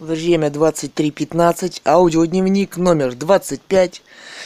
Время 0.00 0.48
23.15, 0.48 1.82
аудиодневник 1.84 2.76
номер 2.76 3.14
25. 3.14 4.02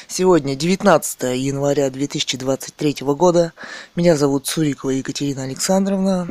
Сегодня 0.07 0.55
19 0.55 1.23
января 1.39 1.89
2023 1.89 2.97
года. 3.01 3.55
Меня 3.97 4.15
зовут 4.19 4.47
Цурикова 4.47 4.91
Екатерина 4.91 5.45
Александровна. 5.45 6.29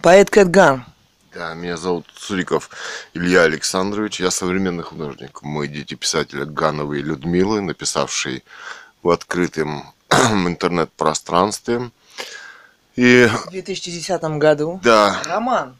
Поэт 0.00 0.30
Кэтган. 0.30 0.86
Да, 1.34 1.52
меня 1.52 1.76
зовут 1.76 2.06
Цуриков 2.16 2.70
Илья 3.12 3.42
Александрович. 3.42 4.20
Я 4.20 4.30
современный 4.30 4.84
художник. 4.84 5.42
Мы 5.42 5.68
дети 5.68 5.92
писателя 5.92 6.46
Гановой 6.46 7.02
Людмилы, 7.02 7.60
написавшей 7.60 8.42
в 9.02 9.10
открытом 9.10 9.92
интернет-пространстве. 10.10 11.90
И... 12.94 13.28
В 13.30 13.50
2010 13.50 14.22
году. 14.38 14.80
Да. 14.82 15.20
Роман 15.26 15.76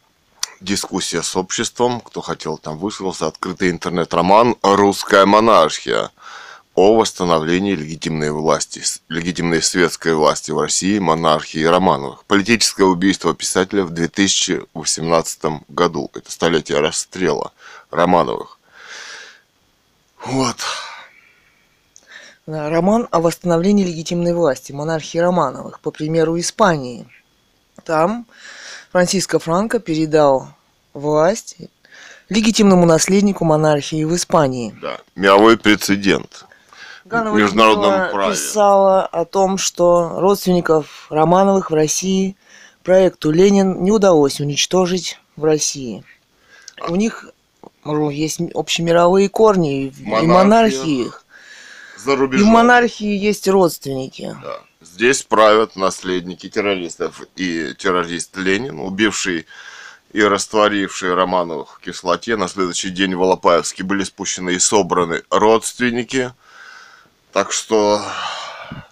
дискуссия 0.60 1.22
с 1.22 1.36
обществом, 1.36 2.00
кто 2.00 2.20
хотел 2.20 2.58
там 2.58 2.78
высказался, 2.78 3.26
открытый 3.26 3.70
интернет-роман 3.70 4.56
«Русская 4.62 5.26
монархия» 5.26 6.10
о 6.74 6.94
восстановлении 6.94 7.74
легитимной 7.74 8.30
власти, 8.30 8.82
легитимной 9.08 9.62
светской 9.62 10.14
власти 10.14 10.50
в 10.50 10.60
России, 10.60 10.98
монархии 10.98 11.64
Романовых. 11.64 12.24
Политическое 12.26 12.84
убийство 12.84 13.34
писателя 13.34 13.84
в 13.84 13.90
2018 13.90 15.62
году. 15.68 16.10
Это 16.12 16.30
столетие 16.30 16.80
расстрела 16.80 17.52
Романовых. 17.90 18.58
Вот. 20.22 20.56
Роман 22.46 23.08
о 23.10 23.20
восстановлении 23.20 23.84
легитимной 23.84 24.34
власти 24.34 24.72
монархии 24.72 25.18
Романовых, 25.18 25.80
по 25.80 25.90
примеру 25.90 26.38
Испании. 26.38 27.08
Там 27.84 28.26
Франциско 28.96 29.38
Франко 29.38 29.78
передал 29.78 30.48
власть 30.94 31.58
легитимному 32.30 32.86
наследнику 32.86 33.44
монархии 33.44 34.02
в 34.04 34.16
Испании. 34.16 34.74
Да, 34.80 35.00
мировой 35.14 35.58
прецедент. 35.58 36.46
Ганова 37.04 37.34
в 37.34 37.38
международном 37.38 38.10
праве. 38.10 38.32
писала 38.32 39.04
о 39.04 39.26
том, 39.26 39.58
что 39.58 40.18
родственников 40.18 41.08
Романовых 41.10 41.70
в 41.70 41.74
России 41.74 42.36
проекту 42.84 43.30
Ленин 43.32 43.82
не 43.82 43.92
удалось 43.92 44.40
уничтожить 44.40 45.20
в 45.36 45.44
России. 45.44 46.02
У 46.88 46.96
них 46.96 47.28
есть 48.10 48.40
общемировые 48.54 49.28
корни 49.28 49.92
Монархия. 50.00 50.24
и 50.24 50.26
монархии. 50.26 51.10
За 51.98 52.12
И 52.14 52.16
в 52.16 52.46
монархии 52.46 53.14
есть 53.14 53.46
родственники. 53.46 54.34
Да. 54.42 54.60
Здесь 54.96 55.22
правят 55.22 55.76
наследники 55.76 56.48
террористов 56.48 57.20
и 57.36 57.74
террорист 57.74 58.34
Ленин, 58.38 58.80
убивший 58.80 59.44
и 60.14 60.22
растворивший 60.22 61.12
Романовых 61.12 61.74
в 61.76 61.80
кислоте. 61.84 62.34
На 62.36 62.48
следующий 62.48 62.88
день 62.88 63.14
в 63.14 63.22
Алапаевске 63.22 63.84
были 63.84 64.04
спущены 64.04 64.54
и 64.54 64.58
собраны 64.58 65.22
родственники. 65.28 66.32
Так 67.34 67.52
что 67.52 68.00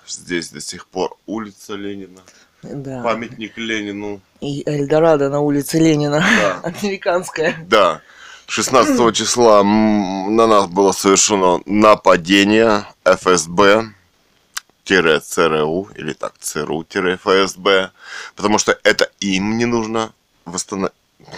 здесь 0.07 0.51
до 0.51 0.61
сих 0.61 0.89
пор 0.89 1.17
улица 1.25 1.73
Ленина. 1.73 2.21
Да. 2.63 3.03
Памятник 3.03 3.57
Ленину. 3.57 4.21
И 4.43 4.63
Эльдорадо 4.69 5.31
на 5.31 5.41
улице 5.41 5.79
Ленина. 5.79 6.19
Да. 6.21 6.61
Американская. 6.83 7.57
Да. 7.67 8.03
16 8.47 9.17
числа 9.17 9.63
на 9.63 10.47
нас 10.47 10.67
было 10.67 10.93
совершено 10.93 11.63
нападение 11.65 12.85
ФСБ 13.05 13.95
ЦРУ 14.85 15.89
или 15.95 16.13
так 16.13 16.35
ЦРУ-ФСБ, 16.41 17.91
потому 18.37 18.59
что 18.59 18.79
это 18.83 19.11
им 19.21 19.57
не 19.59 19.65
нужно 19.65 20.13
восстановить 20.45 20.93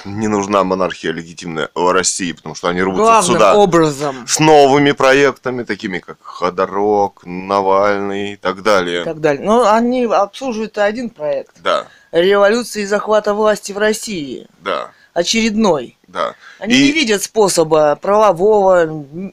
не 0.04 0.28
нужна 0.28 0.64
монархия 0.64 1.12
легитимная 1.12 1.70
в 1.74 1.92
России, 1.92 2.32
потому 2.32 2.54
что 2.54 2.68
они 2.68 2.82
рвутся 2.82 3.02
Главным 3.02 3.34
сюда 3.34 3.54
образом. 3.54 4.26
с 4.26 4.38
новыми 4.38 4.92
проектами, 4.92 5.62
такими 5.62 5.98
как 5.98 6.18
Ходорок, 6.22 7.22
Навальный 7.24 8.32
и 8.32 8.36
так 8.36 8.62
далее. 8.62 9.02
И 9.02 9.04
так 9.04 9.20
далее. 9.20 9.44
Но 9.44 9.70
они 9.70 10.04
обслуживают 10.04 10.78
один 10.78 11.10
проект. 11.10 11.60
Да. 11.62 11.86
Революции 12.12 12.82
и 12.82 12.86
захвата 12.86 13.34
власти 13.34 13.72
в 13.72 13.78
России. 13.78 14.46
Да. 14.60 14.90
Очередной. 15.14 15.96
Да. 16.08 16.34
Они 16.58 16.74
и... 16.74 16.82
не 16.84 16.92
видят 16.92 17.22
способа 17.22 17.96
правового, 18.00 18.86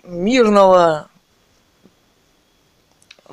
мирного 0.03 1.07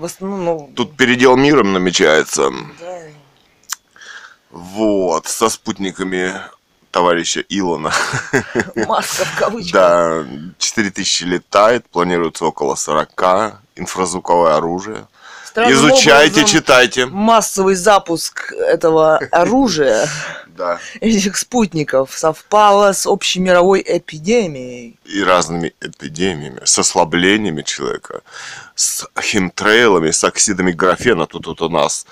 в 0.01 0.05
основном, 0.05 0.45
ну... 0.45 0.73
Тут 0.75 0.97
передел 0.97 1.37
миром 1.37 1.73
намечается. 1.73 2.51
Да. 2.81 2.99
Вот, 4.51 5.27
со 5.27 5.49
спутниками 5.49 6.35
товарища 6.91 7.45
Илона. 7.49 7.93
Маска 8.75 9.25
в 9.25 9.39
кавычках. 9.39 9.73
Да, 9.73 10.27
4000 10.59 11.23
летает, 11.25 11.89
планируется 11.89 12.45
около 12.45 12.75
40, 12.75 13.61
инфразвуковое 13.77 14.57
оружие. 14.57 15.07
Странным 15.45 15.75
Изучайте, 15.75 16.45
читайте. 16.45 17.07
Массовый 17.07 17.75
запуск 17.75 18.53
этого 18.53 19.19
оружия 19.31 20.09
да. 20.61 20.79
этих 21.01 21.37
спутников 21.37 22.17
совпало 22.17 22.93
с 22.93 23.07
общей 23.07 23.41
мировой 23.41 23.83
эпидемией. 23.87 24.99
И 25.05 25.23
разными 25.23 25.75
эпидемиями, 25.81 26.61
с 26.65 26.79
ослаблениями 26.79 27.63
человека, 27.63 28.21
с 28.75 29.07
химтрейлами, 29.21 30.11
с 30.11 30.23
оксидами 30.23 30.73
графена. 30.73 31.27
Тут 31.27 31.47
вот 31.47 31.63
у 31.63 31.69
нас 31.69 32.07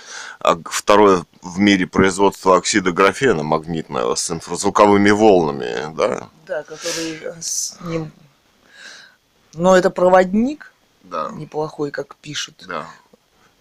второе 0.65 1.25
в 1.43 1.59
мире 1.59 1.87
производство 1.87 2.57
оксида 2.57 2.93
графена 2.93 3.43
магнитного 3.43 4.15
с 4.15 4.31
инфразвуковыми 4.31 5.11
волнами, 5.11 5.95
да? 5.95 6.29
Да, 6.47 6.63
который 6.63 7.21
с 7.41 7.77
ним... 7.83 8.11
Но 9.55 9.77
это 9.77 9.91
проводник 9.91 10.73
да. 11.03 11.31
неплохой, 11.35 11.91
как 11.91 12.17
пишут. 12.17 12.65
Да. 12.67 12.87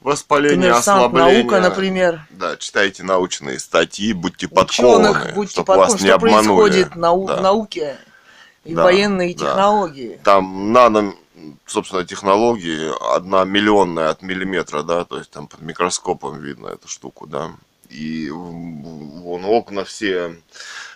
Воспаление, 0.01 0.71
ослабление. 0.71 1.43
наука, 1.43 1.59
например. 1.59 2.21
Да, 2.29 2.55
читайте 2.57 3.03
научные 3.03 3.59
статьи, 3.59 4.13
будьте 4.13 4.47
подкованы, 4.47 5.09
Ученых, 5.09 5.33
будьте 5.33 5.51
чтобы 5.53 5.65
подкованы, 5.65 5.91
вас 5.91 6.01
не 6.01 6.07
что 6.07 6.15
обманули. 6.15 6.61
происходит 6.61 6.95
нау- 6.95 7.27
да. 7.27 7.35
в 7.37 7.41
науке 7.41 7.97
и 8.63 8.73
да, 8.73 8.83
военные 8.83 9.33
да. 9.33 9.45
технологии. 9.45 10.19
Там 10.23 10.71
нано, 10.71 11.13
собственно, 11.65 12.05
технологии 12.05 12.91
одна 13.15 13.43
миллионная 13.43 14.09
от 14.09 14.21
миллиметра, 14.21 14.83
да, 14.83 15.03
то 15.03 15.17
есть 15.17 15.31
там 15.31 15.47
под 15.47 15.61
микроскопом 15.61 16.39
видно 16.41 16.67
эту 16.67 16.87
штуку, 16.87 17.25
да. 17.27 17.51
И 17.89 18.29
вон 18.29 19.45
окна 19.45 19.83
все 19.83 20.35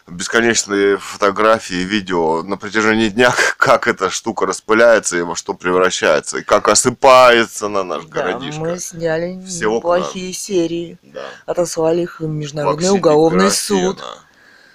бесконечные 0.08 0.98
фотографии, 0.98 1.84
видео 1.84 2.44
на 2.44 2.58
протяжении 2.58 3.10
дня, 3.10 3.34
как 3.58 3.88
эта 3.88 4.10
штука 4.10 4.46
распыляется 4.46 5.18
и 5.18 5.22
во 5.22 5.36
что 5.36 5.54
превращается, 5.54 6.40
и 6.40 6.44
как 6.44 6.68
осыпается 6.68 7.68
на 7.68 7.84
наш 7.84 8.06
да, 8.06 8.10
городишко. 8.10 8.60
мы 8.60 8.80
сняли 8.80 9.42
Все 9.46 9.76
неплохие 9.76 10.30
окна. 10.30 10.40
серии, 10.40 10.98
да. 11.04 11.26
отослали 11.46 12.02
их 12.02 12.20
в 12.20 12.28
Международный 12.28 12.90
уголовный 12.90 13.52
суд. 13.52 14.02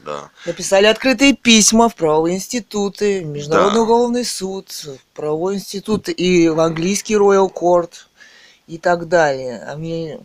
Да. 0.05 0.31
Написали 0.47 0.87
открытые 0.87 1.35
письма 1.35 1.89
в 1.89 1.97
правовые 1.97 2.37
институты, 2.37 3.25
Международный 3.25 3.75
да. 3.75 3.83
уголовный 3.83 4.25
суд, 4.25 4.71
в 4.71 5.17
правовой 5.17 5.57
институт 5.57 6.09
и 6.09 6.49
в 6.49 6.61
английский 6.61 7.17
Royal 7.17 7.53
Court 7.53 7.91
и 8.69 8.79
так 8.79 9.09
далее. 9.09 9.69
Мне 9.77 10.21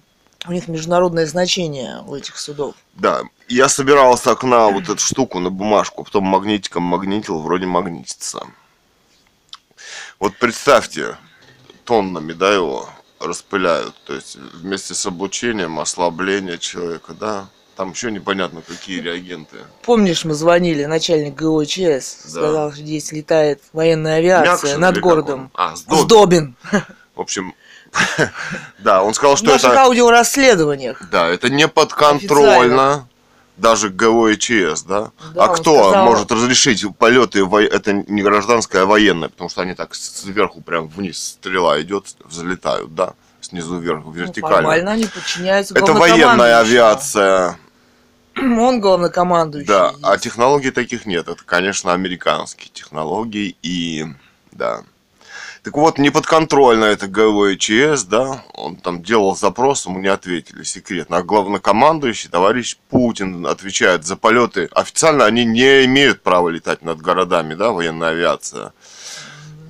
у 0.48 0.52
них 0.52 0.68
международное 0.68 1.26
значение 1.26 2.04
у 2.08 2.16
этих 2.16 2.38
судов. 2.38 2.76
Да, 2.94 3.24
я 3.52 3.70
собирал 3.70 4.18
с 4.18 4.26
окна 4.28 4.68
вот 4.72 4.84
эту 4.84 5.00
штуку 5.00 5.40
на 5.40 5.50
бумажку, 5.50 6.04
потом 6.04 6.24
магнитиком 6.26 6.84
магнитил, 6.84 7.40
вроде 7.40 7.66
магнитится. 7.66 8.48
Вот 10.20 10.38
представьте, 10.38 11.18
тоннами, 11.84 12.34
да, 12.34 12.54
его 12.54 12.90
распыляют. 13.20 13.96
То 14.06 14.14
есть 14.14 14.36
вместе 14.36 14.94
с 14.94 15.06
облучением, 15.06 15.80
ослабление 15.80 16.58
человека, 16.58 17.14
да. 17.14 17.48
Там 17.76 17.92
еще 17.92 18.12
непонятно, 18.12 18.62
какие 18.62 19.00
реагенты. 19.00 19.58
Помнишь, 19.82 20.26
мы 20.26 20.34
звонили, 20.34 20.86
начальник 20.86 21.36
ГОЧС 21.36 22.24
да. 22.26 22.30
сказал, 22.30 22.72
что 22.74 22.82
здесь 22.82 23.12
летает 23.12 23.64
военная 23.74 24.18
авиация 24.18 24.52
Мякшин 24.52 24.82
над 24.82 25.00
городом. 25.00 25.52
А, 25.56 25.76
Сдобин. 25.76 26.04
Сдобин. 26.04 26.56
В 27.16 27.22
общем, 27.22 27.56
да, 28.80 29.04
он 29.04 29.14
сказал, 29.14 29.38
что 29.38 29.56
это... 29.56 29.70
В 29.70 29.78
аудиорасследованиях. 29.78 31.10
Да, 31.10 31.28
это 31.30 31.50
не 31.50 31.68
подконтрольно 31.68 33.08
даже 33.58 33.90
ГО 33.90 34.30
и 34.30 34.38
ЧС, 34.38 34.84
да? 34.84 35.12
да 35.34 35.46
а 35.46 35.48
кто 35.50 35.90
сказал... 35.90 36.06
может 36.06 36.32
разрешить 36.32 36.86
полеты? 36.98 37.46
Это 37.46 37.94
не 37.94 38.22
гражданское, 38.22 38.84
а 38.84 38.86
военное, 38.86 39.30
потому 39.30 39.50
что 39.50 39.62
они 39.62 39.74
так 39.74 39.94
сверху 39.96 40.62
прям 40.62 40.88
вниз 40.88 41.38
стрела 41.40 41.82
идет, 41.82 42.16
взлетают, 42.26 42.96
да? 42.96 43.14
Снизу 43.42 43.78
вверх, 43.78 44.04
ну, 44.06 44.12
вертикально. 44.12 44.58
Ну, 44.58 44.64
формально 44.64 44.92
они 44.92 45.06
подчиняются 45.06 45.74
Это 45.76 45.94
военная 45.94 46.60
авиация. 46.60 47.58
Он 48.38 48.80
главнокомандующий. 48.80 49.68
Да, 49.68 49.94
а 50.04 50.18
технологий 50.18 50.72
таких 50.72 51.06
нет. 51.06 51.28
Это, 51.28 51.44
конечно, 51.44 51.94
американские 51.94 52.70
технологии 52.72 53.56
и, 53.62 54.06
да. 54.52 54.84
Так 55.64 55.76
вот, 55.76 56.00
неподконтрольно 56.00 56.86
это 56.86 57.08
ГВЧС, 57.08 58.06
да, 58.06 58.44
он 58.54 58.78
там 58.78 59.04
делал 59.04 59.36
запрос, 59.36 59.86
ему 59.86 60.00
не 60.00 60.08
ответили 60.08 60.64
секретно. 60.64 61.18
А 61.18 61.24
главнокомандующий, 61.24 62.32
товарищ 62.32 62.78
Путин, 62.90 63.46
отвечает 63.46 64.04
за 64.04 64.16
полеты. 64.16 64.70
Официально 64.72 65.26
они 65.26 65.46
не 65.46 65.86
имеют 65.86 66.24
права 66.24 66.50
летать 66.50 66.82
над 66.82 67.00
городами, 67.00 67.54
да, 67.54 67.72
военная 67.72 68.10
авиация. 68.10 68.74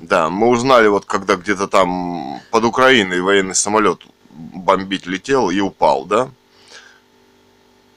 Да, 0.02 0.30
мы 0.30 0.48
узнали 0.48 0.88
вот, 0.88 1.04
когда 1.04 1.36
где-то 1.36 1.68
там 1.68 2.40
под 2.52 2.64
Украиной 2.64 3.20
военный 3.20 3.56
самолет 3.56 4.02
бомбить 4.30 5.06
летел 5.06 5.50
и 5.50 5.60
упал, 5.60 6.06
да? 6.06 6.30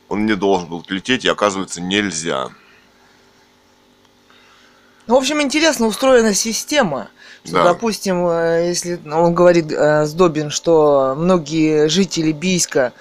Он 0.09 0.27
не 0.27 0.35
должен 0.35 0.69
был 0.69 0.85
лететь, 0.89 1.25
и 1.25 1.29
оказывается 1.29 1.81
нельзя. 1.81 2.51
В 5.07 5.15
общем, 5.15 5.41
интересно 5.41 5.87
устроена 5.87 6.35
система. 6.35 7.09
Что, 7.45 7.55
да. 7.55 7.65
Допустим, 7.65 8.27
э, 8.27 8.69
если 8.69 8.99
он 9.11 9.35
говорит, 9.35 9.71
э, 9.71 10.07
Сдобин, 10.07 10.51
что 10.51 11.15
многие 11.17 11.89
жители 11.89 12.33
Бийска 12.33 12.93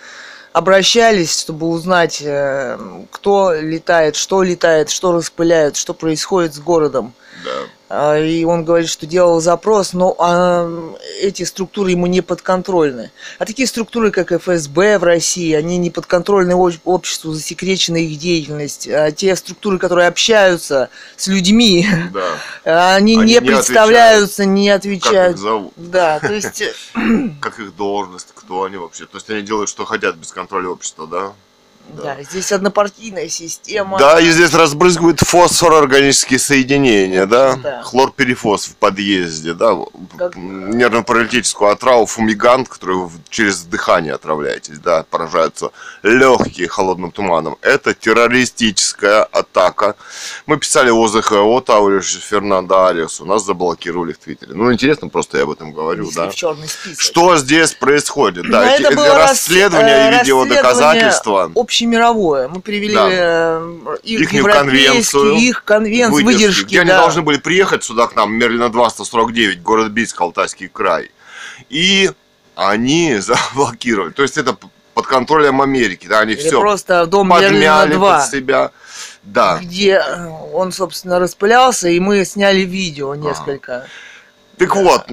обращались, 0.52 1.40
чтобы 1.40 1.68
узнать, 1.68 2.22
э, 2.22 2.78
кто 3.10 3.54
летает, 3.54 4.16
что 4.16 4.44
летает, 4.44 4.90
что 4.90 5.14
распыляют, 5.14 5.78
что 5.78 5.94
происходит 5.94 6.54
с 6.54 6.60
городом. 6.60 7.14
Да. 7.46 7.52
А, 7.96 8.18
и 8.18 8.44
он 8.44 8.66
говорит, 8.66 8.90
что 8.90 9.06
делал 9.06 9.40
запрос, 9.40 9.94
но 9.94 10.16
а, 10.18 10.68
эти 11.22 11.44
структуры 11.44 11.92
ему 11.92 12.08
не 12.08 12.22
подконтрольны. 12.22 13.12
А 13.38 13.46
такие 13.46 13.68
структуры, 13.68 14.10
как 14.10 14.32
ФСБ 14.32 14.98
в 14.98 15.04
России, 15.04 15.54
они 15.54 15.78
не 15.78 15.92
подконтрольны 15.92 16.56
обществу, 16.56 17.34
засекречена 17.34 17.98
их 17.98 18.18
деятельность. 18.18 18.88
А 18.88 19.12
те 19.12 19.36
структуры, 19.36 19.78
которые 19.78 20.08
общаются 20.08 20.90
с 21.18 21.28
людьми, 21.28 21.86
да. 22.12 22.96
они, 22.96 23.16
они 23.16 23.26
не, 23.26 23.34
не 23.34 23.42
представляются, 23.42 24.46
не 24.46 24.72
отвечают. 24.72 25.34
Как 25.34 25.36
их 25.36 25.38
зовут. 25.38 25.74
Да, 25.78 26.20
то 26.20 26.34
есть... 26.34 26.64
Как 27.40 27.60
их 27.60 27.76
должность, 27.76 28.30
кто 28.34 28.64
они 28.64 28.78
вообще. 28.78 29.06
То 29.06 29.18
есть 29.18 29.30
они 29.30 29.44
делают, 29.44 29.70
что 29.70 29.86
хотят 29.86 30.16
без 30.16 30.32
контроля 30.32 30.70
общества, 30.70 31.06
да? 31.06 31.34
Да. 31.90 32.16
да, 32.16 32.24
здесь 32.24 32.52
однопартийная 32.52 33.28
система. 33.30 34.00
Да, 34.00 34.20
и 34.20 34.30
здесь 34.30 34.54
разбрызгивают 34.54 35.20
фосфор 35.20 35.74
органические 35.74 36.40
соединения, 36.40 37.26
да? 37.26 37.56
да. 37.56 37.84
Хлорперифос 37.84 38.66
в 38.66 38.76
подъезде, 38.78 39.54
да? 39.54 39.78
Как... 40.18 40.36
Нервно-паралитическую 40.36 41.70
отраву, 41.72 42.06
фумигант, 42.06 42.70
который 42.70 42.96
вы 42.96 43.12
через 43.30 43.64
дыхание 43.64 44.14
отравляетесь, 44.14 44.80
да, 44.80 45.04
поражаются 45.10 45.72
легкие 46.02 46.68
холодным 46.68 47.12
туманом. 47.12 47.58
Это 47.62 47.94
террористическая 47.94 49.24
атака. 49.24 49.96
Мы 50.46 50.58
писали 50.58 50.90
ОЗХО 50.90 51.62
Тауриш 51.62 52.16
Фернандо 52.16 52.86
Ариас, 52.86 53.22
у 53.22 53.26
нас 53.26 53.46
заблокировали 53.46 54.14
в 54.14 54.18
Твиттере. 54.18 54.54
Ну, 54.54 54.72
интересно, 54.74 55.10
просто 55.10 55.38
я 55.38 55.44
об 55.44 55.52
этом 55.52 55.74
говорю, 55.74 56.06
Если 56.06 56.16
да? 56.16 56.30
В 56.30 56.36
черный 56.36 56.68
список. 56.68 57.00
Что 57.02 57.38
здесь 57.38 57.74
происходит? 57.74 58.50
Да, 58.50 58.76
эти, 58.76 58.84
расследования 58.84 60.10
рас... 60.10 60.16
и 60.16 60.20
видеодоказательства 60.22 61.52
общемировое. 61.74 62.48
Мы 62.48 62.62
привели 62.62 62.94
да. 62.94 63.10
Э, 63.10 63.98
их 64.04 64.30
конвенцию, 64.30 65.36
их 65.36 65.64
конвенцию, 65.64 66.24
выдержки. 66.24 66.66
Где 66.66 66.78
да. 66.78 66.82
они 66.82 66.92
должны 66.92 67.22
были 67.24 67.38
приехать 67.38 67.84
сюда 67.84 68.08
к 68.08 68.16
нам, 68.16 68.34
Мерлина 68.34 68.70
2, 68.70 68.90
149, 68.90 69.64
город 69.64 69.92
Бийск, 69.92 70.22
Алтайский 70.22 70.68
край. 70.68 71.10
И 71.70 72.12
они 72.56 73.18
заблокировали. 73.20 74.12
То 74.12 74.22
есть 74.22 74.38
это 74.38 74.56
под 74.94 75.08
контролем 75.08 75.62
Америки, 75.62 76.06
да, 76.08 76.20
они 76.20 76.34
Или 76.34 76.42
все 76.42 76.60
просто 76.60 77.08
дом 77.08 77.30
подмяли 77.30 77.96
2, 77.96 78.20
под 78.20 78.30
себя. 78.30 78.72
Да. 79.24 79.60
Где 79.60 79.94
э, 79.94 80.28
он, 80.54 80.72
собственно, 80.72 81.18
распылялся, 81.18 81.88
и 81.88 82.00
мы 82.00 82.24
сняли 82.26 82.60
видео 82.60 83.16
несколько. 83.16 83.74
А. 83.74 83.86
Так 84.58 84.76
вот, 84.76 85.08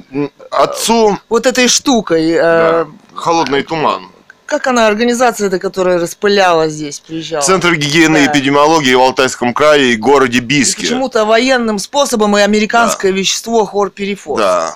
отцу... 0.51 1.19
Вот 1.31 1.47
этой 1.47 1.69
штукой... 1.69 2.33
Э, 2.33 2.85
да. 2.85 2.87
Холодный 3.15 3.63
туман 3.63 4.11
как 4.51 4.67
она, 4.67 4.89
организация 4.89 5.47
эта, 5.47 5.61
которая 5.61 6.01
распыляла 6.01 6.69
здесь, 6.69 6.99
приезжала? 6.99 7.41
Центр 7.41 7.77
гигиены 7.77 8.19
да. 8.19 8.25
и 8.25 8.27
эпидемиологии 8.27 8.95
в 8.95 9.01
Алтайском 9.01 9.55
крае 9.55 9.93
и 9.93 9.97
городе 9.97 10.41
Бийске. 10.41 10.83
Почему-то 10.83 11.25
военным 11.25 11.79
способом 11.79 12.37
и 12.37 12.41
американское 12.41 13.13
да. 13.13 13.19
вещество 13.19 13.65
хлорперифос. 13.65 14.39
Да. 14.39 14.75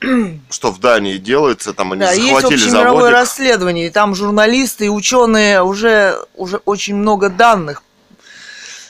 Что 0.50 0.70
в 0.70 0.80
Дании 0.80 1.16
делается, 1.16 1.72
там 1.72 1.92
они 1.92 2.02
да, 2.02 2.14
захватили 2.14 2.52
есть 2.52 2.66
общемировое 2.66 3.10
расследование, 3.10 3.86
и 3.86 3.90
там 3.90 4.14
журналисты 4.14 4.84
и 4.84 4.88
ученые 4.90 5.62
уже, 5.62 6.18
уже 6.36 6.58
очень 6.66 6.94
много 6.94 7.30
данных 7.30 7.82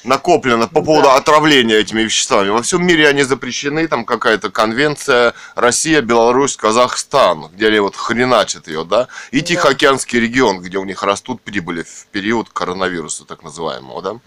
накоплено 0.04 0.68
по 0.68 0.82
поводу 0.82 1.08
да. 1.08 1.16
отравления 1.16 1.76
этими 1.76 2.02
веществами. 2.02 2.48
Во 2.50 2.62
всем 2.62 2.86
мире 2.86 3.08
они 3.08 3.22
запрещены, 3.22 3.86
там 3.88 4.04
какая-то 4.04 4.50
конвенция 4.50 5.34
Россия, 5.54 6.00
Беларусь, 6.00 6.56
Казахстан, 6.56 7.48
где 7.52 7.68
они 7.68 7.80
вот 7.80 7.96
хреначат 7.96 8.68
ее, 8.68 8.84
да, 8.84 9.08
и 9.30 9.40
да. 9.40 9.46
Тихоокеанский 9.46 10.20
регион, 10.20 10.60
где 10.60 10.78
у 10.78 10.84
них 10.84 11.02
растут 11.02 11.40
прибыли 11.42 11.82
в 11.82 12.06
период 12.12 12.48
коронавируса, 12.50 13.24
так 13.24 13.42
называемого, 13.42 14.02
да. 14.02 14.20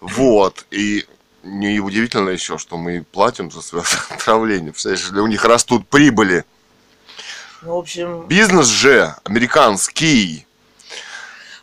Вот, 0.00 0.66
и 0.70 1.06
неудивительно 1.42 2.30
еще, 2.30 2.58
что 2.58 2.76
мы 2.76 3.04
платим 3.10 3.50
за 3.50 3.62
свое 3.62 3.84
отравление, 4.10 4.72
если 4.76 5.20
у 5.20 5.26
них 5.26 5.44
растут 5.44 5.88
прибыли. 5.88 6.44
Ну, 7.62 7.76
в 7.76 7.78
общем... 7.78 8.26
Бизнес 8.26 8.66
же 8.66 9.14
американский. 9.24 10.46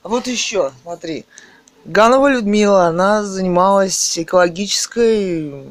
Вот 0.02 0.28
еще, 0.28 0.72
смотри, 0.82 1.26
Ганова 1.86 2.30
Людмила, 2.30 2.86
она 2.86 3.24
занималась 3.24 4.18
экологической 4.18 5.66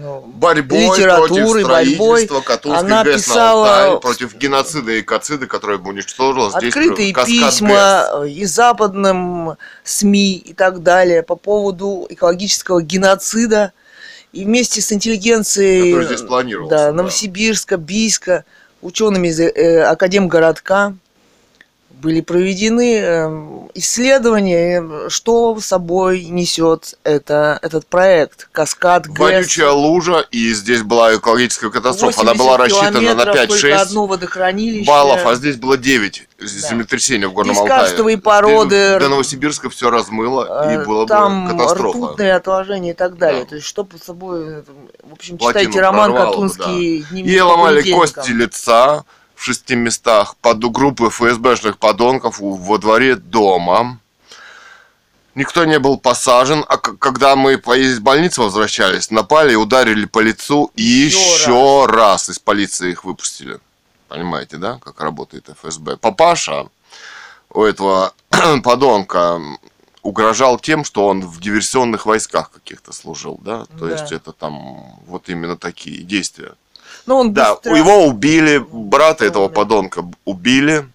ну, 0.00 0.20
борьбой 0.20 0.84
литературой, 0.84 1.64
против 1.64 1.98
борьбой. 1.98 2.28
она 2.76 3.04
ГЭС 3.04 3.16
писала 3.16 3.84
Алтай, 3.84 4.00
против 4.00 4.36
геноцида 4.36 4.92
и 4.92 5.00
экоцида, 5.00 5.46
которое 5.46 5.78
бы 5.78 5.90
уничтожило 5.90 6.50
здесь 6.50 6.74
открытые 6.74 7.12
письма 7.12 8.08
ГЭС. 8.12 8.30
и 8.30 8.44
западным 8.44 9.56
СМИ 9.84 10.36
и 10.36 10.54
так 10.54 10.82
далее 10.82 11.22
по 11.22 11.36
поводу 11.36 12.06
экологического 12.08 12.80
геноцида. 12.80 13.72
И 14.32 14.44
вместе 14.44 14.80
с 14.80 14.92
интеллигенцией 14.92 16.68
да, 16.68 16.86
да. 16.86 16.92
Новосибирска, 16.92 17.76
Бийска, 17.76 18.44
учеными 18.80 19.26
из 19.26 19.40
э, 19.40 19.82
Академгородка, 19.82 20.94
были 22.00 22.20
проведены 22.20 22.96
эм, 22.96 23.70
исследования, 23.74 25.08
что 25.08 25.58
собой 25.60 26.24
несет 26.24 26.98
это, 27.04 27.58
этот 27.62 27.86
проект 27.86 28.48
«Каскад 28.52 29.06
ГЭС». 29.06 29.18
Вонючая 29.18 29.70
лужа, 29.70 30.26
и 30.30 30.52
здесь 30.52 30.82
была 30.82 31.14
экологическая 31.14 31.70
катастрофа. 31.70 32.22
Она 32.22 32.34
была 32.34 32.56
рассчитана 32.56 33.14
на 33.14 33.22
5-6 33.22 33.72
одно 33.72 34.06
водохранилище. 34.06 34.86
баллов, 34.86 35.24
а 35.26 35.34
здесь 35.34 35.56
было 35.56 35.76
9 35.76 36.28
да. 36.38 36.46
землетрясения 36.46 37.28
в 37.28 37.32
Горном 37.32 37.58
Алтае. 37.58 38.18
породы. 38.18 38.98
До 38.98 39.08
Новосибирска 39.08 39.70
все 39.70 39.90
размыло, 39.90 40.70
и 40.70 40.76
э, 40.76 40.84
было 40.84 41.06
Там 41.06 41.44
бы 41.44 41.52
катастрофа. 41.52 41.98
ртутные 41.98 42.34
отложения 42.34 42.90
и 42.90 42.94
так 42.94 43.18
далее. 43.18 43.44
Да. 43.44 43.50
То 43.50 43.54
есть, 43.56 43.66
что 43.66 43.84
под 43.84 44.02
собой... 44.02 44.62
В 45.02 45.12
общем, 45.12 45.38
Плотину 45.38 45.64
читайте 45.64 45.80
роман 45.80 46.14
«Катунский 46.14 47.02
да. 47.02 47.08
дневник». 47.10 47.34
И 47.34 47.40
ломали 47.40 47.92
кости 47.92 48.30
лица, 48.30 49.04
в 49.40 49.44
шести 49.44 49.74
местах 49.74 50.36
под 50.36 50.58
группы 50.70 51.08
ФСБшных 51.08 51.78
подонков 51.78 52.40
во 52.40 52.76
дворе 52.76 53.16
дома. 53.16 53.98
Никто 55.34 55.64
не 55.64 55.78
был 55.78 55.96
посажен, 55.96 56.62
а 56.68 56.76
когда 56.76 57.36
мы 57.36 57.54
из 57.54 58.00
больницы 58.00 58.42
возвращались, 58.42 59.10
напали 59.10 59.54
ударили 59.54 60.04
по 60.04 60.18
лицу, 60.18 60.70
и 60.76 60.82
еще, 60.82 61.86
раз. 61.86 61.96
раз 61.96 62.28
из 62.28 62.38
полиции 62.38 62.90
их 62.90 63.04
выпустили. 63.04 63.58
Понимаете, 64.08 64.58
да, 64.58 64.78
как 64.84 65.00
работает 65.00 65.48
ФСБ? 65.48 65.96
Папаша 65.96 66.66
у 67.48 67.62
этого 67.62 68.12
подонка 68.62 69.40
угрожал 70.02 70.58
тем, 70.58 70.84
что 70.84 71.06
он 71.06 71.22
в 71.22 71.40
диверсионных 71.40 72.04
войсках 72.04 72.50
каких-то 72.50 72.92
служил, 72.92 73.40
да? 73.42 73.64
То 73.78 73.86
да. 73.86 73.92
есть 73.92 74.12
это 74.12 74.32
там 74.32 75.00
вот 75.06 75.30
именно 75.30 75.56
такие 75.56 76.02
действия. 76.02 76.52
Но 77.10 77.16
ну, 77.16 77.20
он 77.22 77.32
да, 77.34 77.56
быстро... 77.56 77.76
его 77.76 78.06
убили, 78.06 78.64
брата 78.70 79.24
этого 79.24 79.48
подонка 79.48 80.08
убили. 80.24 80.86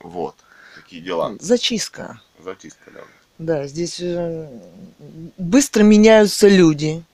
Вот, 0.00 0.34
такие 0.74 1.00
дела. 1.00 1.36
Зачистка. 1.38 2.20
Зачистка, 2.44 2.90
да. 2.92 3.00
Да, 3.38 3.66
здесь 3.68 4.00
э, 4.00 4.48
быстро 5.36 5.84
меняются 5.84 6.48
люди. 6.48 7.04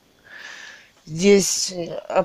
Здесь 1.04 1.70
э, 1.70 2.24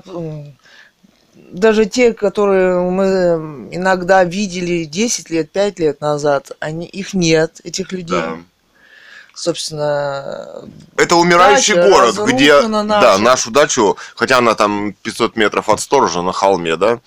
даже 1.34 1.84
те, 1.84 2.14
которые 2.14 2.80
мы 2.80 3.68
иногда 3.70 4.24
видели 4.24 4.84
10 4.84 5.28
лет, 5.28 5.50
5 5.50 5.78
лет 5.80 6.00
назад, 6.00 6.52
они, 6.60 6.86
их 6.86 7.12
нет, 7.12 7.60
этих 7.62 7.92
людей. 7.92 8.22
Да 8.22 8.38
собственно... 9.40 10.64
Это 10.96 11.16
умирающий 11.16 11.74
дача 11.74 11.88
город, 11.88 12.18
где... 12.28 12.62
Да, 12.62 13.18
нашу 13.18 13.50
дачу, 13.50 13.96
хотя 14.14 14.38
она 14.38 14.54
там 14.54 14.92
500 15.02 15.36
метров 15.36 15.68
от 15.68 15.80
сторожа 15.80 16.22
на 16.22 16.32
холме, 16.32 16.76
да, 16.76 17.00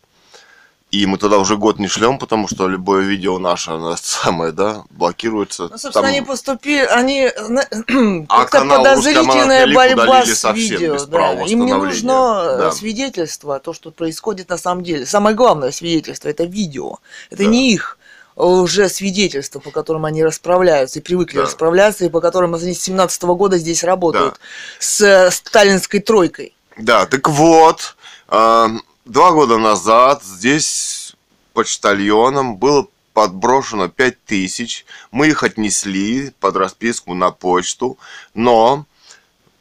И 0.95 1.07
мы 1.07 1.19
туда 1.19 1.39
уже 1.39 1.57
год 1.57 1.81
не 1.81 1.89
шлем, 1.89 2.19
потому 2.19 2.47
что 2.47 2.69
любое 2.69 3.03
видео 3.03 3.41
наше, 3.41 3.73
оно 3.73 3.97
самое, 4.01 4.53
да, 4.53 4.85
блокируется. 4.91 5.65
Ну, 5.65 5.71
собственно, 5.71 5.93
там... 5.93 6.05
они 6.05 6.23
поступили, 6.23 6.85
они 6.85 7.33
как-то 8.29 8.65
подозрительная 8.65 9.75
борьба 9.75 10.25
с 10.25 10.45
видео. 10.53 11.05
Да. 11.07 11.43
Им 11.47 11.67
не 11.67 11.75
нужно 11.75 12.57
да. 12.59 12.71
свидетельство, 12.71 13.59
то, 13.59 13.73
что 13.73 13.91
происходит 13.91 14.51
на 14.51 14.57
самом 14.57 14.85
деле. 14.85 15.05
Самое 15.05 15.35
главное 15.35 15.73
свидетельство– 15.73 16.29
это 16.31 16.45
видео. 16.45 16.99
Это 17.29 17.43
да. 17.43 17.51
не 17.51 17.73
их 17.73 17.99
уже 18.37 18.89
свидетельства, 18.89 19.59
по 19.59 19.73
которым 19.73 20.05
они 20.05 20.23
расправляются 20.23 21.01
и 21.01 21.03
привыкли 21.03 21.39
да. 21.39 21.43
расправляться, 21.43 22.05
и 22.05 22.09
по 22.09 22.21
которым 22.21 22.55
они 22.55 22.73
с 22.73 22.83
17 22.83 23.21
-го 23.25 23.35
года 23.35 23.59
здесь 23.59 23.83
работают 23.83 24.35
да. 24.35 24.41
с 24.79 25.31
сталинской 25.33 25.99
тройкой. 25.99 26.55
Да, 26.79 27.07
так 27.07 27.29
вот, 27.29 27.97
э, 28.29 28.67
Два 29.05 29.33
года 29.33 29.59
назад 29.59 30.23
здесь 30.23 31.15
почтальоном 31.53 32.57
было 32.57 32.87
подброшено 33.13 33.89
5 33.89 34.25
тысяч. 34.25 34.87
Мы 35.11 35.29
их 35.29 35.43
отнесли 35.43 36.31
под 36.41 36.57
расписку 36.57 37.15
на 37.15 37.31
почту, 37.31 37.99
но 38.33 38.87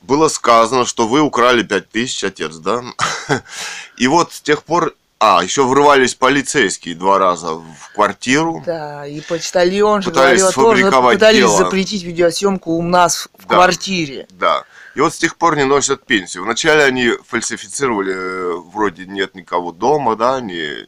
было 0.02 0.30
сказано, 0.30 0.86
что 0.86 1.08
вы 1.08 1.20
украли 1.22 1.64
5 1.64 1.90
тысяч, 1.90 2.24
отец, 2.24 2.56
да? 2.56 2.84
И 3.98 4.08
вот 4.08 4.32
с 4.32 4.42
тех 4.42 4.64
пор 4.64 4.96
а, 5.20 5.44
еще 5.44 5.64
врывались 5.64 6.16
полицейские 6.16 6.96
два 6.96 7.18
раза 7.18 7.54
в 7.54 7.94
квартиру. 7.96 8.62
Да, 8.66 9.08
и 9.08 9.22
почтальон 9.22 10.02
же 10.02 10.12
говорил, 10.12 10.52
тоже 10.52 10.92
пытались 10.92 11.38
дело. 11.40 11.58
запретить 11.58 12.04
видеосъемку 12.04 12.74
у 12.74 12.82
нас 12.82 13.30
в 13.38 13.48
да, 13.48 13.56
квартире. 13.56 14.28
Да. 14.32 14.66
И 14.96 15.02
вот 15.02 15.14
с 15.14 15.18
тех 15.18 15.38
пор 15.38 15.56
не 15.56 15.66
носят 15.66 16.06
пенсию. 16.06 16.44
Вначале 16.44 16.84
они 16.84 17.12
фальсифицировали, 17.26 18.14
э, 18.14 18.54
вроде 18.72 19.06
нет 19.06 19.34
никого 19.34 19.72
дома, 19.72 20.16
да, 20.16 20.40
не, 20.40 20.86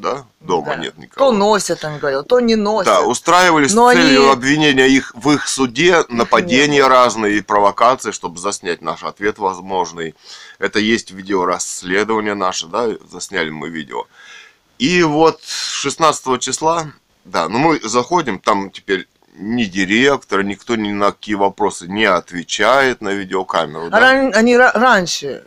да, 0.00 0.26
дома 0.40 0.66
да. 0.68 0.76
нет 0.76 0.98
никого. 0.98 1.30
То 1.30 1.36
носят, 1.36 1.84
он 1.84 1.98
говорил, 1.98 2.24
то 2.24 2.40
не 2.40 2.56
носят. 2.56 2.92
Да, 2.92 3.02
устраивались 3.02 3.72
Но 3.72 3.90
с 3.90 3.94
целью 3.94 4.22
они... 4.22 4.32
обвинения 4.32 4.86
их 4.86 5.12
в 5.14 5.30
их 5.30 5.48
суде, 5.48 6.04
нападения 6.08 6.86
разные 6.86 7.38
и 7.38 7.40
провокации, 7.40 8.10
чтобы 8.10 8.38
заснять 8.38 8.82
наш 8.82 9.02
ответ 9.02 9.38
возможный. 9.38 10.14
Это 10.58 10.78
есть 10.78 11.10
видео 11.10 11.44
расследование 11.44 12.34
наше, 12.34 12.66
да, 12.66 12.88
засняли 13.10 13.50
мы 13.50 13.68
видео. 13.68 14.06
И 14.78 15.02
вот 15.02 15.40
16 15.44 16.40
числа, 16.40 16.92
да, 17.24 17.48
ну 17.48 17.58
мы 17.58 17.80
заходим, 17.80 18.38
там 18.38 18.70
теперь 18.70 19.06
ни 19.40 19.64
директор, 19.64 20.42
никто 20.42 20.76
ни 20.76 20.92
на 20.92 21.12
какие 21.12 21.34
вопросы 21.34 21.88
не 21.88 22.04
отвечает 22.04 23.00
на 23.00 23.10
видеокамеру. 23.10 23.90
Да? 23.90 24.00
Ран, 24.00 24.32
они 24.34 24.56
раньше, 24.56 25.42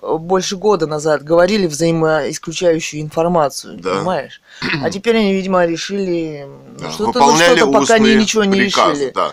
больше 0.00 0.56
года 0.56 0.86
назад, 0.86 1.22
говорили 1.22 1.66
взаимоисключающую 1.66 3.02
информацию, 3.02 3.78
да. 3.78 3.96
понимаешь? 3.96 4.40
А 4.82 4.90
теперь 4.90 5.16
они, 5.16 5.34
видимо, 5.34 5.66
решили 5.66 6.46
да. 6.78 6.90
что-то, 6.90 7.20
ну, 7.20 7.36
что-то 7.36 7.66
пока 7.72 7.94
они 7.94 8.14
ничего 8.14 8.44
не 8.44 8.58
приказ, 8.58 8.98
решили. 8.98 9.12
Да. 9.14 9.32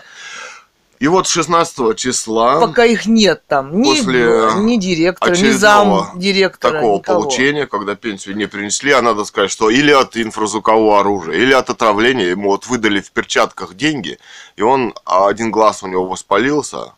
И 1.02 1.08
вот 1.08 1.26
16 1.26 1.96
числа... 1.96 2.60
Пока 2.60 2.84
их 2.84 3.06
нет 3.06 3.42
там, 3.48 3.76
ни, 3.82 3.88
после 3.88 4.52
ни 4.58 4.76
директора, 4.76 5.34
ни 5.34 5.50
зам 5.50 6.12
директора, 6.14 6.74
такого 6.74 6.98
никого. 6.98 7.22
получения, 7.22 7.66
когда 7.66 7.96
пенсию 7.96 8.36
не 8.36 8.46
принесли, 8.46 8.92
а 8.92 9.02
надо 9.02 9.24
сказать, 9.24 9.50
что 9.50 9.68
или 9.68 9.90
от 9.90 10.16
инфразвукового 10.16 11.00
оружия, 11.00 11.34
или 11.34 11.52
от 11.52 11.70
отравления, 11.70 12.26
ему 12.26 12.50
вот 12.50 12.68
выдали 12.68 13.00
в 13.00 13.10
перчатках 13.10 13.74
деньги, 13.74 14.20
и 14.54 14.62
он, 14.62 14.94
а 15.04 15.26
один 15.26 15.50
глаз 15.50 15.82
у 15.82 15.88
него 15.88 16.06
воспалился, 16.06 16.92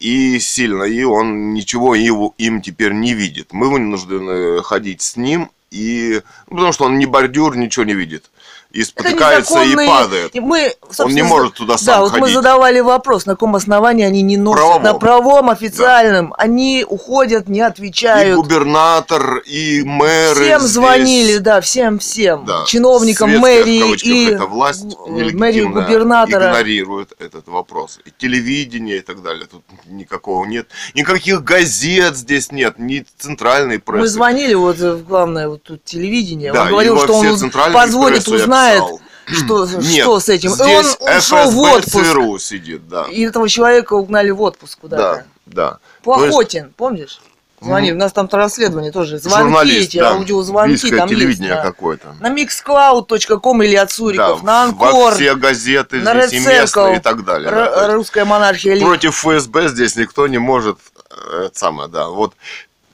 и 0.00 0.40
сильно, 0.40 0.82
и 0.82 1.04
он 1.04 1.54
ничего 1.54 1.94
его, 1.94 2.34
им 2.38 2.60
теперь 2.60 2.92
не 2.92 3.14
видит. 3.14 3.52
Мы 3.52 3.70
вынуждены 3.70 4.64
ходить 4.64 5.00
с 5.00 5.16
ним, 5.16 5.52
и, 5.70 6.22
ну, 6.48 6.56
потому 6.56 6.72
что 6.72 6.86
он 6.86 6.98
не 6.98 7.06
бордюр, 7.06 7.56
ничего 7.56 7.84
не 7.84 7.94
видит 7.94 8.30
и 8.70 8.84
спотыкается 8.84 9.62
и 9.62 9.74
падает. 9.74 10.34
Мы, 10.34 10.74
Он 10.98 11.10
не 11.10 11.22
может 11.22 11.54
туда 11.54 11.78
сам 11.78 11.86
Да, 11.86 12.00
вот 12.00 12.20
мы 12.20 12.30
задавали 12.30 12.80
вопрос, 12.80 13.24
на 13.24 13.32
каком 13.32 13.56
основании 13.56 14.04
они 14.04 14.20
не 14.20 14.36
носят. 14.36 14.58
Правовом. 14.58 14.82
На 14.82 14.94
правом 14.94 15.50
официальном. 15.50 16.30
Да. 16.30 16.36
Они 16.36 16.84
уходят, 16.86 17.48
не 17.48 17.62
отвечают. 17.62 18.32
И 18.32 18.36
губернатор, 18.36 19.38
и 19.38 19.82
мэры 19.84 20.44
Всем 20.44 20.60
здесь. 20.60 20.72
звонили, 20.72 21.38
да, 21.38 21.62
всем-всем. 21.62 22.44
Да. 22.44 22.64
Чиновникам 22.66 23.30
Светская, 23.30 23.64
мэрии 23.64 23.96
и... 24.02 24.30
Это 24.32 24.44
власть 24.44 24.84
мэрии 25.06 25.62
губернатора. 25.62 26.50
игнорирует 26.50 27.12
этот 27.18 27.48
вопрос. 27.48 28.00
И 28.04 28.12
телевидение 28.16 28.98
и 28.98 29.02
так 29.02 29.22
далее. 29.22 29.46
Тут 29.50 29.64
никакого 29.86 30.44
нет. 30.44 30.68
Никаких 30.94 31.42
газет 31.42 32.16
здесь 32.16 32.52
нет, 32.52 32.78
ни 32.78 33.04
центральной 33.16 33.78
прессы. 33.78 34.00
Мы 34.00 34.08
звонили, 34.08 34.52
вот, 34.52 34.76
главное, 34.76 35.48
вот 35.48 35.62
тут 35.62 35.84
телевидение. 35.84 36.52
Да, 36.52 36.64
он 36.64 36.68
говорил, 36.68 36.98
что 36.98 37.14
он 37.14 37.72
позволит 37.72 38.28
узнать 38.28 38.57
знает, 38.58 38.84
что, 39.26 39.66
Нет, 39.66 40.02
что 40.02 40.20
с 40.20 40.28
этим. 40.28 40.50
Здесь 40.50 40.96
он 41.00 41.16
ушел 41.16 41.50
в 41.50 41.58
отпуск. 41.58 42.04
ЦРУ 42.04 42.38
сидит, 42.38 42.88
да. 42.88 43.04
И 43.04 43.22
этого 43.22 43.48
человека 43.48 43.94
угнали 43.94 44.30
в 44.30 44.40
отпуск 44.42 44.78
куда-то. 44.80 45.26
Да, 45.46 45.70
да. 45.70 45.78
Плохотин, 46.02 46.64
есть... 46.64 46.76
помнишь? 46.76 47.20
Звони, 47.60 47.92
у 47.92 47.96
нас 47.96 48.12
там 48.12 48.28
расследование 48.30 48.92
тоже. 48.92 49.18
Звонки 49.18 49.42
Журналист, 49.42 49.88
эти, 49.88 49.98
да. 49.98 50.10
аудиозвонки 50.10 50.90
там 50.96 51.08
телевидение 51.08 51.50
есть. 51.50 51.62
Да. 51.62 51.62
какое-то. 51.62 52.14
На 52.20 52.32
mixcloud.com 52.32 53.62
или 53.64 53.74
от 53.74 53.90
Суриков, 53.90 54.40
да, 54.42 54.46
на 54.46 54.62
Анкор. 54.64 55.14
Все 55.14 55.34
газеты 55.34 56.00
на 56.00 56.26
здесь 56.26 56.40
и 56.40 56.46
местные 56.46 56.96
и 56.98 57.00
так 57.00 57.24
далее. 57.24 57.50
Да, 57.50 57.92
русская 57.94 58.24
монархия. 58.24 58.78
Против 58.80 59.16
ФСБ 59.16 59.68
здесь 59.68 59.96
никто 59.96 60.28
не 60.28 60.38
может. 60.38 60.78
Это 61.10 61.58
самое, 61.58 61.88
да. 61.88 62.08
Вот. 62.08 62.34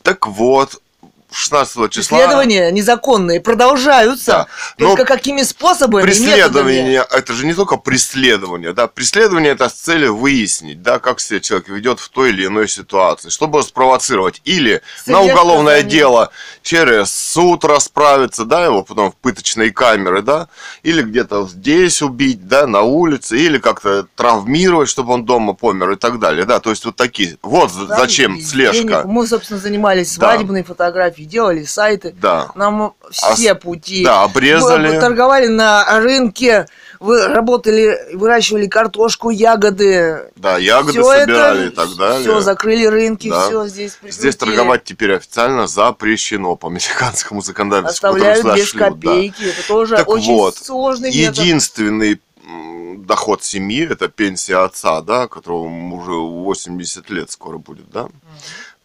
Так 0.03 0.27
вот, 0.27 0.81
16 1.35 1.91
числа... 1.91 2.19
Преследования 2.19 2.71
незаконные 2.71 3.41
продолжаются. 3.41 4.47
Да. 4.79 4.87
Только 4.87 5.05
какими 5.05 5.43
способами? 5.43 6.03
Преследование, 6.03 7.07
это 7.11 7.33
же 7.33 7.47
не 7.47 7.55
только 7.55 7.77
преследование. 7.77 8.73
Да? 8.73 8.87
Преследование 8.87 9.53
это 9.53 9.69
с 9.69 9.75
целью 9.75 10.17
выяснить, 10.17 10.83
да, 10.83 10.99
как 10.99 11.21
себя 11.21 11.41
человек 11.41 11.69
ведет 11.69 12.01
в 12.01 12.09
той 12.09 12.31
или 12.31 12.47
иной 12.47 12.69
ситуации, 12.69 13.31
чтобы 13.31 13.63
спровоцировать. 13.63 14.41
Или 14.45 14.83
След 15.03 15.15
на 15.15 15.21
уголовное 15.23 15.83
за 15.83 15.89
дело 15.89 16.31
через 16.63 17.13
суд 17.13 17.65
расправиться, 17.65 18.45
да, 18.45 18.65
его 18.65 18.83
потом 18.83 19.11
в 19.11 19.17
пыточные 19.17 19.71
камеры, 19.71 20.23
да, 20.23 20.49
или 20.83 21.03
где-то 21.03 21.49
здесь 21.49 22.03
убить, 22.03 22.47
да, 22.47 22.67
на 22.67 22.83
улице, 22.83 23.39
или 23.39 23.59
как-то 23.59 24.07
травмировать, 24.15 24.89
чтобы 24.89 25.13
он 25.13 25.25
дома 25.25 25.55
помер 25.55 25.93
и 25.93 25.97
так 25.97 26.19
далее, 26.19 26.45
да, 26.45 26.61
то 26.61 26.71
есть 26.71 26.85
вот 26.85 26.97
такие. 26.97 27.39
Вот 27.43 27.71
да, 27.89 27.99
зачем 27.99 28.41
слежка. 28.41 28.83
Денег. 28.83 29.05
Мы, 29.05 29.27
собственно, 29.27 29.59
занимались 29.59 30.13
свадебной 30.13 30.63
да. 30.63 30.69
фотографией 30.69 31.24
делали 31.25 31.65
сайты. 31.65 32.15
Да. 32.21 32.51
Нам 32.55 32.95
все 33.11 33.53
а, 33.53 33.55
пути. 33.55 34.05
Да, 34.05 34.23
обрезали. 34.23 34.95
Мы 34.95 35.01
торговали 35.01 35.47
на 35.47 36.01
рынке, 36.01 36.67
вы 37.01 37.27
работали, 37.27 37.99
выращивали 38.15 38.67
картошку, 38.67 39.31
ягоды. 39.31 40.31
Да, 40.37 40.59
ягоды 40.59 41.01
все 41.01 41.21
собирали 41.21 41.67
это, 41.67 41.73
и 41.73 41.75
так 41.75 41.97
далее. 41.97 42.21
Все, 42.23 42.41
закрыли 42.41 42.87
рынки, 42.87 43.29
да. 43.29 43.47
все 43.47 43.67
здесь 43.67 43.93
прикрутили. 43.93 44.21
Здесь 44.21 44.37
торговать 44.37 44.85
теперь 44.85 45.15
официально 45.15 45.67
запрещено 45.67 46.57
по 46.57 46.69
мексиканскому 46.69 47.43
законодательству. 47.43 48.09
Оставляют 48.09 48.45
без 48.55 48.69
шлют, 48.69 48.83
копейки, 48.83 49.43
да. 49.43 49.49
это 49.51 49.69
тоже 49.69 49.97
так 49.97 50.09
очень 50.09 50.33
вот, 50.33 50.57
сложный 50.57 51.11
Единственный 51.11 52.11
метод 52.11 52.21
доход 53.07 53.43
семьи, 53.43 53.87
это 53.91 54.09
пенсия 54.09 54.65
отца, 54.65 55.01
да, 55.01 55.29
которому 55.29 55.97
уже 55.97 56.13
80 56.13 57.11
лет 57.11 57.31
скоро 57.31 57.59
будет, 57.59 57.91
да, 57.91 58.03
mm. 58.03 58.09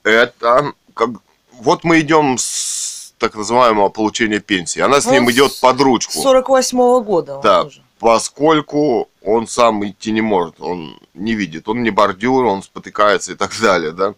это 0.04 0.74
как 0.94 1.10
вот 1.60 1.84
мы 1.84 2.00
идем 2.02 2.38
с 2.38 3.14
так 3.18 3.36
называемого 3.36 3.90
получения 3.90 4.40
пенсии. 4.40 4.80
Она 4.80 5.02
с 5.02 5.06
он 5.06 5.14
ним 5.14 5.32
идет 5.32 5.60
под 5.60 5.80
ручку. 5.82 6.14
С 6.14 6.26
48-го 6.26 7.02
года. 7.02 7.40
Да, 7.44 7.64
уже. 7.64 7.82
поскольку 8.00 9.10
он 9.22 9.48
сам 9.48 9.86
идти 9.86 10.12
не 10.12 10.22
может, 10.22 10.60
он 10.60 11.00
не 11.14 11.36
видит, 11.36 11.68
он 11.68 11.84
не 11.84 11.92
бордюр, 11.92 12.46
он 12.46 12.64
спотыкается 12.64 13.34
и 13.34 13.36
так 13.36 13.52
далее, 13.60 13.92
да. 13.92 14.14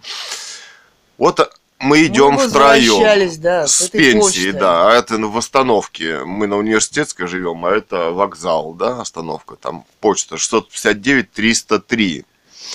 Вот 1.17 1.51
мы 1.79 2.05
идем 2.05 2.33
мы 2.33 2.47
втроем 2.47 3.41
да, 3.41 3.67
с, 3.67 3.85
с 3.85 3.89
пенсии, 3.89 4.19
почтой. 4.19 4.51
да, 4.51 4.89
а 4.89 4.93
это 4.93 5.17
в 5.17 5.37
остановке. 5.37 6.23
Мы 6.23 6.45
на 6.45 6.57
университетской 6.57 7.27
живем, 7.27 7.65
а 7.65 7.71
это 7.71 8.11
вокзал, 8.11 8.73
да, 8.73 9.01
остановка. 9.01 9.55
Там 9.55 9.85
почта 9.99 10.37
659 10.37 11.31
303. 11.31 12.25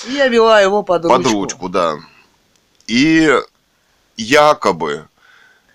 Я 0.09 0.27
вела 0.27 0.59
его 0.59 0.83
под 0.83 1.05
ручку. 1.05 1.17
Под 1.17 1.31
ручку, 1.31 1.69
да. 1.69 1.95
И 2.85 3.31
якобы 4.17 5.07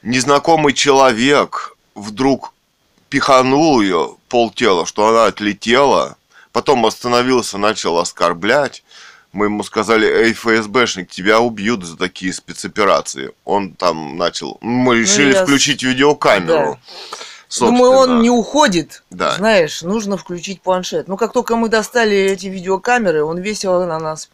незнакомый 0.03 0.75
человек 0.75 1.77
вдруг 1.95 2.53
пиханул 3.09 3.81
ее 3.81 4.17
полтела, 4.29 4.87
что 4.87 5.09
она 5.09 5.27
отлетела, 5.27 6.17
потом 6.53 6.87
остановился, 6.87 7.59
начал 7.59 7.99
оскорблять. 7.99 8.83
Мы 9.33 9.47
ему 9.47 9.63
сказали, 9.63 10.07
эй, 10.07 10.35
ФСБшник, 10.35 11.09
тебя 11.09 11.41
убьют 11.41 11.85
за 11.85 11.97
такие 11.97 12.35
спецоперации. 12.35 13.33
Он 13.47 13.73
там 13.73 14.19
начал... 14.19 14.59
Мы 14.61 14.95
ну, 14.95 15.01
решили 15.01 15.33
ну, 15.33 15.45
включить 15.45 15.83
видеокамеру. 15.83 16.79
Да. 16.79 17.67
Думаю, 17.67 17.93
он 17.93 18.21
не 18.21 18.31
уходит. 18.31 19.03
Да. 19.11 19.37
Знаешь, 19.37 19.83
нужно 19.83 20.19
включить 20.19 20.61
планшет. 20.61 21.09
Ну, 21.09 21.17
как 21.17 21.33
только 21.33 21.57
мы 21.57 21.69
достали 21.69 22.17
эти 22.17 22.47
видеокамеры, 22.47 23.25
он 23.25 23.39
весело 23.39 23.87
на 23.87 23.99
нас. 23.99 24.29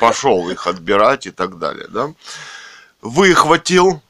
Пошел 0.00 0.48
их 0.48 0.66
отбирать 0.66 1.26
и 1.26 1.30
так 1.30 1.58
далее, 1.58 1.86
да? 1.88 2.12
Выхватил 3.02 4.00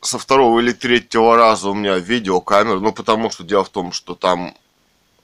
со 0.00 0.18
второго 0.18 0.60
или 0.60 0.72
третьего 0.72 1.36
раза 1.36 1.70
у 1.70 1.74
меня 1.74 1.96
видеокамеру, 1.98 2.80
ну, 2.80 2.92
потому 2.92 3.30
что 3.30 3.44
дело 3.44 3.64
в 3.64 3.70
том, 3.70 3.92
что 3.92 4.14
там 4.14 4.54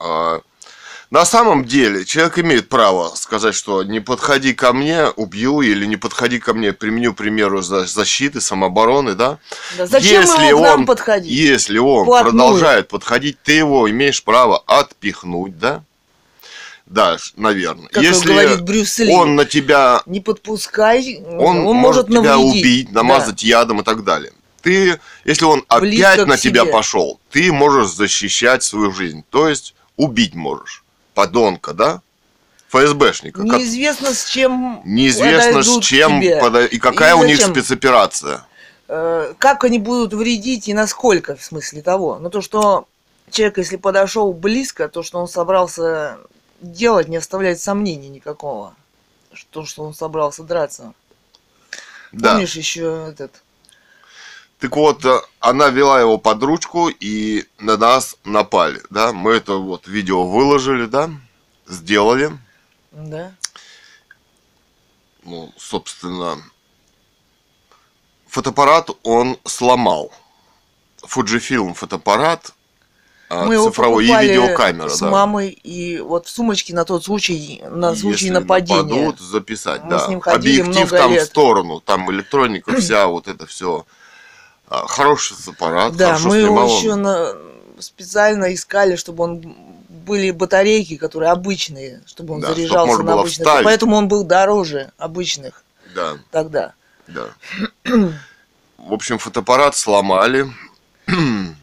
э, 0.01 0.41
на 1.13 1.27
самом 1.27 1.67
деле, 1.67 2.07
человек 2.07 2.39
имеет 2.39 2.71
право 2.71 3.15
сказать, 3.17 3.55
что 3.55 3.83
не 3.83 4.01
подходи 4.01 4.55
ко 4.55 4.73
мне, 4.73 5.09
убью, 5.09 5.61
или 5.61 5.85
не 5.85 5.99
подходи 5.99 6.39
ко 6.39 6.55
мне, 6.55 6.73
применю 6.73 7.13
примеру 7.13 7.61
защиты, 7.61 8.41
самообороны, 8.41 9.15
да? 9.15 9.39
да 9.77 9.87
зачем 9.87 10.23
если 10.23 10.47
ему 10.47 10.63
он, 10.63 10.87
подходить? 10.87 11.31
Если 11.31 11.77
он 11.77 12.07
Плотную. 12.07 12.31
продолжает 12.33 12.89
подходить, 12.89 13.37
ты 13.43 13.53
его 13.53 13.91
имеешь 13.91 14.25
право 14.25 14.63
отпихнуть, 14.67 15.59
да? 15.59 15.85
Да, 16.87 17.17
наверное. 17.37 17.89
Как 17.89 18.03
Если 18.03 18.29
говорит 18.29 18.63
Брюс 18.63 18.99
Ли, 18.99 19.13
он 19.13 19.37
на 19.37 19.45
тебя... 19.45 20.03
Не 20.07 20.21
подпускай, 20.21 21.23
он, 21.27 21.67
он 21.67 21.77
может, 21.77 22.09
может 22.09 22.25
тебя 22.25 22.37
навредить. 22.37 22.63
убить, 22.63 22.93
намазать 22.93 23.41
да. 23.43 23.47
ядом 23.47 23.81
и 23.81 23.85
так 23.85 24.05
далее. 24.05 24.33
Ты, 24.63 25.01
если 25.25 25.45
он 25.45 25.65
Близко 25.81 26.13
опять 26.13 26.27
на 26.27 26.37
тебя 26.37 26.65
пошел, 26.65 27.19
ты 27.31 27.53
можешь 27.53 27.93
защищать 27.93 28.63
свою 28.63 28.93
жизнь. 28.93 29.25
То 29.31 29.49
есть 29.49 29.75
убить 29.97 30.35
можешь 30.35 30.85
подонка, 31.15 31.73
да? 31.73 32.01
ФСБшника. 32.69 33.43
Неизвестно 33.43 34.09
как... 34.09 34.17
с 34.17 34.25
чем. 34.27 34.81
Неизвестно 34.85 35.63
с 35.63 35.81
чем 35.81 36.23
пода... 36.41 36.65
и 36.65 36.79
какая 36.79 37.17
и 37.17 37.19
у 37.19 37.25
них 37.25 37.41
спецоперация. 37.41 38.47
Э, 38.89 39.35
как 39.39 39.65
они 39.65 39.79
будут 39.79 40.15
вредить 40.15 40.69
и 40.69 40.75
насколько, 40.75 41.37
в 41.37 41.43
смысле 41.43 41.83
того. 41.83 42.19
Но 42.19 42.31
то, 42.31 42.41
что 42.41 42.87
человек, 43.31 43.59
если 43.59 43.77
подошел 43.77 44.33
близко, 44.33 44.89
то, 44.89 45.03
что 45.03 45.19
он 45.19 45.29
собрался 45.29 46.19
делать, 46.63 47.09
не 47.09 47.17
оставляет 47.17 47.61
сомнений 47.61 48.09
никакого. 48.09 48.75
То, 49.51 49.67
что 49.67 49.85
он 49.85 49.95
собрался 49.95 50.43
драться. 50.43 50.95
Да. 52.13 52.33
Помнишь 52.33 52.57
еще 52.57 53.09
этот 53.09 53.43
так 54.63 54.77
вот, 54.77 55.05
э, 55.05 55.21
она 55.41 55.71
вела 55.71 55.99
его 55.99 56.19
под 56.19 56.41
ручку 56.45 56.89
и 56.89 57.49
на 57.59 57.77
нас 57.77 58.15
напали, 58.23 58.81
да. 58.91 59.13
Мы 59.13 59.33
это 59.33 59.55
вот 59.55 59.89
видео 59.89 60.25
выложили, 60.25 60.87
да, 60.87 61.11
сделали. 61.67 62.31
Да. 62.93 63.35
Ну, 65.25 65.53
собственно, 65.57 66.41
фотоаппарат 68.29 68.91
он 69.03 69.37
сломал. 69.45 70.13
Fujifilm 71.03 71.75
фотоаппарат, 71.75 72.53
мы 73.33 73.57
цифровой 73.57 74.07
и 74.07 74.09
видеокамера, 74.09 74.89
с 74.89 75.01
да. 75.01 75.11
мамой 75.11 75.49
и 75.51 75.99
вот 76.01 76.27
в 76.27 76.31
сумочке 76.31 76.75
на 76.75 76.85
тот 76.85 77.05
случай, 77.05 77.63
на 77.71 77.95
случай 77.95 78.27
Если 78.27 78.35
нападения. 78.35 78.83
Нападут, 78.83 79.21
записать, 79.21 79.85
мы 79.85 79.91
да. 79.91 79.99
С 80.01 80.09
ним 80.09 80.23
Объектив 80.25 80.91
там 80.91 81.13
лет. 81.13 81.23
в 81.23 81.27
сторону, 81.27 81.81
там 81.81 82.11
электроника 82.11 82.77
вся, 82.81 83.07
вот 83.07 83.29
это 83.29 83.47
все 83.47 83.87
а, 84.69 84.87
хороший 84.87 85.37
аппарат. 85.47 85.97
Да, 85.97 86.19
мы 86.25 86.39
его 86.39 86.65
еще 86.65 86.95
на... 86.95 87.35
специально 87.79 88.55
искали, 88.55 88.97
чтобы 88.97 89.25
он 89.25 89.57
были 89.89 90.31
батарейки, 90.31 90.97
которые 90.97 91.31
обычные, 91.31 92.03
чтобы 92.07 92.35
он 92.35 92.41
да, 92.41 92.55
заряжался 92.55 92.95
чтобы 92.95 93.09
на 93.09 93.21
обычных. 93.21 93.47
Вставить. 93.47 93.65
Поэтому 93.65 93.97
он 93.97 94.09
был 94.09 94.25
дороже 94.25 94.93
обычных. 94.99 95.65
Да. 95.95 96.19
Тогда. 96.31 96.75
Да. 97.07 97.29
В 97.85 98.93
общем, 98.93 99.19
фотоаппарат 99.19 99.77
сломали. 99.77 100.51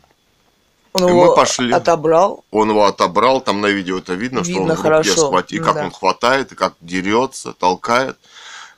Он 0.93 1.06
и 1.06 1.10
его 1.10 1.25
мы 1.28 1.36
пошли. 1.36 1.71
отобрал. 1.71 2.43
Он 2.52 2.69
его 2.69 2.86
отобрал, 2.86 3.41
там 3.41 3.62
на 3.62 3.67
видео 3.67 3.99
это 3.99 4.13
видно, 4.13 4.39
видно 4.39 4.75
что 4.75 4.89
он 4.89 4.93
в 4.93 4.97
руке 4.97 5.12
схватил, 5.12 5.62
и 5.62 5.63
как 5.63 5.75
да. 5.75 5.84
он 5.86 5.91
хватает, 5.91 6.52
и 6.52 6.56
как 6.56 6.73
дерется, 6.82 7.54
толкает. 7.54 8.17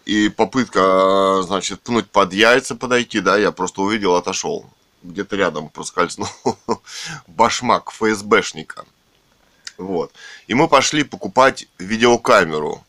И 0.06 0.30
попытка, 0.30 1.42
значит, 1.44 1.82
пнуть 1.82 2.10
под 2.10 2.34
яйца 2.34 2.76
подойти, 2.76 3.22
да, 3.22 3.38
я 3.38 3.52
просто 3.52 3.82
увидел, 3.82 4.16
отошел. 4.16 4.66
Где-то 5.04 5.36
рядом 5.36 5.70
проскользнул 5.70 6.28
башмак 7.28 7.92
ФСБшника. 7.92 8.86
Вот. 9.78 10.12
И 10.48 10.54
мы 10.54 10.68
пошли 10.68 11.04
покупать 11.04 11.68
видеокамеру. 11.80 12.84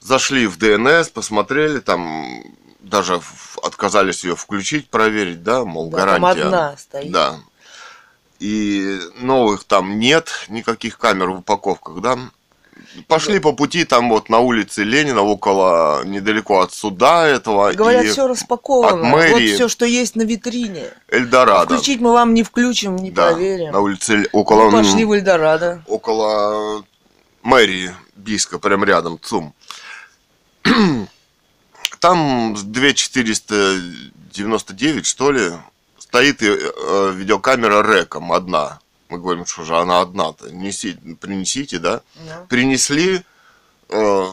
Зашли 0.00 0.46
в 0.46 0.58
ДНС, 0.58 1.08
посмотрели, 1.08 1.80
там 1.80 2.44
даже 2.80 3.20
отказались 3.62 4.24
ее 4.24 4.36
включить, 4.36 4.90
проверить, 4.90 5.42
да, 5.42 5.64
мол, 5.64 5.90
да, 5.90 5.98
гарантия. 5.98 6.20
Там 6.20 6.46
одна 6.46 6.76
стоит. 6.76 7.12
Да. 7.12 7.40
И 8.42 8.98
новых 9.20 9.62
там 9.62 10.00
нет, 10.00 10.46
никаких 10.48 10.98
камер 10.98 11.30
в 11.30 11.38
упаковках, 11.38 12.00
да. 12.00 12.18
Пошли 13.06 13.38
по 13.38 13.52
пути 13.52 13.84
там 13.84 14.10
вот 14.10 14.28
на 14.28 14.40
улице 14.40 14.82
Ленина, 14.82 15.22
около, 15.22 16.02
недалеко 16.04 16.60
от 16.60 16.74
суда 16.74 17.28
этого. 17.28 17.72
Говорят, 17.72 18.06
все 18.06 18.26
распаковано. 18.26 19.06
От 19.06 19.12
мэрии. 19.14 19.50
Вот 19.50 19.54
все, 19.54 19.68
что 19.68 19.86
есть 19.86 20.16
на 20.16 20.22
витрине. 20.22 20.86
Эльдорадо. 21.08 21.76
Включить 21.76 22.00
мы 22.00 22.12
вам 22.12 22.34
не 22.34 22.42
включим, 22.42 22.96
не 22.96 23.12
да, 23.12 23.30
проверим. 23.30 23.70
на 23.70 23.78
улице 23.78 24.28
около... 24.32 24.70
Мы 24.70 24.82
пошли 24.82 25.04
в 25.04 25.12
Эльдорадо. 25.12 25.84
Около 25.86 26.84
мэрии 27.44 27.94
Бийска, 28.16 28.58
прям 28.58 28.82
рядом, 28.82 29.20
ЦУМ. 29.22 29.54
Там 32.00 32.56
2499, 32.56 35.06
что 35.06 35.30
ли, 35.30 35.52
стоит 36.12 36.42
э, 36.42 37.12
видеокамера 37.14 37.82
Реком 37.82 38.32
одна 38.32 38.80
мы 39.12 39.18
говорим, 39.18 39.46
что 39.46 39.64
же 39.64 39.76
она 39.76 40.00
одна-то, 40.00 40.50
неси, 40.50 40.94
принесите, 41.20 41.78
да? 41.78 42.00
Yeah. 42.14 42.46
Принесли 42.48 43.22
э, 43.90 44.26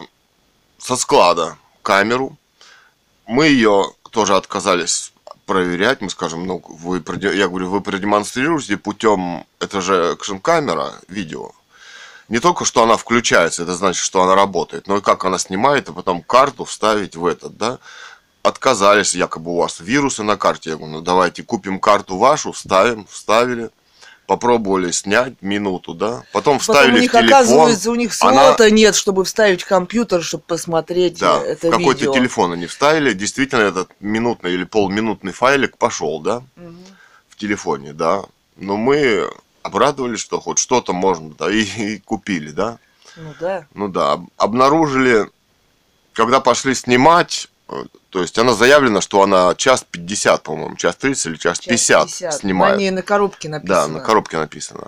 со 0.78 0.96
склада 0.96 1.58
камеру, 1.82 2.38
мы 3.28 3.48
ее 3.48 3.94
тоже 4.12 4.36
отказались 4.38 5.12
проверять, 5.46 6.02
мы 6.02 6.10
скажем, 6.10 6.46
ну, 6.46 6.64
вы, 6.66 7.04
я 7.34 7.48
говорю, 7.50 7.70
вы 7.70 7.82
продемонстрируете 7.82 8.78
путем, 8.78 9.46
это 9.60 9.82
же 9.82 10.14
экшн-камера, 10.14 10.94
видео. 11.10 11.52
Не 12.30 12.40
только, 12.40 12.64
что 12.64 12.84
она 12.84 12.96
включается, 12.96 13.64
это 13.64 13.74
значит, 13.74 14.04
что 14.04 14.22
она 14.24 14.36
работает, 14.36 14.88
но 14.88 14.98
и 14.98 15.02
как 15.02 15.26
она 15.26 15.38
снимает, 15.38 15.90
и 15.90 15.94
потом 15.94 16.22
карту 16.22 16.64
вставить 16.64 17.16
в 17.16 17.26
этот, 17.26 17.58
да. 17.58 17.80
Отказались, 18.50 19.14
якобы 19.14 19.52
у 19.52 19.58
вас 19.58 19.80
вирусы 19.80 20.24
на 20.24 20.36
карте. 20.36 20.72
Я 20.72 20.76
говорю, 20.78 20.94
ну 20.94 21.02
давайте 21.02 21.44
купим 21.44 21.80
карту 21.80 22.18
вашу, 22.18 22.52
вставим, 22.52 23.06
вставили 23.10 23.70
попробовали 24.26 24.92
снять 24.92 25.42
минуту, 25.42 25.96
да, 25.96 26.22
потом 26.34 26.60
вставили 26.60 26.92
потом 26.92 27.00
у 27.00 27.02
них, 27.02 27.10
в 27.10 27.14
телефон. 27.14 27.34
Оказывается, 27.34 27.92
у 27.92 27.96
них 27.96 28.14
слота 28.14 28.64
она... 28.66 28.70
нет, 28.70 28.94
чтобы 28.94 29.26
вставить 29.26 29.64
в 29.64 29.68
компьютер, 29.68 30.22
чтобы 30.22 30.44
посмотреть 30.46 31.18
да, 31.18 31.42
это 31.44 31.70
в 31.70 31.72
какой-то 31.72 32.14
телефон 32.14 32.52
они 32.52 32.68
вставили, 32.68 33.14
действительно 33.14 33.62
этот 33.62 33.90
минутный 34.00 34.54
или 34.54 34.66
полминутный 34.66 35.32
файлик 35.32 35.80
пошел, 35.80 36.20
да, 36.20 36.44
угу. 36.58 36.76
в 37.28 37.38
телефоне, 37.38 37.94
да. 37.94 38.22
Но 38.56 38.78
мы 38.78 39.28
обрадовались, 39.64 40.20
что 40.20 40.40
хоть 40.40 40.60
что-то 40.60 40.94
можно, 40.94 41.34
да, 41.34 41.52
и, 41.52 41.64
и 41.64 41.98
купили, 41.98 42.52
да. 42.52 42.78
Ну 43.16 43.34
да. 43.40 43.66
Ну 43.74 43.88
да, 43.88 44.20
обнаружили, 44.38 45.28
когда 46.14 46.40
пошли 46.40 46.76
снимать, 46.76 47.50
то 48.10 48.22
есть 48.22 48.38
она 48.40 48.54
заявлена, 48.54 49.02
что 49.02 49.22
она 49.22 49.54
час 49.56 49.86
50, 49.90 50.44
по-моему, 50.44 50.76
час 50.76 50.96
30 50.96 51.26
или 51.28 51.38
час, 51.38 51.60
час 51.60 51.68
50, 51.68 52.06
50 52.08 52.34
снимает. 52.34 52.76
На 52.76 52.80
ней 52.80 52.92
на 52.92 53.02
коробке 53.02 53.50
написано. 53.50 53.82
Да, 53.82 53.88
на 53.88 54.00
коробке 54.00 54.38
написано. 54.38 54.88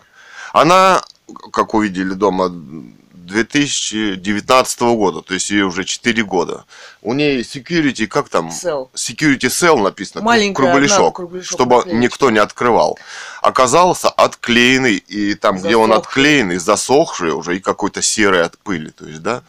Она, 0.54 1.04
как 1.52 1.74
увидели 1.74 2.14
дома 2.14 2.50
2019 2.52 4.82
года, 4.82 5.22
то 5.22 5.34
есть 5.34 5.50
ей 5.52 5.62
уже 5.62 5.84
4 5.84 6.24
года. 6.24 6.66
У 7.02 7.14
нее 7.14 7.42
security, 7.42 8.08
как 8.08 8.30
там? 8.30 8.50
Cell. 8.50 8.90
Security 8.94 9.48
cell 9.48 9.82
написано, 9.82 10.24
Маленькая, 10.24 10.72
кругляшок, 10.72 11.16
кругляшок 11.16 11.52
чтобы 11.52 11.76
наклеечка. 11.78 12.00
никто 12.00 12.32
не 12.32 12.40
открывал. 12.40 12.98
Оказался 13.42 14.10
отклеенный, 14.10 14.96
и 14.96 15.36
там, 15.36 15.60
где 15.60 15.76
он 15.76 15.90
Засохший. 15.90 16.10
отклеенный, 16.10 16.58
засохший 16.58 17.32
уже, 17.32 17.58
и 17.58 17.60
какой-то 17.60 18.02
серый 18.02 18.42
от 18.42 18.58
пыли. 18.58 18.90
То 18.90 19.06
есть, 19.06 19.22
да, 19.22 19.44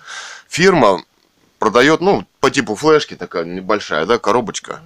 фирма 0.48 1.02
продает, 1.62 2.00
ну, 2.00 2.26
по 2.40 2.50
типу 2.50 2.74
флешки 2.74 3.14
такая 3.14 3.44
небольшая, 3.44 4.04
да, 4.04 4.18
коробочка. 4.18 4.80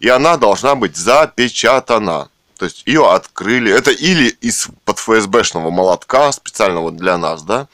И 0.00 0.08
она 0.08 0.38
должна 0.38 0.74
быть 0.74 0.96
запечатана. 0.96 2.28
То 2.56 2.64
есть 2.64 2.82
ее 2.86 3.12
открыли. 3.12 3.70
Это 3.70 3.90
или 3.90 4.28
из-под 4.40 4.98
ФСБшного 5.00 5.70
молотка, 5.70 6.32
специального 6.32 6.90
для 6.90 7.18
нас, 7.18 7.42
да, 7.42 7.68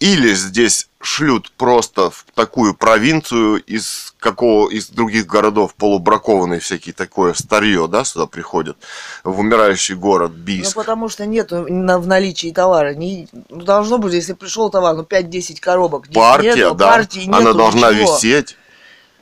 или 0.00 0.32
здесь 0.32 0.88
шлют 1.04 1.52
просто 1.56 2.10
в 2.10 2.24
такую 2.34 2.74
провинцию 2.74 3.62
из 3.62 4.14
какого 4.18 4.70
из 4.70 4.88
других 4.88 5.26
городов 5.26 5.74
полубракованные 5.74 6.60
всякие 6.60 6.94
такое 6.94 7.34
старье, 7.34 7.86
да, 7.88 8.04
сюда 8.04 8.26
приходят 8.26 8.76
в 9.22 9.38
умирающий 9.38 9.94
город 9.94 10.32
Ну, 10.34 10.42
Бийск. 10.42 10.74
потому 10.74 11.08
что 11.08 11.26
нет 11.26 11.50
на, 11.50 11.98
в 11.98 12.06
наличии 12.06 12.50
товара. 12.52 12.94
Не, 12.94 13.28
ну, 13.50 13.62
должно 13.62 13.98
быть, 13.98 14.14
если 14.14 14.32
пришел 14.32 14.70
товар, 14.70 14.96
ну, 14.96 15.02
5-10 15.02 15.60
коробок. 15.60 16.08
Партия, 16.12 16.54
нету, 16.54 16.74
да, 16.74 16.88
партии 16.88 17.26
она 17.28 17.40
нету, 17.40 17.54
должна 17.54 17.92
ничего. 17.92 18.14
висеть. 18.16 18.56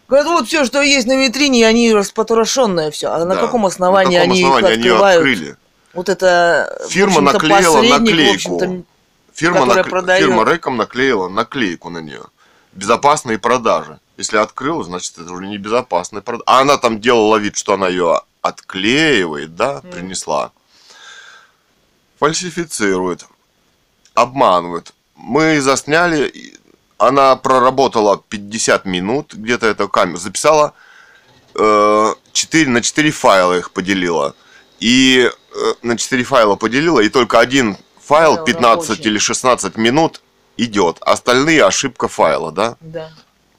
Говорят, 0.08 0.28
вот 0.28 0.46
все, 0.46 0.64
что 0.64 0.82
есть 0.82 1.06
на 1.06 1.16
витрине, 1.16 1.66
они 1.66 1.92
распотрошенное 1.92 2.90
все. 2.90 3.08
А 3.08 3.24
на 3.24 3.34
Да. 3.34 3.40
каком 3.40 3.66
основании 3.66 4.18
На 4.18 4.22
каком 4.24 4.32
они 4.32 4.42
основании 4.44 4.68
их 4.70 4.74
они 4.78 4.88
открывают? 4.88 5.18
открыли? 5.18 5.56
Вот 5.94 6.08
это 6.08 6.78
Фирма 6.90 7.20
наклеила 7.22 7.82
наклейку. 7.82 8.84
Фирма, 9.42 9.66
накле- 9.66 9.88
продает. 9.88 10.24
фирма 10.24 10.44
Рэком 10.44 10.76
наклеила 10.76 11.28
наклейку 11.28 11.90
на 11.90 11.98
нее. 11.98 12.22
Безопасные 12.72 13.38
продажи. 13.38 13.98
Если 14.16 14.36
открыла, 14.36 14.84
значит, 14.84 15.18
это 15.18 15.32
уже 15.32 15.46
не 15.46 15.58
безопасная 15.58 16.22
продажа. 16.22 16.44
А 16.46 16.60
она 16.60 16.78
там 16.78 17.00
делала 17.00 17.36
вид, 17.36 17.56
что 17.56 17.74
она 17.74 17.88
ее 17.88 18.22
отклеивает, 18.40 19.56
да, 19.56 19.80
принесла. 19.80 20.52
Фальсифицирует. 22.18 23.26
Обманывает. 24.14 24.92
Мы 25.16 25.60
засняли, 25.60 26.58
она 26.98 27.36
проработала 27.36 28.22
50 28.28 28.84
минут, 28.84 29.34
где-то 29.34 29.66
эту 29.66 29.88
камеру 29.88 30.18
записала, 30.18 30.74
э, 31.54 32.14
4, 32.32 32.70
на 32.70 32.80
4 32.82 33.10
файла 33.10 33.58
их 33.58 33.72
поделила. 33.72 34.34
И 34.80 35.28
э, 35.28 35.72
на 35.82 35.96
4 35.96 36.24
файла 36.24 36.56
поделила, 36.56 37.00
и 37.00 37.08
только 37.08 37.40
один 37.40 37.76
файл 38.12 38.34
Файл 38.34 38.44
15 38.44 38.90
рабочий. 38.90 39.08
или 39.08 39.18
16 39.18 39.76
минут 39.76 40.20
идет. 40.56 40.98
Остальные 41.00 41.64
ошибка 41.64 42.08
файла, 42.08 42.52
да? 42.52 42.76
Да. 42.80 43.10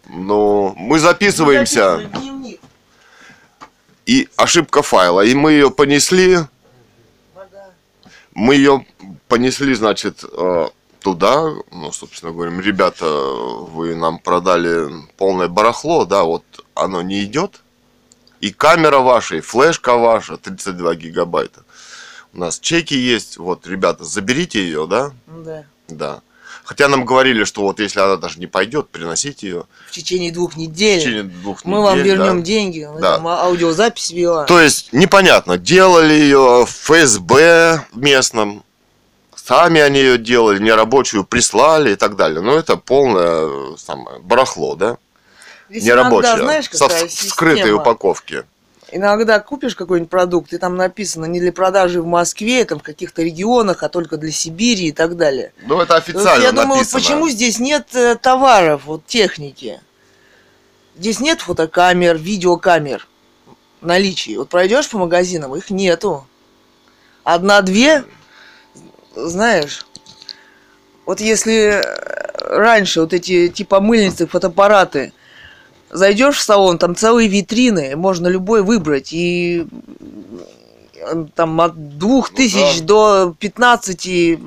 Ну, 0.08 0.74
мы 0.76 1.00
записываемся, 1.00 2.10
и 4.06 4.30
ошибка 4.36 4.82
файла. 4.82 5.22
И 5.22 5.34
мы 5.34 5.54
ее 5.54 5.72
понесли, 5.72 6.40
мы 8.34 8.56
ее 8.56 8.86
понесли, 9.28 9.74
значит, 9.74 10.24
э, 10.24 10.68
туда, 11.00 11.54
ну, 11.72 11.92
собственно 11.92 12.32
говорим, 12.32 12.60
ребята, 12.60 13.06
вы 13.06 13.96
нам 13.96 14.20
продали 14.20 14.90
полное 15.18 15.48
барахло, 15.48 16.06
да, 16.06 16.24
вот 16.24 16.44
оно 16.76 17.02
не 17.02 17.24
идет, 17.24 17.62
и 18.42 18.52
камера 18.52 19.00
ваша, 19.00 19.38
и 19.38 19.42
флешка 19.42 19.96
ваша, 19.96 20.38
32 20.38 20.96
гигабайта. 20.96 21.64
У 22.34 22.40
нас 22.40 22.60
чеки 22.60 22.96
есть, 22.96 23.38
вот, 23.38 23.68
ребята, 23.68 24.04
заберите 24.04 24.60
ее, 24.64 24.88
да, 24.88 25.12
Да. 25.28 25.64
да. 25.88 26.22
Хотя 26.64 26.88
нам 26.88 27.04
говорили, 27.06 27.44
что 27.44 27.62
вот 27.62 27.80
если 27.80 28.00
она 28.00 28.16
даже 28.16 28.40
не 28.40 28.48
пойдет, 28.48 28.90
приносите 28.90 29.48
ее 29.48 29.64
В 29.88 29.92
течение 29.92 30.32
двух 30.32 30.54
в 30.54 30.58
недель 30.58 31.00
течение 31.00 31.24
двух 31.24 31.66
мы 31.66 31.82
вам 31.82 32.00
недель, 32.00 32.18
да. 32.18 32.24
вернем 32.26 32.42
деньги. 32.44 32.90
Мы 32.92 33.02
Да. 33.02 33.18
там 33.18 33.28
а- 33.28 33.44
аудиозапись 33.44 34.12
вела. 34.12 34.46
То 34.46 34.60
есть 34.62 34.94
непонятно, 34.94 35.58
делали 35.58 36.14
ее 36.14 36.66
в 36.66 36.70
ФСБ 36.70 37.86
местном, 37.94 38.64
сами 39.36 39.82
они 39.82 40.00
ее 40.00 40.18
делали, 40.18 40.60
нерабочую 40.60 41.26
прислали 41.26 41.92
и 41.92 41.96
так 41.96 42.16
далее. 42.16 42.40
Но 42.42 42.58
это 42.58 42.78
полное 42.78 43.74
э, 43.74 43.76
самое, 43.78 44.20
барахло, 44.20 44.76
да? 44.76 44.98
Здесь 45.70 45.84
Нерабочее. 45.84 46.30
иногда, 46.32 46.44
знаешь, 46.46 46.70
со 46.72 46.88
какая 46.88 47.08
в 47.08 47.12
скрытой 47.12 47.58
система? 47.64 47.82
упаковке. 47.82 48.46
Иногда 48.96 49.40
купишь 49.40 49.76
какой-нибудь 49.76 50.12
продукт, 50.12 50.54
и 50.54 50.60
там 50.60 50.76
написано 50.76 51.26
не 51.26 51.40
для 51.40 51.52
продажи 51.52 52.00
в 52.00 52.06
Москве, 52.06 52.64
там 52.64 52.78
в 52.78 52.84
каких-то 52.84 53.24
регионах, 53.24 53.82
а 53.82 53.90
только 53.90 54.18
для 54.18 54.32
Сибири 54.32 54.90
и 54.90 54.92
так 54.92 55.18
далее. 55.18 55.52
Ну, 55.66 55.82
это 55.82 55.96
официально 55.96 56.44
я 56.44 56.52
думаю, 56.52 56.84
вот 56.84 56.92
почему 56.92 57.28
здесь 57.28 57.58
нет 57.58 57.88
э, 57.96 58.16
товаров, 58.16 58.84
вот 58.86 59.08
техники? 59.08 59.82
Здесь 60.96 61.20
нет 61.20 61.42
фотокамер, 61.42 62.18
видеокамер 62.18 63.08
наличии. 63.82 64.38
Вот 64.38 64.50
пройдешь 64.50 64.88
по 64.88 65.00
магазинам, 65.00 65.56
их 65.56 65.72
нету. 65.72 66.28
Одна-две, 67.24 68.04
знаешь, 69.16 69.88
вот 71.08 71.20
если 71.20 71.82
э, 71.82 72.58
раньше 72.58 73.02
вот 73.02 73.14
эти 73.14 73.48
типа 73.48 73.80
мыльницы, 73.80 74.28
фотоаппараты, 74.28 75.14
зайдешь 75.94 76.38
в 76.38 76.42
салон, 76.42 76.78
там 76.78 76.96
целые 76.96 77.28
витрины, 77.30 77.96
можно 77.96 78.28
любой 78.28 78.62
выбрать, 78.64 79.10
и 79.14 79.66
э, 80.96 81.26
там 81.36 81.60
от 81.62 81.98
двух 81.98 82.32
Ну 82.32 82.38
тысяч 82.38 82.80
да. 82.82 82.86
до 82.86 83.36
15 83.40 84.40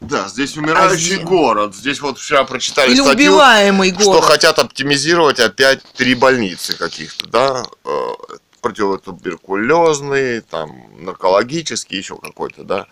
Да, 0.00 0.28
здесь 0.28 0.56
умирающий 0.56 1.16
А 1.16 1.18
зи- 1.18 1.24
город. 1.24 1.74
Здесь 1.74 2.00
вот 2.00 2.18
вчера 2.18 2.44
прочитали 2.44 2.90
или 2.92 3.00
статью, 3.00 3.30
убиваемый 3.30 3.92
что 3.94 4.04
город. 4.12 4.24
хотят 4.24 4.58
оптимизировать 4.58 5.40
опять 5.40 5.82
три 5.96 6.14
больницы 6.14 6.76
каких-то, 6.76 7.26
да, 7.28 7.62
э, 7.84 7.90
противотуберкулезные, 8.62 10.40
там, 10.42 10.70
наркологические, 11.04 11.98
еще 12.00 12.16
какой-то, 12.16 12.64
да, 12.64 12.86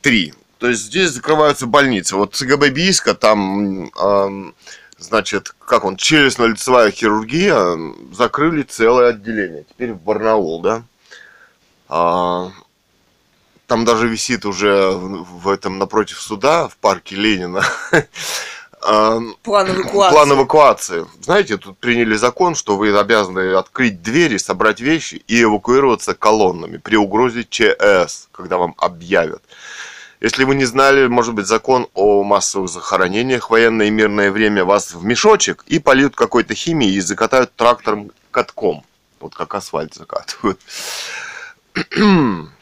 три. 0.00 0.34
То 0.58 0.68
есть 0.68 0.82
здесь 0.86 1.10
закрываются 1.10 1.66
больницы. 1.66 2.16
Вот 2.16 2.34
ЦГБ 2.34 2.70
Бийска, 2.70 3.14
там, 3.14 3.90
эм, 3.96 4.54
значит, 4.98 5.54
как 5.64 5.84
он, 5.84 5.96
челюстно-лицевая 5.96 6.90
хирургия, 6.90 7.78
закрыли 8.12 8.62
целое 8.62 9.10
отделение. 9.10 9.64
Теперь 9.68 9.92
в 9.92 10.02
Барнаул, 10.02 10.60
да. 10.60 10.82
А, 11.88 12.50
там 13.66 13.84
даже 13.84 14.08
висит 14.08 14.44
уже 14.44 14.90
в, 14.90 15.42
в 15.42 15.48
этом 15.48 15.78
напротив 15.78 16.20
суда, 16.20 16.68
в 16.68 16.76
парке 16.76 17.16
Ленина, 17.16 17.62
эм, 18.86 19.36
План 19.42 19.70
эвакуации. 19.70 20.14
План 20.14 20.32
эвакуации. 20.32 21.06
Знаете, 21.20 21.56
тут 21.56 21.78
приняли 21.78 22.16
закон, 22.16 22.54
что 22.54 22.76
вы 22.76 22.96
обязаны 22.98 23.54
открыть 23.54 24.02
двери, 24.02 24.36
собрать 24.36 24.80
вещи 24.80 25.22
и 25.26 25.42
эвакуироваться 25.42 26.14
колоннами 26.14 26.76
при 26.76 26.96
угрозе 26.96 27.46
ЧС, 27.48 28.28
когда 28.32 28.58
вам 28.58 28.74
объявят. 28.78 29.42
Если 30.20 30.42
вы 30.44 30.56
не 30.56 30.64
знали, 30.64 31.06
может 31.06 31.34
быть, 31.34 31.46
закон 31.46 31.88
о 31.94 32.24
массовых 32.24 32.68
захоронениях 32.68 33.50
военное 33.50 33.86
и 33.86 33.90
мирное 33.90 34.32
время 34.32 34.64
вас 34.64 34.92
в 34.92 35.04
мешочек 35.04 35.64
и 35.68 35.78
польют 35.78 36.16
какой-то 36.16 36.54
химией 36.54 36.96
и 36.96 37.00
закатают 37.00 37.54
трактором 37.54 38.10
катком. 38.30 38.84
Вот 39.20 39.34
как 39.34 39.54
асфальт 39.54 39.94
закатывают. 39.94 40.60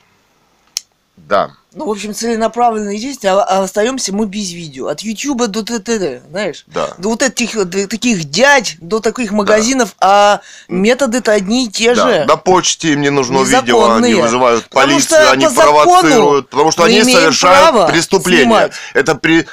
Да. 1.27 1.51
Ну, 1.75 1.87
в 1.87 1.91
общем, 1.91 2.15
целенаправленные 2.15 2.99
действия, 2.99 3.31
а, 3.33 3.43
а 3.43 3.63
остаемся 3.65 4.15
мы 4.15 4.27
без 4.27 4.53
видео. 4.53 4.87
От 4.87 5.01
Ютуба 5.01 5.49
до 5.49 5.63
ТТ, 5.63 6.23
знаешь? 6.31 6.65
Да. 6.69 6.95
До 6.99 7.11
вот 7.11 7.23
этих 7.23 7.53
до 7.69 7.87
таких 7.89 8.25
дядь, 8.25 8.77
до 8.81 9.01
таких 9.01 9.33
магазинов, 9.33 9.95
а 10.01 10.41
методы-то 10.69 11.33
одни 11.33 11.67
и 11.67 11.69
те 11.69 11.95
Да, 11.95 12.09
же. 12.09 12.25
на 12.25 12.37
почте 12.37 12.93
им 12.93 13.03
не 13.03 13.11
нужно 13.11 13.43
видео, 13.43 13.93
они 13.97 14.15
вызывают 14.15 14.65
Потому 14.69 14.87
полицию, 14.93 15.31
они 15.31 15.47
по 15.47 15.53
провоцируют, 15.55 16.49
потому 16.49 16.71
что 16.71 16.85
они 16.85 17.03
совершают 17.03 17.91
преступление. 17.91 18.45
снимать. 18.45 18.73
Это 18.95 19.15
при 19.17 19.47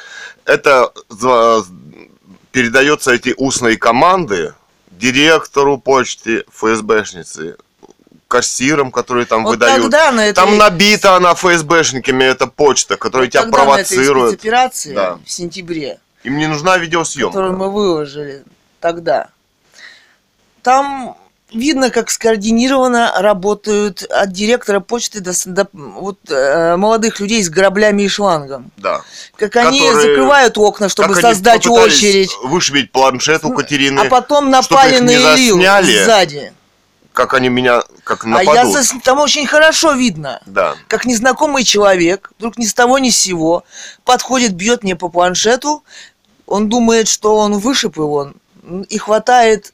это 0.45 0.91
передается 2.51 3.12
эти 3.12 3.33
устные 3.36 3.77
команды 3.77 4.53
директору 4.91 5.77
почты, 5.77 6.45
ФСБшницы, 6.55 7.57
кассирам, 8.34 8.91
которые 8.91 9.28
там 9.28 9.43
Вот 9.43 9.52
выдают. 9.52 9.84
тогда 9.91 10.34
Там 10.34 10.58
набита 10.58 11.15
она 11.15 11.36
ФСБшниками, 11.36 12.24
эта 12.24 12.48
почта, 12.48 12.98
которая 12.98 13.28
вот 13.28 13.32
тебя 13.32 13.43
тогда 13.43 13.58
на 13.60 13.62
этой 13.62 13.96
провоцирует. 13.96 14.32
спецоперации 14.32 14.93
Да. 14.96 15.19
в 15.24 15.30
сентябре, 15.32 16.00
Им 16.24 16.38
не 16.39 16.48
нужна 16.48 16.78
видеосъемка. 16.80 17.34
которую 17.38 17.58
мы 17.58 17.69
выложили 17.72 18.43
тогда, 18.80 19.28
там 20.63 21.15
видно, 21.54 21.91
как 21.91 22.10
скоординированно 22.10 23.13
работают 23.19 24.02
от 24.02 24.32
директора 24.32 24.80
почты 24.80 25.19
до, 25.19 25.34
до, 25.46 25.67
вот, 25.74 26.17
э, 26.32 26.76
молодых 26.78 27.19
людей 27.19 27.43
с 27.43 27.50
граблями 27.52 28.02
и 28.02 28.08
шлангом. 28.08 28.72
Да. 28.78 29.02
Как 29.36 29.56
они 29.58 29.80
Которые- 29.80 30.02
закрывают 30.10 30.58
окна, 30.58 30.89
чтобы 30.89 31.13
они 31.13 31.22
создать 31.22 31.67
очередь. 31.67 32.32
Вышибить 32.46 32.91
планшет 32.91 33.46
у 33.46 33.54
Катерины. 33.54 34.00
А 34.00 34.06
потом 34.06 34.50
напали 34.50 34.98
на 34.98 35.12
Илью 35.12 35.62
сзади. 36.06 36.52
Как 37.13 37.34
они 37.36 37.49
меня 37.49 37.84
как 38.04 38.26
нападут. 38.26 38.54
А 38.54 38.56
я 38.56 38.65
за... 38.65 38.99
там 38.99 39.19
очень 39.19 39.45
хорошо 39.47 39.93
видно. 39.93 40.41
Да. 40.45 40.76
Как 40.88 41.06
незнакомый 41.06 41.63
человек, 41.63 42.32
вдруг 42.38 42.58
ни 42.58 42.65
с 42.65 42.73
того 42.73 42.99
ни 42.99 43.10
с 43.10 43.17
сего, 43.17 43.63
подходит, 44.04 44.54
бьет 44.54 44.84
мне 44.84 44.95
по 44.95 45.10
планшету, 45.10 45.84
он 46.47 46.69
думает, 46.69 47.08
что 47.08 47.38
он 47.38 47.58
вышиб 47.58 47.97
его, 47.97 48.34
и 48.89 48.97
хватает 48.97 49.73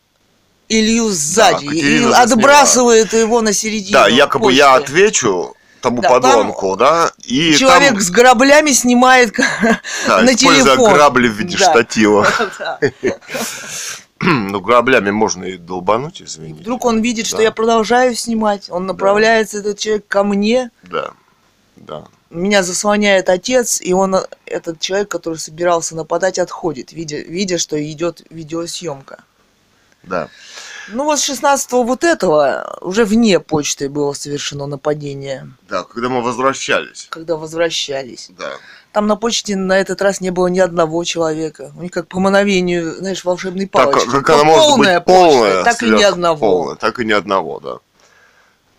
Илью 0.68 1.10
сзади, 1.10 1.66
да, 1.66 1.74
и 1.74 2.04
отбрасывает 2.12 3.14
его 3.14 3.42
на 3.42 3.54
середину. 3.54 3.94
Да, 3.94 4.08
якобы 4.08 4.46
почты. 4.46 4.58
я 4.58 4.76
отвечу, 4.76 5.56
тому 5.82 6.02
да, 6.02 6.10
подонку, 6.10 6.76
да, 6.76 7.12
и 7.24 7.56
человек 7.56 7.94
там... 7.94 8.02
с 8.02 8.10
граблями 8.12 8.72
снимает 8.72 9.34
да, 10.08 10.22
на 10.22 10.36
телефон. 10.36 10.94
грабли 10.94 11.28
в 11.28 11.34
виде 11.34 11.58
да. 11.58 11.72
штатива. 11.72 12.28
Ну, 14.24 14.60
граблями 14.60 15.12
можно 15.12 15.46
и 15.46 15.58
долбануть, 15.58 16.22
извините. 16.22 16.62
Вдруг 16.62 16.86
он 16.86 17.02
видит, 17.02 17.26
что 17.26 17.42
я 17.42 17.52
продолжаю 17.52 18.16
снимать, 18.16 18.70
он 18.70 18.86
направляется, 18.86 19.60
этот 19.60 19.80
человек, 19.80 20.08
ко 20.08 20.24
мне. 20.24 20.72
Да, 20.84 21.14
да. 21.76 22.06
Меня 22.30 22.62
заслоняет 22.62 23.30
отец, 23.30 23.82
и 23.82 23.94
он, 23.94 24.16
этот 24.46 24.80
человек, 24.80 25.10
который 25.10 25.40
собирался 25.40 25.96
нападать, 25.96 26.38
отходит, 26.38 26.92
видя, 26.92 27.18
видя 27.18 27.58
что 27.58 27.82
идет 27.82 28.22
видеосъемка. 28.30 29.24
Да. 30.04 30.30
Ну 30.92 31.04
вот 31.06 31.20
с 31.20 31.24
16 31.24 31.72
вот 31.72 32.04
этого 32.04 32.78
уже 32.82 33.06
вне 33.06 33.40
почты 33.40 33.90
было 33.90 34.14
совершено 34.14 34.66
нападение. 34.66 35.52
Да, 35.68 35.84
когда 35.84 36.10
мы 36.10 36.22
возвращались. 36.22 37.08
Когда 37.10 37.36
возвращались. 37.36 38.30
Да. 38.38 38.52
Там 38.92 39.06
на 39.06 39.16
почте 39.16 39.56
на 39.56 39.80
этот 39.80 40.02
раз 40.02 40.20
не 40.20 40.32
было 40.32 40.48
ни 40.48 40.60
одного 40.60 41.04
человека. 41.04 41.72
У 41.78 41.84
них 41.84 41.92
как 41.92 42.08
по 42.08 42.20
мановению, 42.20 42.96
знаешь, 42.96 43.24
волшебной 43.24 43.68
палочки. 43.68 44.06
Так, 44.06 44.26
как 44.26 44.30
она 44.32 44.44
может 44.44 44.64
полная 44.64 44.98
быть 45.00 45.06
полная, 45.06 45.64
почта, 45.64 45.64
так 45.64 45.84
и 45.84 45.90
ни 45.92 46.02
одного. 46.02 46.40
Полная, 46.40 46.76
так 46.76 47.00
и 47.00 47.06
ни 47.06 47.12
одного, 47.12 47.60
да. 47.60 47.78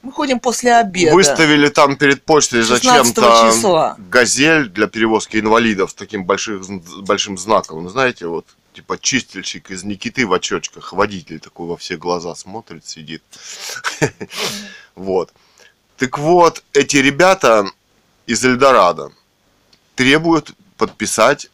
Мы 0.02 0.12
ходим 0.12 0.40
после 0.40 0.74
обеда. 0.76 1.14
Выставили 1.14 1.68
там 1.68 1.96
перед 1.96 2.24
почтой 2.24 2.62
зачем-то 2.62 3.96
газель 3.98 4.68
для 4.68 4.86
перевозки 4.88 5.36
инвалидов 5.36 5.90
с 5.90 5.94
таким 5.94 6.24
большим, 6.24 6.82
большим 7.02 7.38
знаком. 7.38 7.84
Ну, 7.84 7.88
знаете, 7.90 8.26
вот 8.26 8.46
типа 8.72 8.98
чистильщик 8.98 9.70
из 9.70 9.84
Никиты 9.84 10.26
в 10.26 10.32
очочках, 10.32 10.92
водитель 10.92 11.38
такой 11.38 11.68
во 11.68 11.76
все 11.76 11.96
глаза 11.96 12.34
смотрит, 12.34 12.86
сидит. 12.86 13.22
Вот. 14.96 15.32
Так 15.96 16.18
вот, 16.18 16.62
эти 16.72 16.96
ребята 16.96 17.66
из 18.26 18.44
Эльдорадо 18.44 19.12
требуют 20.00 20.52
подписать 20.78 21.50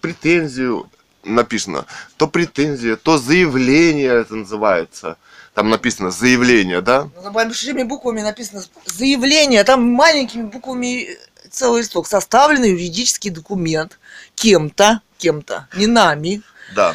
претензию, 0.00 0.88
написано, 1.24 1.84
то 2.16 2.26
претензия, 2.26 2.96
то 2.96 3.18
заявление 3.18 4.14
это 4.14 4.34
называется. 4.34 5.18
Там 5.52 5.68
написано 5.68 6.10
заявление, 6.10 6.80
да? 6.80 7.10
Ну, 7.22 7.30
большими 7.30 7.82
буквами 7.82 8.22
написано 8.22 8.64
заявление, 8.86 9.60
а 9.60 9.64
там 9.64 9.82
маленькими 9.92 10.44
буквами 10.44 11.18
целый 11.50 11.82
листок. 11.82 12.06
Составленный 12.06 12.70
юридический 12.70 13.28
документ 13.28 13.98
кем-то, 14.34 15.02
кем-то, 15.18 15.68
не 15.76 15.86
нами. 15.86 16.40
Да. 16.74 16.94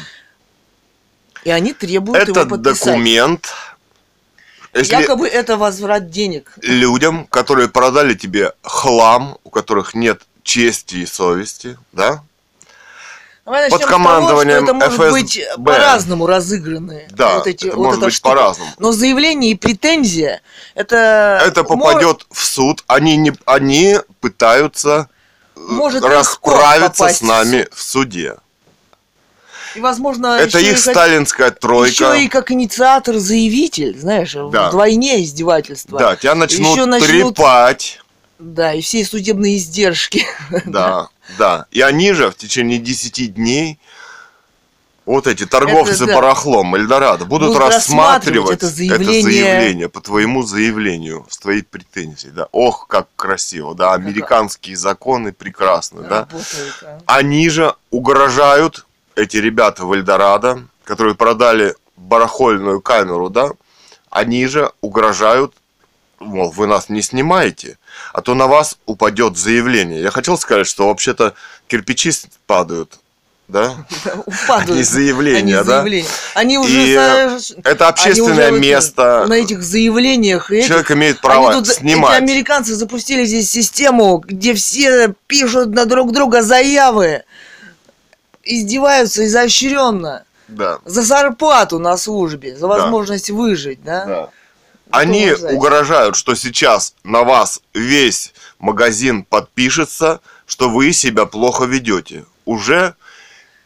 И 1.44 1.50
они 1.50 1.74
требуют 1.74 2.24
Этот 2.24 2.36
его 2.36 2.56
подписать. 2.56 2.86
документ... 2.86 3.54
Если 4.72 4.94
Якобы 4.94 5.26
это 5.28 5.56
возврат 5.56 6.10
денег. 6.10 6.52
Людям, 6.62 7.26
которые 7.26 7.68
продали 7.68 8.14
тебе 8.14 8.52
хлам, 8.62 9.36
у 9.42 9.50
которых 9.50 9.94
нет 9.94 10.22
чести 10.50 10.96
и 10.96 11.06
совести, 11.06 11.78
да? 11.92 12.24
Давай 13.44 13.70
Под 13.70 13.84
командованием 13.84 14.66
того, 14.66 14.78
это 14.78 14.90
может 14.90 15.00
ФСБ. 15.00 15.10
быть 15.12 15.42
по-разному 15.64 16.26
разыграны. 16.26 17.08
Да, 17.10 17.36
вот 17.36 17.46
эти, 17.46 17.66
это 17.68 17.76
вот 17.76 17.84
может 17.84 18.00
быть 18.00 18.20
по-разному. 18.20 18.70
Но 18.78 18.90
заявление 18.90 19.52
и 19.52 19.54
претензия, 19.54 20.40
это... 20.74 21.40
Это 21.46 21.62
попадет 21.62 22.26
в 22.32 22.44
суд. 22.44 22.82
Они, 22.88 23.16
не, 23.16 23.32
они 23.46 23.98
пытаются 24.20 25.08
может 25.54 26.04
расправиться 26.04 27.08
с 27.08 27.22
нами 27.22 27.68
в, 27.70 27.76
в 27.76 27.82
суде. 27.82 28.36
И, 29.76 29.80
возможно, 29.80 30.36
это 30.38 30.58
их 30.58 30.82
как, 30.82 30.94
сталинская 30.94 31.50
тройка. 31.52 32.14
Еще 32.14 32.24
и 32.24 32.28
как 32.28 32.50
инициатор-заявитель, 32.50 33.98
знаешь, 33.98 34.32
да. 34.32 34.68
вдвойне 34.68 35.22
издевательства. 35.22 35.98
Да, 35.98 36.16
тебя 36.16 36.34
начнут, 36.34 36.72
еще 36.72 36.86
начнут 36.86 37.36
трепать. 37.36 38.00
Да, 38.40 38.72
и 38.72 38.80
все 38.80 39.04
судебные 39.04 39.58
издержки. 39.58 40.26
Да, 40.64 41.08
да. 41.38 41.66
И 41.70 41.80
они 41.80 42.12
же 42.12 42.30
в 42.30 42.36
течение 42.36 42.78
10 42.78 43.34
дней 43.34 43.78
вот 45.04 45.26
эти 45.26 45.44
торговцы 45.44 45.94
это, 45.94 46.06
да. 46.06 46.14
барахлом 46.14 46.76
Эльдорадо 46.76 47.24
будут, 47.24 47.48
будут 47.48 47.62
рассматривать, 47.62 48.52
это 48.52 48.68
заявление... 48.68 49.20
это 49.20 49.28
заявление 49.28 49.88
по 49.88 50.00
твоему 50.00 50.42
заявлению, 50.42 51.26
с 51.28 51.38
твоей 51.38 51.62
претензией, 51.62 52.32
да. 52.32 52.46
Ох, 52.52 52.86
как 52.86 53.08
красиво, 53.16 53.74
да, 53.74 53.92
американские 53.94 54.76
законы 54.76 55.32
прекрасны, 55.32 56.02
да. 56.02 56.28
а. 56.82 57.00
Они 57.06 57.48
же 57.48 57.74
угрожают, 57.90 58.86
эти 59.16 59.36
ребята 59.38 59.84
в 59.84 59.92
Эльдорадо, 59.92 60.64
которые 60.84 61.14
продали 61.14 61.74
барахольную 61.96 62.80
камеру, 62.80 63.30
да, 63.30 63.50
они 64.10 64.46
же 64.46 64.70
угрожают, 64.80 65.54
мол, 66.20 66.50
вы 66.50 66.66
нас 66.66 66.88
не 66.88 67.02
снимаете, 67.02 67.78
а 68.12 68.20
то 68.20 68.34
на 68.34 68.46
вас 68.46 68.78
упадет 68.86 69.36
заявление. 69.36 70.02
Я 70.02 70.10
хотел 70.10 70.36
сказать, 70.38 70.66
что 70.66 70.88
вообще-то 70.88 71.34
кирпичи 71.68 72.12
падают 72.46 73.00
да? 73.50 73.74
Упадают. 74.26 74.70
Они 74.70 74.82
заявления, 74.82 75.38
они 75.38 75.52
да? 75.52 75.64
Заявления. 75.64 76.08
Они 76.34 76.58
уже... 76.58 76.86
И 76.86 76.94
за... 76.94 77.60
это 77.64 77.88
общественное 77.88 78.52
уже 78.52 78.60
место. 78.60 79.26
На 79.28 79.34
этих 79.34 79.62
заявлениях. 79.62 80.50
Этих... 80.50 80.68
Человек 80.68 80.90
имеет 80.92 81.20
право 81.20 81.52
тут, 81.52 81.68
снимать. 81.68 82.22
Эти 82.22 82.30
американцы 82.30 82.74
запустили 82.74 83.24
здесь 83.24 83.50
систему, 83.50 84.18
где 84.18 84.54
все 84.54 85.14
пишут 85.26 85.70
на 85.70 85.84
друг 85.84 86.12
друга 86.12 86.42
заявы. 86.42 87.24
Издеваются 88.42 89.26
изощренно. 89.26 90.24
Да. 90.48 90.78
За 90.84 91.02
зарплату 91.02 91.78
на 91.78 91.96
службе, 91.96 92.56
за 92.56 92.66
возможность 92.66 93.28
да. 93.28 93.34
выжить, 93.34 93.82
да? 93.84 94.04
Да. 94.04 94.30
Они 94.92 95.32
угрожают, 95.32 96.16
что 96.16 96.34
сейчас 96.34 96.94
на 97.04 97.22
вас 97.22 97.60
весь 97.74 98.32
магазин 98.58 99.24
подпишется, 99.24 100.20
что 100.46 100.68
вы 100.68 100.92
себя 100.92 101.26
плохо 101.26 101.64
ведете. 101.64 102.24
Уже 102.44 102.94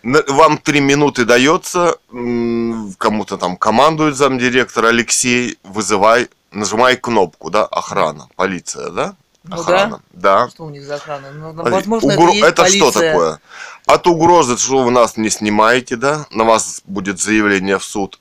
вам 0.03 0.59
три 0.59 0.81
минуты 0.81 1.25
дается, 1.25 1.97
кому-то 2.11 3.39
там 3.39 3.57
командует 3.57 4.17
замдиректор 4.17 4.87
Алексей, 4.87 5.59
вызывай, 5.63 6.29
нажимай 6.53 6.97
кнопку, 6.97 7.51
да, 7.51 7.65
охрана, 7.65 8.29
полиция, 8.37 8.91
да? 8.91 9.17
Ну 9.45 9.57
охрана, 9.57 10.03
да. 10.13 10.45
да. 10.45 10.49
Что 10.51 10.65
у 10.65 10.71
них 10.71 10.85
за 10.85 10.97
охрана? 10.97 11.31
Ну, 11.31 11.53
возможно, 11.53 12.15
Угро... 12.15 12.33
это, 12.35 12.63
это 12.63 12.67
что 12.67 12.91
такое? 12.91 13.41
От 13.87 14.07
угрозы, 14.07 14.57
что 14.57 14.83
вы 14.83 14.91
нас 14.91 15.17
не 15.17 15.31
снимаете, 15.31 15.97
да, 15.97 16.27
на 16.31 16.45
вас 16.45 16.83
будет 16.87 17.21
заявление 17.21 17.79
в 17.79 17.85
суд. 17.85 18.21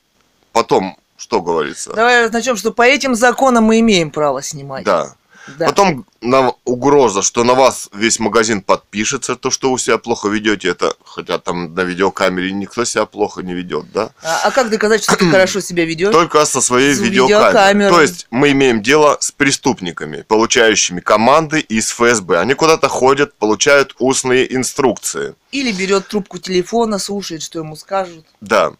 Потом, 0.51 0.97
что 1.23 1.41
говорится? 1.41 1.93
Давай 1.93 2.29
начнем, 2.29 2.57
что 2.57 2.71
по 2.73 2.81
этим 2.81 3.15
законам 3.15 3.63
мы 3.63 3.79
имеем 3.79 4.11
право 4.11 4.41
снимать. 4.41 4.83
Да. 4.83 5.15
Да. 5.57 5.67
Потом 5.67 6.05
на 6.21 6.53
угроза, 6.63 7.21
что 7.21 7.43
на 7.43 7.53
вас 7.53 7.89
весь 7.93 8.17
магазин 8.17 8.61
подпишется, 8.61 9.35
то, 9.35 9.51
что 9.51 9.71
вы 9.73 9.79
себя 9.79 9.97
плохо 9.97 10.29
ведете, 10.29 10.69
это, 10.69 10.95
хотя 11.03 11.37
там 11.37 11.73
на 11.73 11.81
видеокамере 11.81 12.53
никто 12.53 12.85
себя 12.85 13.05
плохо 13.05 13.41
не 13.41 13.53
ведет, 13.53 13.91
да? 13.91 14.11
А, 14.21 14.43
а 14.45 14.51
как 14.51 14.69
доказать, 14.69 15.03
что 15.03 15.17
ты 15.17 15.29
хорошо 15.29 15.59
себя 15.59 15.83
ведешь? 15.83 16.13
Только 16.13 16.45
со 16.45 16.61
своей 16.61 16.93
видеокамерой. 16.93 17.91
То 17.91 18.01
есть 18.01 18.27
мы 18.31 18.51
имеем 18.51 18.81
дело 18.81 19.17
с 19.19 19.33
преступниками, 19.33 20.21
получающими 20.21 21.01
команды 21.01 21.59
из 21.59 21.91
ФСБ. 21.91 22.39
Они 22.39 22.53
куда-то 22.53 22.87
ходят, 22.87 23.33
получают 23.35 23.95
устные 23.99 24.55
инструкции. 24.55 25.35
Или 25.51 25.73
берет 25.73 26.07
трубку 26.07 26.37
телефона, 26.37 26.99
слушает, 26.99 27.43
что 27.43 27.59
ему 27.59 27.75
скажут. 27.75 28.25
Да. 28.39 28.73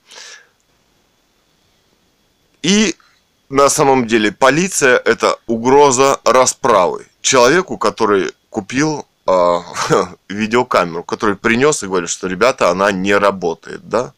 И 2.64 2.96
на 3.50 3.70
самом 3.70 4.08
деле 4.08 4.32
полиция 4.32 4.98
это 4.98 5.38
угроза 5.48 6.20
расправы. 6.24 7.06
Человеку, 7.22 7.78
который 7.78 8.32
купил 8.50 9.06
э, 9.28 9.60
видеокамеру, 10.30 11.04
который 11.04 11.36
принес 11.36 11.84
и 11.84 11.88
говорит, 11.88 12.10
что 12.10 12.28
ребята, 12.28 12.70
она 12.70 12.92
не 12.92 13.14
работает, 13.14 13.88
да? 13.88 14.14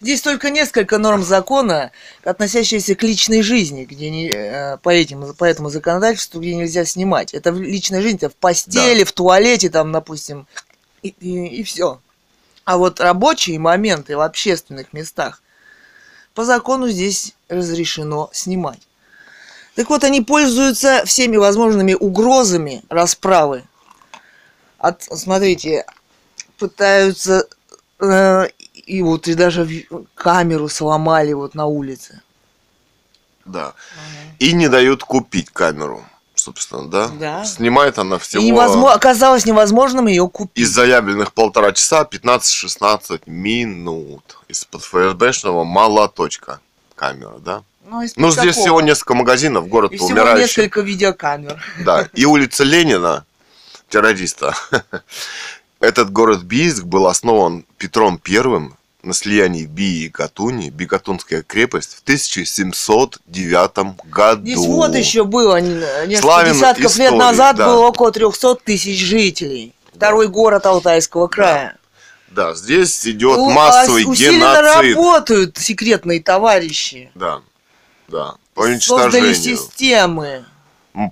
Здесь 0.00 0.20
только 0.20 0.50
несколько 0.50 0.98
норм 0.98 1.22
закона, 1.22 1.92
относящиеся 2.24 2.96
к 2.96 3.04
личной 3.04 3.40
жизни, 3.42 3.84
где 3.84 4.10
не, 4.10 4.28
э, 4.28 4.76
по, 4.78 4.90
этим, 4.90 5.32
по 5.34 5.44
этому 5.44 5.70
законодательству, 5.70 6.40
где 6.40 6.56
нельзя 6.56 6.84
снимать. 6.84 7.34
Это 7.34 7.52
в 7.52 7.60
личной 7.60 8.02
жизни, 8.02 8.18
это 8.18 8.30
в 8.30 8.34
постели, 8.34 9.00
да. 9.00 9.04
в 9.04 9.12
туалете, 9.12 9.70
там, 9.70 9.92
допустим, 9.92 10.46
и, 11.02 11.08
и, 11.20 11.60
и 11.60 11.62
все. 11.62 12.00
А 12.64 12.78
вот 12.78 13.00
рабочие 13.00 13.58
моменты 13.58 14.16
в 14.16 14.20
общественных 14.20 14.92
местах 14.92 15.41
по 16.34 16.44
закону 16.44 16.88
здесь 16.88 17.34
разрешено 17.48 18.30
снимать. 18.32 18.80
Так 19.74 19.88
вот, 19.90 20.04
они 20.04 20.20
пользуются 20.20 21.04
всеми 21.06 21.36
возможными 21.36 21.94
угрозами 21.94 22.82
расправы. 22.88 23.64
От, 24.78 25.02
смотрите, 25.02 25.86
пытаются 26.58 27.46
э, 28.00 28.48
и 28.74 29.02
вот 29.02 29.28
и 29.28 29.34
даже 29.34 29.86
камеру 30.14 30.68
сломали 30.68 31.32
вот 31.32 31.54
на 31.54 31.66
улице. 31.66 32.20
Да. 33.44 33.74
И 34.38 34.52
не 34.52 34.68
дают 34.68 35.04
купить 35.04 35.50
камеру 35.50 36.04
собственно, 36.42 36.88
да? 36.88 37.08
Да. 37.08 37.44
Снимает 37.44 37.98
она 37.98 38.18
всего... 38.18 38.42
И 38.42 38.46
невозможно, 38.46 38.92
оказалось 38.92 39.46
невозможным 39.46 40.06
ее 40.06 40.28
купить. 40.28 40.64
Из 40.64 40.70
заявленных 40.70 41.32
полтора 41.32 41.72
часа 41.72 42.02
15-16 42.10 43.22
минут. 43.26 44.38
Из-под 44.48 44.82
ФСБшного 44.82 45.64
молоточка 45.64 46.60
камера, 46.94 47.38
да? 47.38 47.62
Ну, 47.84 48.02
ну 48.16 48.30
здесь 48.30 48.56
всего 48.56 48.80
несколько 48.80 49.14
магазинов, 49.14 49.68
город 49.68 49.92
и 49.92 49.96
всего 49.96 50.08
умирающий. 50.08 50.42
несколько 50.42 50.80
видеокамер. 50.80 51.62
Да, 51.84 52.08
и 52.14 52.24
улица 52.24 52.64
Ленина, 52.64 53.24
террориста. 53.88 54.54
Этот 55.80 56.12
город 56.12 56.42
Бийск 56.42 56.84
был 56.84 57.06
основан 57.06 57.64
Петром 57.76 58.18
Первым 58.18 58.76
на 59.02 59.14
слиянии 59.14 59.66
Бии 59.66 60.04
и 60.04 60.08
Катуни, 60.08 60.70
Бикатунская 60.70 61.42
крепость 61.42 61.96
в 61.96 62.02
1709 62.02 63.96
году. 64.04 64.42
Здесь 64.42 64.58
вот 64.58 64.94
еще 64.94 65.24
было 65.24 65.60
несколько 65.60 66.22
Славен 66.22 66.52
десятков 66.54 66.86
истории, 66.86 67.10
лет 67.10 67.18
назад 67.18 67.56
да. 67.56 67.66
было 67.66 67.86
около 67.86 68.12
300 68.12 68.54
тысяч 68.56 68.98
жителей. 68.98 69.74
Второй 69.94 70.28
город 70.28 70.66
Алтайского 70.66 71.26
края. 71.26 71.76
Да, 72.28 72.50
да 72.50 72.54
здесь 72.54 73.06
идет 73.06 73.38
У, 73.38 73.50
массовый 73.50 74.04
а 74.04 74.14
геноцид. 74.14 74.96
работают 74.96 75.58
секретные 75.58 76.22
товарищи. 76.22 77.10
Да, 77.14 77.42
да. 78.08 78.36
По 78.54 78.62
уничтожению. 78.62 79.34
Создали 79.34 79.34
системы. 79.34 80.44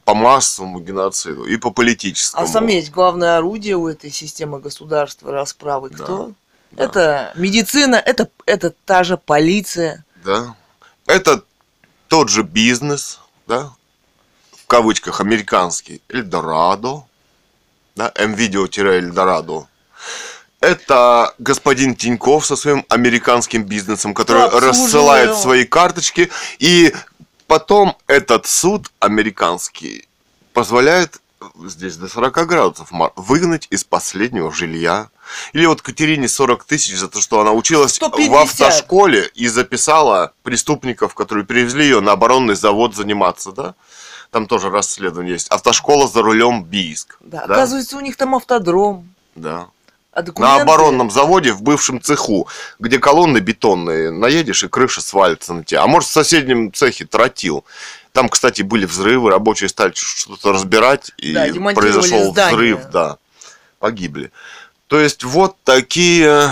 По 0.05 0.15
массовому 0.15 0.81
геноциду 0.81 1.45
и 1.45 1.57
по 1.57 1.71
политическому. 1.71 2.45
А 2.45 2.47
сам 2.47 2.67
есть 2.67 2.91
главное 2.91 3.39
орудие 3.39 3.77
у 3.77 3.89
этой 3.89 4.11
системы 4.11 4.61
государства 4.61 5.33
расправы. 5.33 5.89
Кто? 5.89 6.33
Да. 6.71 6.77
Да. 6.77 6.85
Это 6.85 7.33
медицина, 7.35 7.97
это, 7.97 8.29
это 8.47 8.75
та 8.85 9.05
же 9.05 9.17
полиция. 9.17 10.05
Да. 10.25 10.55
Это 11.07 11.43
тот 12.09 12.29
же 12.29 12.43
бизнес, 12.43 13.21
да, 13.47 13.73
в 14.53 14.67
кавычках 14.67 15.21
американский, 15.21 16.03
Эльдорадо, 16.09 17.05
да, 17.97 18.13
М-видео-Эльдорадо. 18.15 19.67
Это 20.61 21.35
господин 21.39 21.97
Тиньков 21.97 22.45
со 22.45 22.55
своим 22.55 22.85
американским 22.89 23.65
бизнесом, 23.65 24.13
который 24.13 24.49
рассылает 24.51 25.37
свои 25.37 25.65
карточки. 25.65 26.31
И 26.59 26.95
потом 27.47 27.97
этот 28.07 28.47
суд 28.47 28.91
американский 28.99 30.07
позволяет 30.53 31.21
здесь 31.65 31.97
до 31.97 32.09
40 32.09 32.47
градусов 32.47 32.91
выгнать 33.17 33.69
из 33.71 33.85
последнего 33.85 34.53
жилья 34.53 35.09
или 35.53 35.67
вот 35.67 35.83
Катерине 35.83 36.29
40 36.29 36.65
тысяч 36.65 36.97
за 36.97 37.09
то, 37.09 37.21
что 37.21 37.41
она 37.41 37.53
училась 37.53 37.95
150. 37.95 38.31
в 38.31 38.37
автошколе 38.37 39.31
и 39.35 39.49
записала 39.49 40.33
преступников, 40.43 41.15
которые 41.15 41.45
привезли 41.45 41.85
ее 41.85 42.01
на 42.01 42.13
оборонный 42.13 42.55
завод 42.55 42.95
заниматься, 42.95 43.53
да? 43.53 43.75
Там 44.31 44.47
тоже 44.47 44.71
расследование 44.71 45.35
есть. 45.35 45.49
Автошкола 45.49 46.07
за 46.09 46.23
рулем 46.23 46.65
Бийск. 46.65 47.17
Да, 47.21 47.47
да? 47.47 47.55
оказывается, 47.55 47.97
у 47.97 48.01
них 48.01 48.17
там 48.17 48.35
автодром. 48.35 49.13
Да. 49.35 49.69
А 50.13 50.23
документы... 50.23 50.57
На 50.57 50.63
оборонном 50.63 51.11
заводе 51.11 51.53
в 51.53 51.63
бывшем 51.63 52.01
цеху, 52.01 52.49
где 52.79 52.99
колонны 52.99 53.39
бетонные, 53.39 54.11
наедешь 54.11 54.65
и 54.65 54.69
крыша 54.69 55.01
свалится 55.01 55.55
на 55.55 55.65
тебя. 55.65 55.83
А 55.83 55.87
может 55.87 56.09
в 56.09 56.13
соседнем 56.13 56.73
цехе 56.73 57.05
тротил. 57.05 57.65
Там, 58.13 58.29
кстати, 58.29 58.63
были 58.63 58.87
взрывы, 58.87 59.31
рабочие 59.31 59.69
стали 59.69 59.93
что-то 59.95 60.53
разбирать, 60.53 61.13
и 61.17 61.33
да, 61.33 61.47
произошел 61.75 62.33
здание. 62.33 62.75
взрыв, 62.75 62.91
да, 62.91 63.19
погибли. 63.79 64.33
То 64.91 64.99
есть 64.99 65.23
вот 65.23 65.57
такие 65.63 66.51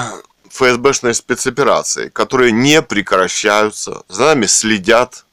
ФСБшные 0.49 1.13
спецоперации, 1.13 2.09
которые 2.09 2.53
не 2.53 2.83
прекращаются, 2.83 4.05
за 4.07 4.27
нами 4.27 4.47
следят, 4.47 5.25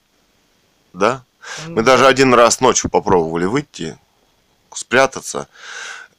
да? 0.91 1.23
Мы 1.67 1.83
даже 1.83 2.07
один 2.07 2.33
раз 2.33 2.61
ночью 2.61 2.89
попробовали 2.89 3.45
выйти, 3.45 3.95
спрятаться, 4.73 5.47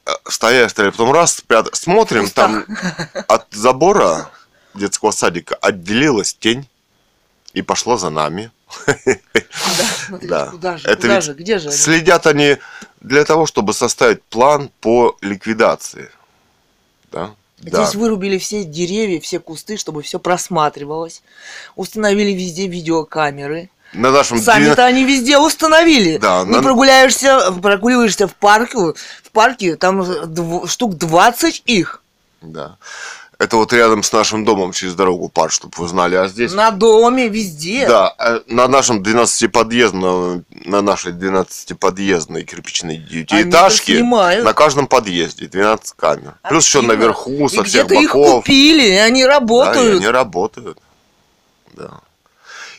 э, 0.05 0.11
стояли, 0.29 0.69
стояли, 0.69 0.91
потом 0.91 1.11
раз, 1.11 1.35
спрят... 1.35 1.67
смотрим, 1.75 2.23
Пусто. 2.23 2.35
там 2.35 2.65
от 3.27 3.47
забора 3.51 4.29
детского 4.73 5.11
садика 5.11 5.55
отделилась 5.55 6.35
тень 6.35 6.69
и 7.51 7.61
пошла 7.63 7.97
за 7.97 8.09
нами. 8.09 8.49
Да, 8.85 8.95
да. 10.21 10.45
Куда 10.51 10.77
же, 10.77 10.95
куда 10.95 11.19
же, 11.19 11.33
где 11.33 11.59
же 11.59 11.67
они? 11.67 11.77
Следят 11.77 12.25
они 12.27 12.59
для 13.01 13.25
того, 13.25 13.45
чтобы 13.45 13.73
составить 13.73 14.23
план 14.23 14.71
по 14.79 15.17
ликвидации 15.19 16.11
да? 17.11 17.31
Здесь 17.59 17.93
да. 17.93 17.99
вырубили 17.99 18.37
все 18.37 18.63
деревья, 18.63 19.19
все 19.19 19.39
кусты, 19.39 19.77
чтобы 19.77 20.03
все 20.03 20.19
просматривалось. 20.19 21.23
Установили 21.75 22.31
везде 22.31 22.67
видеокамеры. 22.67 23.69
На 23.93 24.11
нашем 24.11 24.39
Сами-то 24.39 24.85
они 24.85 25.05
везде 25.05 25.37
установили. 25.37 26.17
Да, 26.17 26.43
Не 26.43 26.57
на... 26.57 26.61
прогуляешься, 26.61 27.51
прогуливаешься 27.51 28.27
в 28.27 28.35
парке, 28.35 28.77
в 28.77 29.31
парке, 29.31 29.75
там 29.75 30.03
дв... 30.33 30.69
штук 30.69 30.95
20 30.95 31.63
их. 31.65 32.03
Да. 32.41 32.77
Это 33.39 33.57
вот 33.57 33.71
рядом 33.71 34.01
с 34.01 34.11
нашим 34.11 34.45
домом 34.45 34.71
через 34.71 34.95
дорогу 34.95 35.29
парк, 35.29 35.51
чтобы 35.51 35.73
вы 35.77 35.87
знали. 35.87 36.15
А 36.15 36.27
здесь... 36.27 36.53
На 36.53 36.71
доме, 36.71 37.29
везде. 37.29 37.85
Да, 37.87 38.15
э, 38.17 38.41
на 38.47 38.67
нашем 38.67 39.03
12-подъездном, 39.03 40.43
на 40.65 40.81
нашей 40.81 41.11
12-подъездной 41.13 42.43
кирпичной 42.43 42.97
девятиэтажке, 42.97 44.03
на 44.03 44.53
каждом 44.53 44.87
подъезде 44.87 45.45
12 45.45 45.93
камер. 45.95 46.17
Активно. 46.17 46.49
Плюс 46.49 46.65
еще 46.65 46.81
наверху, 46.81 47.47
со 47.49 47.61
и 47.61 47.63
всех 47.63 47.87
боков. 47.87 48.03
их 48.03 48.11
купили, 48.11 48.87
и 48.87 48.97
они 48.97 49.23
работают. 49.23 49.75
Да, 49.75 49.93
и 49.93 49.97
они 49.97 50.07
работают. 50.07 50.79
Да. 51.73 51.91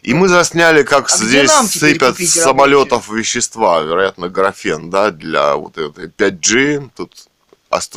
И 0.03 0.15
мы 0.15 0.29
засняли, 0.29 0.83
как 0.83 1.11
а 1.11 1.17
здесь 1.17 1.53
сыпят 1.53 2.19
с 2.19 2.33
самолетов 2.33 3.09
вещества, 3.09 3.81
вероятно, 3.81 4.29
графен, 4.29 4.91
да, 4.91 5.11
для 5.11 5.55
вот 5.55 5.79
этой 5.79 6.09
5G. 6.09 6.91
Тут 6.97 7.29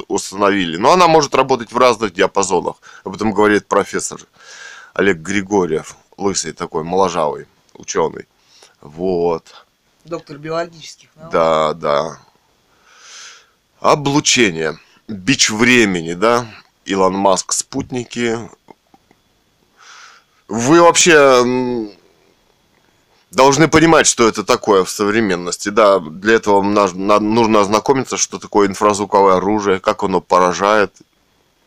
установили. 0.07 0.77
Но 0.77 0.91
она 0.91 1.07
может 1.07 1.35
работать 1.35 1.71
в 1.71 1.77
разных 1.77 2.13
диапазонах. 2.13 2.75
Об 3.03 3.15
этом 3.15 3.33
говорит 3.33 3.67
профессор 3.67 4.21
Олег 4.93 5.17
Григорьев, 5.17 5.95
лысый 6.17 6.53
такой, 6.53 6.83
моложавый 6.83 7.47
ученый. 7.73 8.27
Вот. 8.81 9.65
Доктор 10.05 10.37
биологических 10.37 11.09
наук. 11.15 11.31
Да, 11.31 11.73
да. 11.73 12.19
Облучение. 13.79 14.77
Бич 15.07 15.49
времени, 15.49 16.13
да? 16.13 16.47
Илон 16.85 17.13
Маск, 17.13 17.53
спутники. 17.53 18.37
Вы 20.47 20.81
вообще 20.81 21.91
должны 23.31 23.67
понимать, 23.67 24.07
что 24.07 24.27
это 24.27 24.43
такое 24.43 24.83
в 24.83 24.89
современности. 24.89 25.69
Да, 25.69 25.99
для 25.99 26.35
этого 26.35 26.61
нужно 26.61 27.61
ознакомиться, 27.61 28.17
что 28.17 28.37
такое 28.37 28.67
инфразвуковое 28.67 29.37
оружие, 29.37 29.79
как 29.79 30.03
оно 30.03 30.21
поражает. 30.21 30.93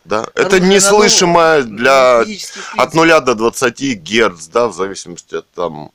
Да? 0.04 0.26
это 0.34 0.60
неслышимое 0.60 1.62
для 1.62 2.26
от 2.76 2.94
0 2.94 3.08
до 3.22 3.34
20 3.34 3.80
герц, 4.02 4.48
да, 4.48 4.68
в 4.68 4.74
зависимости 4.74 5.36
от 5.36 5.50
там, 5.52 5.92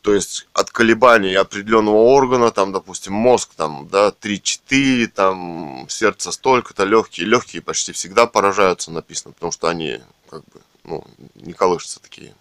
то 0.00 0.14
есть 0.14 0.46
от 0.54 0.70
колебаний 0.70 1.34
определенного 1.34 1.96
органа, 1.96 2.50
там, 2.50 2.72
допустим, 2.72 3.12
мозг, 3.12 3.50
там, 3.56 3.88
да, 3.92 4.08
3-4, 4.08 5.08
там, 5.08 5.86
сердце 5.90 6.32
столько-то, 6.32 6.84
легкие, 6.84 7.26
легкие 7.26 7.60
почти 7.60 7.92
всегда 7.92 8.26
поражаются, 8.26 8.90
написано, 8.90 9.34
потому 9.34 9.52
что 9.52 9.68
они, 9.68 10.00
как 10.30 10.40
бы, 10.40 10.62
ну, 10.84 11.04
не 11.34 11.52
колышутся 11.52 12.00
такие. 12.00 12.34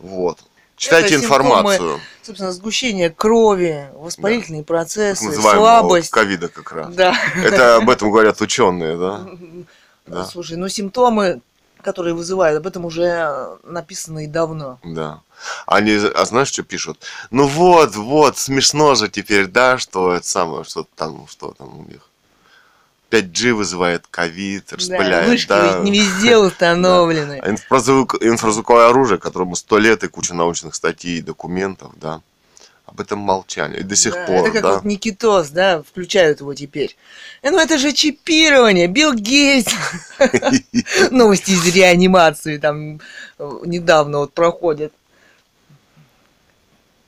Вот. 0.00 0.40
Читайте 0.82 1.14
это 1.14 1.24
информацию. 1.24 1.78
Симптомы, 1.78 2.00
собственно, 2.22 2.52
сгущение 2.52 3.10
крови, 3.10 3.88
воспалительные 3.94 4.62
да. 4.62 4.66
процессы, 4.66 5.32
слабость. 5.32 6.10
ковида 6.10 6.48
как 6.48 6.72
раз. 6.72 6.92
Да. 6.92 7.14
Это 7.36 7.76
об 7.76 7.88
этом 7.88 8.10
говорят 8.10 8.40
ученые, 8.40 8.98
да? 8.98 9.24
да? 10.06 10.24
Слушай, 10.24 10.56
ну 10.56 10.68
симптомы, 10.68 11.40
которые 11.82 12.14
вызывают, 12.14 12.58
об 12.58 12.66
этом 12.66 12.84
уже 12.84 13.58
написано 13.62 14.24
и 14.24 14.26
давно. 14.26 14.80
Да. 14.82 15.20
Они, 15.66 15.92
а 15.92 16.24
знаешь, 16.24 16.48
что 16.48 16.64
пишут? 16.64 16.98
Ну 17.30 17.46
вот, 17.46 17.94
вот, 17.94 18.36
смешно 18.36 18.96
же 18.96 19.08
теперь, 19.08 19.46
да, 19.46 19.78
что 19.78 20.12
это 20.12 20.26
самое, 20.26 20.64
что 20.64 20.84
там, 20.96 21.28
что 21.28 21.52
там 21.52 21.78
у 21.78 21.84
них. 21.84 22.00
5G 23.12 23.52
вызывает 23.52 24.06
ковид, 24.06 24.72
распыляет. 24.72 25.26
Да, 25.26 25.30
вышки 25.30 25.48
да. 25.48 25.78
не 25.80 25.90
везде 25.90 26.36
установлены. 26.38 27.40
да. 27.42 27.50
Инфразвук, 27.50 28.16
инфразвуковое 28.22 28.88
оружие, 28.88 29.18
которому 29.18 29.54
сто 29.54 29.78
лет 29.78 30.02
и 30.02 30.08
куча 30.08 30.32
научных 30.32 30.74
статей 30.74 31.18
и 31.18 31.22
документов, 31.22 31.92
да. 32.00 32.22
Об 32.86 33.00
этом 33.00 33.20
молчали. 33.20 33.80
И 33.80 33.82
до 33.84 33.96
сих 33.96 34.14
да, 34.14 34.24
пор, 34.26 34.40
Это 34.40 34.50
как 34.50 34.62
да? 34.62 34.72
вот 34.74 34.84
Никитос, 34.84 35.50
да, 35.50 35.82
включают 35.82 36.40
его 36.40 36.54
теперь. 36.54 36.96
Э, 37.42 37.50
ну 37.50 37.58
это 37.58 37.78
же 37.78 37.92
чипирование, 37.92 38.86
Билл 38.86 39.14
Гейтс. 39.14 39.72
Новости 41.10 41.52
из 41.52 41.74
реанимации 41.74 42.56
там 42.58 43.00
э, 43.38 43.50
недавно 43.64 44.18
вот 44.18 44.32
проходят. 44.32 44.92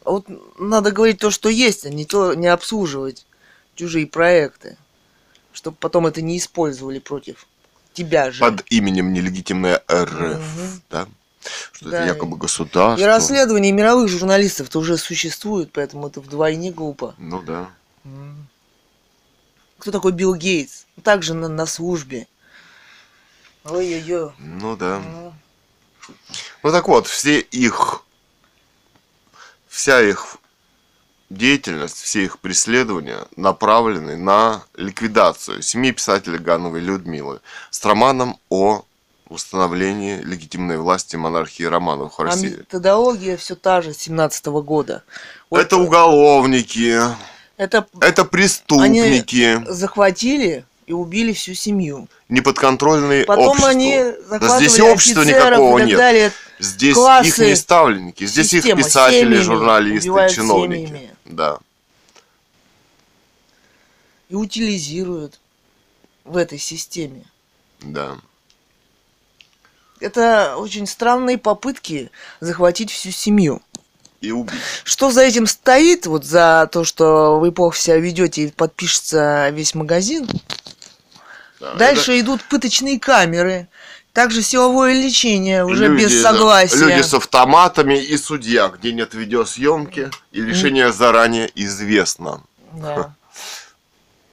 Вот 0.05 0.27
надо 0.59 0.91
говорить 0.91 1.19
то, 1.19 1.31
что 1.31 1.49
есть, 1.49 1.87
а 1.87 1.91
не 1.91 2.05
то 2.05 2.35
не 2.35 2.47
обслуживать 2.47 3.25
чужие 3.75 4.07
проекты 4.07 4.77
чтобы 5.55 5.77
потом 5.81 6.07
это 6.07 6.21
не 6.21 6.37
использовали 6.37 6.99
против 6.99 7.47
тебя 7.95 8.31
же. 8.31 8.41
Под 8.41 8.65
именем 8.71 9.13
нелегитимная 9.13 9.83
РФ, 9.91 10.13
угу. 10.13 10.81
да? 10.91 11.07
что 11.73 11.91
да. 11.91 11.99
это 11.99 12.07
якобы 12.09 12.37
государство. 12.37 13.03
И 13.03 13.07
расследования 13.07 13.73
мировых 13.73 14.09
журналистов-то 14.09 14.79
уже 14.79 14.99
существуют, 14.99 15.71
поэтому 15.73 16.09
это 16.09 16.21
вдвойне 16.21 16.73
глупо. 16.73 17.15
Ну 17.19 17.41
да. 17.43 17.71
Кто 19.79 19.91
такой 19.91 20.13
Билл 20.13 20.35
Гейтс? 20.35 20.85
Также 21.03 21.35
на, 21.35 21.49
на 21.49 21.67
службе. 21.67 22.27
Ой-ой-ой. 23.65 24.33
Ну 24.39 24.77
да. 24.77 25.01
Ну. 25.01 25.35
ну 26.63 26.73
так 26.73 26.89
вот, 26.89 27.07
все 27.07 27.41
их, 27.41 28.03
вся 29.69 30.01
их 30.03 30.37
деятельность, 31.35 31.97
все 31.97 32.25
их 32.25 32.39
преследования 32.39 33.27
направлены 33.37 34.17
на 34.17 34.63
ликвидацию 34.77 35.63
семьи 35.63 35.93
писателя 35.93 36.39
Гановой 36.39 36.81
Людмилы 36.81 37.41
с 37.71 37.85
романом 37.85 38.39
о 38.49 38.85
установлении 39.29 40.21
легитимной 40.21 40.79
власти 40.79 41.17
монархии 41.17 41.65
Романовых 41.65 42.19
в 42.19 42.23
России. 42.23 42.55
А 42.55 42.59
методология 42.59 43.37
все 43.37 43.55
та 43.55 43.83
же 43.83 43.93
17 43.93 44.47
-го 44.47 44.63
года. 44.63 45.03
Вот 45.51 45.61
это 45.61 45.77
уголовники, 45.77 47.01
это, 47.57 47.87
это 48.01 48.25
преступники. 48.25 49.57
Они 49.57 49.65
захватили 49.69 50.65
и 50.87 50.93
убили 50.93 51.33
всю 51.33 51.55
семью. 51.55 52.09
Неподконтрольные 52.29 53.25
Потом 53.25 53.49
обществу. 53.49 53.69
они 53.69 53.99
да 54.31 54.59
здесь 54.59 54.81
общества 54.81 55.23
никакого 55.23 55.79
нет. 55.79 55.99
Далее. 55.99 56.33
Здесь 56.59 56.97
их 57.25 57.39
не 57.39 57.57
ставленники, 57.57 58.27
здесь 58.27 58.51
Система, 58.51 58.81
их 58.81 58.87
писатели, 58.87 59.37
журналисты, 59.41 60.09
чиновники. 60.35 60.87
Семьями. 60.87 61.11
Да. 61.25 61.59
И 64.29 64.35
утилизируют 64.35 65.41
в 66.25 66.37
этой 66.37 66.59
системе. 66.59 67.25
Да. 67.81 68.17
Это 70.01 70.57
очень 70.57 70.87
странные 70.87 71.39
попытки 71.39 72.11
захватить 72.41 72.91
всю 72.91 73.11
семью 73.11 73.63
и 74.25 74.33
убить. 74.33 74.61
Что 74.85 75.11
за 75.11 75.23
этим 75.23 75.47
стоит, 75.47 76.07
вот 76.07 76.25
за 76.25 76.69
то, 76.73 76.85
что 76.85 77.39
вы 77.39 77.53
плохо 77.53 77.77
себя 77.77 77.99
ведете 77.99 78.45
и 78.45 78.51
подпишется 78.51 79.51
весь 79.51 79.75
магазин? 79.75 80.29
Да, 81.65 81.75
Дальше 81.75 82.13
это... 82.13 82.21
идут 82.21 82.45
пыточные 82.45 83.01
камеры, 83.01 83.69
также 84.13 84.43
силовое 84.43 84.93
лечение 84.93 85.65
уже 85.65 85.89
люди, 85.89 86.03
без 86.03 86.23
согласия. 86.23 86.77
Люди 86.77 87.03
с 87.03 87.15
автоматами 87.15 87.99
и 87.99 88.17
судья, 88.17 88.69
где 88.69 88.93
нет 88.93 89.15
видеосъемки, 89.15 90.11
и 90.31 90.43
решение 90.43 90.93
заранее 90.93 91.51
известно. 91.55 92.43
Да. 92.73 93.15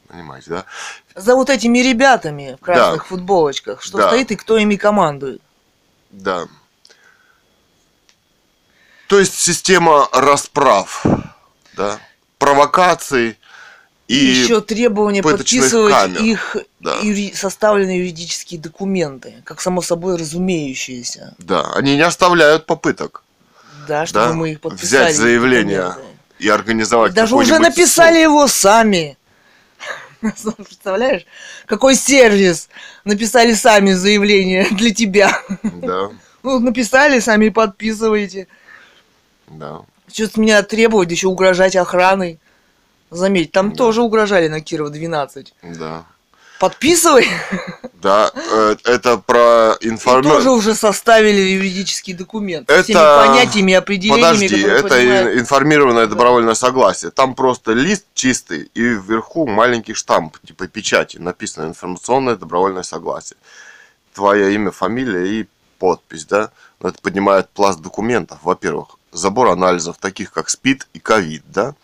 Понимаете, 0.07 0.49
да? 0.49 0.65
За 1.15 1.35
вот 1.35 1.49
этими 1.49 1.79
ребятами 1.79 2.57
в 2.59 2.63
красных 2.63 3.03
да. 3.03 3.07
футболочках, 3.07 3.81
что 3.81 3.97
да. 3.97 4.07
стоит 4.09 4.31
и 4.31 4.35
кто 4.35 4.57
ими 4.57 4.75
командует. 4.75 5.41
Да. 6.11 6.47
То 9.07 9.19
есть 9.19 9.39
система 9.39 10.09
расправ, 10.11 11.05
да, 11.75 11.99
провокаций 12.37 13.37
и 14.11 14.25
еще 14.25 14.61
требования 14.61 15.23
подписывать 15.23 15.93
камер. 15.93 16.21
их 16.21 16.57
да. 16.79 16.99
юри... 17.01 17.31
составленные 17.33 17.99
юридические 17.99 18.59
документы, 18.59 19.35
как 19.45 19.61
само 19.61 19.81
собой 19.81 20.17
разумеющиеся. 20.17 21.35
Да, 21.37 21.71
они 21.75 21.95
не 21.95 22.01
оставляют 22.01 22.65
попыток. 22.65 23.23
Да, 23.87 24.05
чтобы 24.05 24.25
да? 24.25 24.33
мы 24.33 24.51
их 24.51 24.61
подписали. 24.61 24.85
Взять 24.85 25.15
заявление 25.15 25.81
документы. 25.81 26.15
и 26.39 26.49
организовать. 26.49 27.11
И 27.13 27.15
даже 27.15 27.35
уже 27.35 27.59
написали 27.59 28.15
суд. 28.15 28.23
его 28.23 28.47
сами. 28.47 29.17
Представляешь, 30.21 31.25
какой 31.65 31.95
сервис 31.95 32.69
написали 33.05 33.53
сами 33.53 33.93
заявление 33.93 34.67
для 34.71 34.93
тебя. 34.93 35.39
Да. 35.63 36.09
Ну, 36.43 36.57
написали, 36.57 37.19
сами 37.19 37.49
подписываете. 37.49 38.47
Да. 39.47 39.81
Что-то 40.11 40.39
меня 40.41 40.63
требовать, 40.63 41.11
еще 41.11 41.27
угрожать 41.27 41.75
охраной. 41.75 42.39
Заметь, 43.11 43.51
там 43.51 43.71
да. 43.71 43.75
тоже 43.75 44.01
угрожали 44.01 44.47
на 44.47 44.61
Кирова 44.61 44.89
12. 44.89 45.53
Да. 45.77 46.05
Подписывай. 46.59 47.27
Да, 48.01 48.31
э, 48.33 48.75
это 48.85 49.17
про 49.17 49.77
информацию. 49.81 50.33
тоже 50.33 50.49
уже 50.51 50.73
составили 50.73 51.39
юридический 51.39 52.13
документ. 52.13 52.69
Это... 52.69 52.83
Всеми 52.83 52.97
понятиями, 52.97 53.73
определениями. 53.73 54.47
Подожди, 54.47 54.61
это 54.61 54.87
понимают... 54.87 55.39
информированное 55.39 56.07
добровольное 56.07 56.55
согласие. 56.55 57.11
Там 57.11 57.35
просто 57.35 57.73
лист 57.73 58.05
чистый 58.15 58.71
и 58.73 58.81
вверху 58.81 59.45
маленький 59.45 59.93
штамп, 59.93 60.37
типа 60.39 60.67
печати. 60.67 61.17
Написано 61.17 61.67
информационное 61.67 62.35
добровольное 62.35 62.83
согласие. 62.83 63.37
Твое 64.13 64.53
имя, 64.55 64.71
фамилия 64.71 65.27
и 65.27 65.47
подпись, 65.77 66.25
да? 66.25 66.49
Это 66.79 66.99
поднимает 67.01 67.49
пласт 67.49 67.81
документов, 67.81 68.39
во-первых 68.41 68.97
забор 69.11 69.49
анализов, 69.49 69.97
таких 69.97 70.31
как 70.31 70.49
СПИД 70.49 70.87
и 70.93 70.99
ковид, 70.99 71.43
да? 71.47 71.75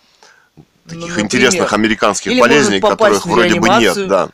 Таких 0.88 1.18
ну, 1.18 1.24
интересных 1.24 1.74
американских 1.74 2.32
Или 2.32 2.40
болезней, 2.40 2.80
которых 2.80 3.26
вроде 3.26 3.60
бы 3.60 3.70
нет, 3.70 4.08
да. 4.08 4.30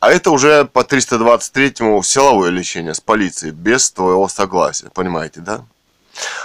А 0.00 0.10
это 0.10 0.30
уже 0.30 0.66
по 0.66 0.80
323-му 0.80 2.02
силовое 2.02 2.50
лечение 2.50 2.94
с 2.94 3.00
полицией, 3.00 3.52
без 3.52 3.90
твоего 3.90 4.28
согласия, 4.28 4.90
понимаете, 4.92 5.40
да? 5.40 5.64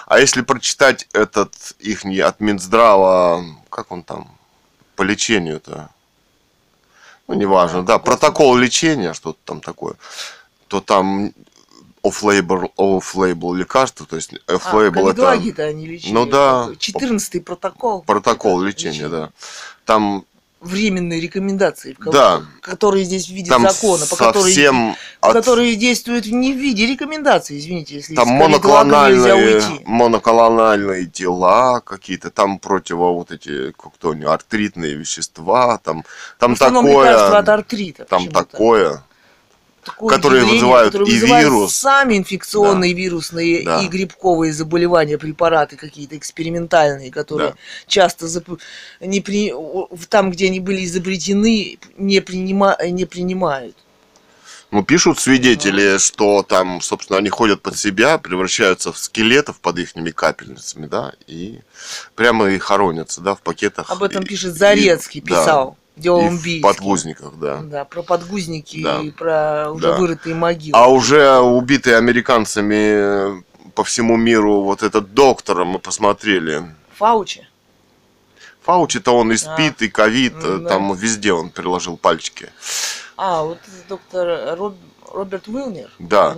А 0.08 0.20
если 0.20 0.42
прочитать 0.42 1.08
этот 1.14 1.54
их 1.80 2.06
от 2.06 2.40
Минздрава, 2.40 3.44
как 3.70 3.92
он 3.92 4.04
там, 4.04 4.38
по 4.96 5.04
лечению-то, 5.04 5.90
ну, 7.28 7.34
неважно, 7.34 7.84
да, 7.84 7.98
протокол 7.98 8.56
лечения, 8.56 9.14
что-то 9.14 9.40
там 9.46 9.62
такое, 9.62 9.96
то 10.68 10.82
там 10.82 11.34
off-label, 12.04 12.72
off-label 12.78 13.56
лекарства, 13.56 14.06
то 14.06 14.16
есть 14.16 14.34
off-label 14.48 15.10
а, 15.10 15.36
это... 15.36 15.64
они 15.64 15.86
лечили. 15.88 16.14
Ну 16.14 16.26
да. 16.26 16.70
14 16.78 17.46
протокол. 17.46 18.04
Протокол 18.04 18.62
лечения, 18.62 18.92
лечения, 18.92 19.10
да. 19.10 19.30
Там 19.86 20.26
временные 20.62 21.20
рекомендации, 21.20 21.98
да. 22.00 22.44
которые 22.62 23.04
здесь 23.04 23.28
в 23.28 23.32
виде 23.32 23.50
Там 23.50 23.64
закона, 23.64 24.06
по 24.06 24.16
которым, 24.16 24.96
от... 25.20 25.34
которые 25.34 25.76
действуют 25.76 26.28
не 26.28 26.54
в 26.54 26.58
виде 26.58 26.86
рекомендаций, 26.86 27.58
извините, 27.58 27.96
если 27.96 28.14
там 28.14 28.28
моноклональные, 28.28 29.62
моноклональные 29.86 31.08
тела 31.08 31.82
какие-то, 31.82 32.30
там 32.30 32.60
противо 32.60 33.12
вот 33.12 33.32
эти 33.32 33.72
кто 33.72 34.16
артритные 34.28 34.94
вещества, 34.94 35.80
там, 35.80 36.06
там 36.38 36.56
такое, 36.56 37.38
от 37.38 37.50
артрита, 37.50 38.06
там 38.06 38.28
такое 38.30 39.04
которые 39.82 40.46
вызывают 40.46 40.92
которые 40.94 41.12
и 41.12 41.20
вызывают 41.20 41.46
вирус. 41.46 41.76
Сами 41.76 42.18
инфекционные, 42.18 42.94
да. 42.94 42.98
вирусные 42.98 43.64
да. 43.64 43.82
и 43.82 43.88
грибковые 43.88 44.54
заболевания, 44.54 45.18
препараты 45.18 45.76
какие-то 45.76 46.18
экспериментальные, 46.18 47.12
которые 47.12 47.52
да. 47.52 47.56
часто 47.88 48.28
зап... 48.28 48.48
не 49.00 49.22
при... 49.22 49.54
там, 50.10 50.32
где 50.32 50.48
они 50.48 50.60
были 50.60 50.86
изобретены, 50.86 51.80
не, 51.98 52.20
принима... 52.22 52.78
не 52.84 53.06
принимают. 53.06 53.76
Ну, 54.72 54.84
пишут 54.84 55.20
свидетели, 55.20 55.98
что 55.98 56.44
там, 56.44 56.80
собственно, 56.80 57.20
они 57.20 57.28
ходят 57.28 57.62
под 57.62 57.78
себя, 57.78 58.18
превращаются 58.18 58.94
в 58.94 58.98
скелетов 58.98 59.60
под 59.60 59.80
их 59.80 59.94
капельницами, 60.16 60.88
да, 60.88 61.12
и 61.28 61.60
прямо 62.16 62.50
и 62.50 62.58
хоронятся, 62.58 63.20
да, 63.20 63.36
в 63.36 63.42
пакетах. 63.42 63.90
Об 63.90 64.02
этом 64.02 64.24
пишет 64.24 64.56
Зарецкий, 64.56 65.20
и, 65.20 65.24
писал. 65.24 65.72
Да 65.72 65.81
Дело 65.96 66.22
и 66.22 66.30
в 66.30 66.62
подгузниках, 66.62 67.34
да. 67.36 67.62
Да, 67.62 67.86
про 67.86 68.02
подгузники 68.02 68.82
да. 68.82 69.02
и 69.02 69.12
про 69.12 69.72
уже 69.72 69.88
да. 69.88 69.98
вырытые 69.98 70.36
могилы. 70.36 70.78
А 70.78 70.88
уже 70.88 71.38
убитые 71.40 71.98
американцами 71.98 73.44
по 73.76 73.84
всему 73.84 74.18
миру 74.18 74.62
вот 74.62 74.84
этот 74.84 75.14
доктор 75.14 75.66
мы 75.66 75.80
посмотрели. 75.80 76.64
Фаучи? 76.98 77.48
Фаучи-то 78.64 79.12
он 79.12 79.32
и 79.32 79.38
спит, 79.38 79.76
а, 79.82 79.86
и 79.86 79.90
ковид, 79.90 80.40
да. 80.40 80.70
там 80.70 80.94
везде 80.96 81.34
он 81.34 81.50
приложил 81.50 81.98
пальчики. 81.98 82.50
А, 83.18 83.44
вот 83.44 83.60
доктор 83.90 84.56
Роб, 84.58 84.76
Роберт 85.12 85.48
Уилнер? 85.48 85.90
Да, 86.00 86.38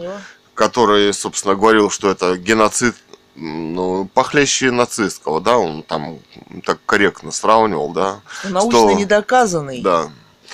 который, 0.53 1.13
собственно, 1.13 1.55
говорил, 1.55 1.89
что 1.89 2.09
это 2.09 2.37
геноцид 2.37 2.95
ну, 3.35 4.05
похлеще 4.13 4.71
нацистского, 4.71 5.41
да, 5.41 5.57
он 5.57 5.83
там 5.83 6.19
так 6.65 6.79
корректно 6.85 7.31
сравнивал, 7.31 7.91
да. 7.91 8.21
Научно 8.43 8.79
что, 8.79 8.93
недоказанный 8.93 9.81
да, 9.81 10.11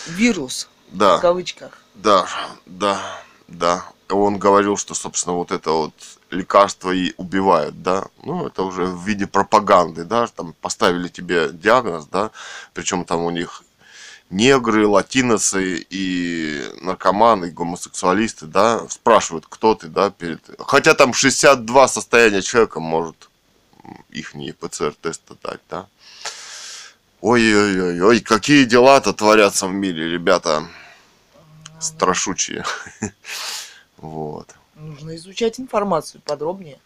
вирус, 0.08 0.70
да, 0.90 1.18
в 1.18 1.22
кавычках. 1.22 1.78
Да, 1.96 2.26
да, 2.66 3.00
да. 3.48 3.86
Он 4.10 4.40
говорил, 4.40 4.76
что, 4.76 4.96
собственно, 4.96 5.36
вот 5.36 5.52
это 5.52 5.72
вот 5.72 5.94
лекарство 6.32 6.92
и 6.92 7.14
убивает, 7.18 7.84
да. 7.84 8.08
Ну, 8.24 8.48
это 8.48 8.64
уже 8.64 8.86
в 8.86 9.04
виде 9.06 9.28
пропаганды, 9.28 10.04
да, 10.04 10.28
там 10.28 10.54
поставили 10.62 11.08
тебе 11.10 11.50
диагноз, 11.52 12.06
да, 12.06 12.32
причем 12.74 13.06
там 13.06 13.22
у 13.22 13.30
них 13.30 13.64
негры, 14.30 14.88
латиносы 14.88 15.86
и 15.90 16.64
наркоманы, 16.82 17.48
и 17.48 17.52
гомосексуалисты, 17.52 18.46
да, 18.46 18.88
спрашивают, 18.90 19.46
кто 19.48 19.76
ты, 19.76 19.88
да, 19.88 20.10
перед... 20.12 20.42
Хотя 20.60 20.94
там 20.94 21.14
62 21.14 21.88
состояния 21.88 22.42
человека 22.42 22.80
может 22.80 23.30
их 24.10 24.36
не 24.36 24.52
ПЦР-тест 24.52 25.22
дать, 25.44 25.62
да. 25.70 25.88
Ой-ой-ой, 27.22 28.00
ой, 28.02 28.20
какие 28.22 28.66
дела-то 28.66 29.14
творятся 29.14 29.68
в 29.68 29.74
мире, 29.74 30.10
ребята. 30.10 30.68
Страшучие. 31.80 32.66
Вот. 34.02 34.56
Нужно 34.76 35.14
изучать 35.18 35.60
информацию 35.60 36.22
подробнее. 36.24 36.80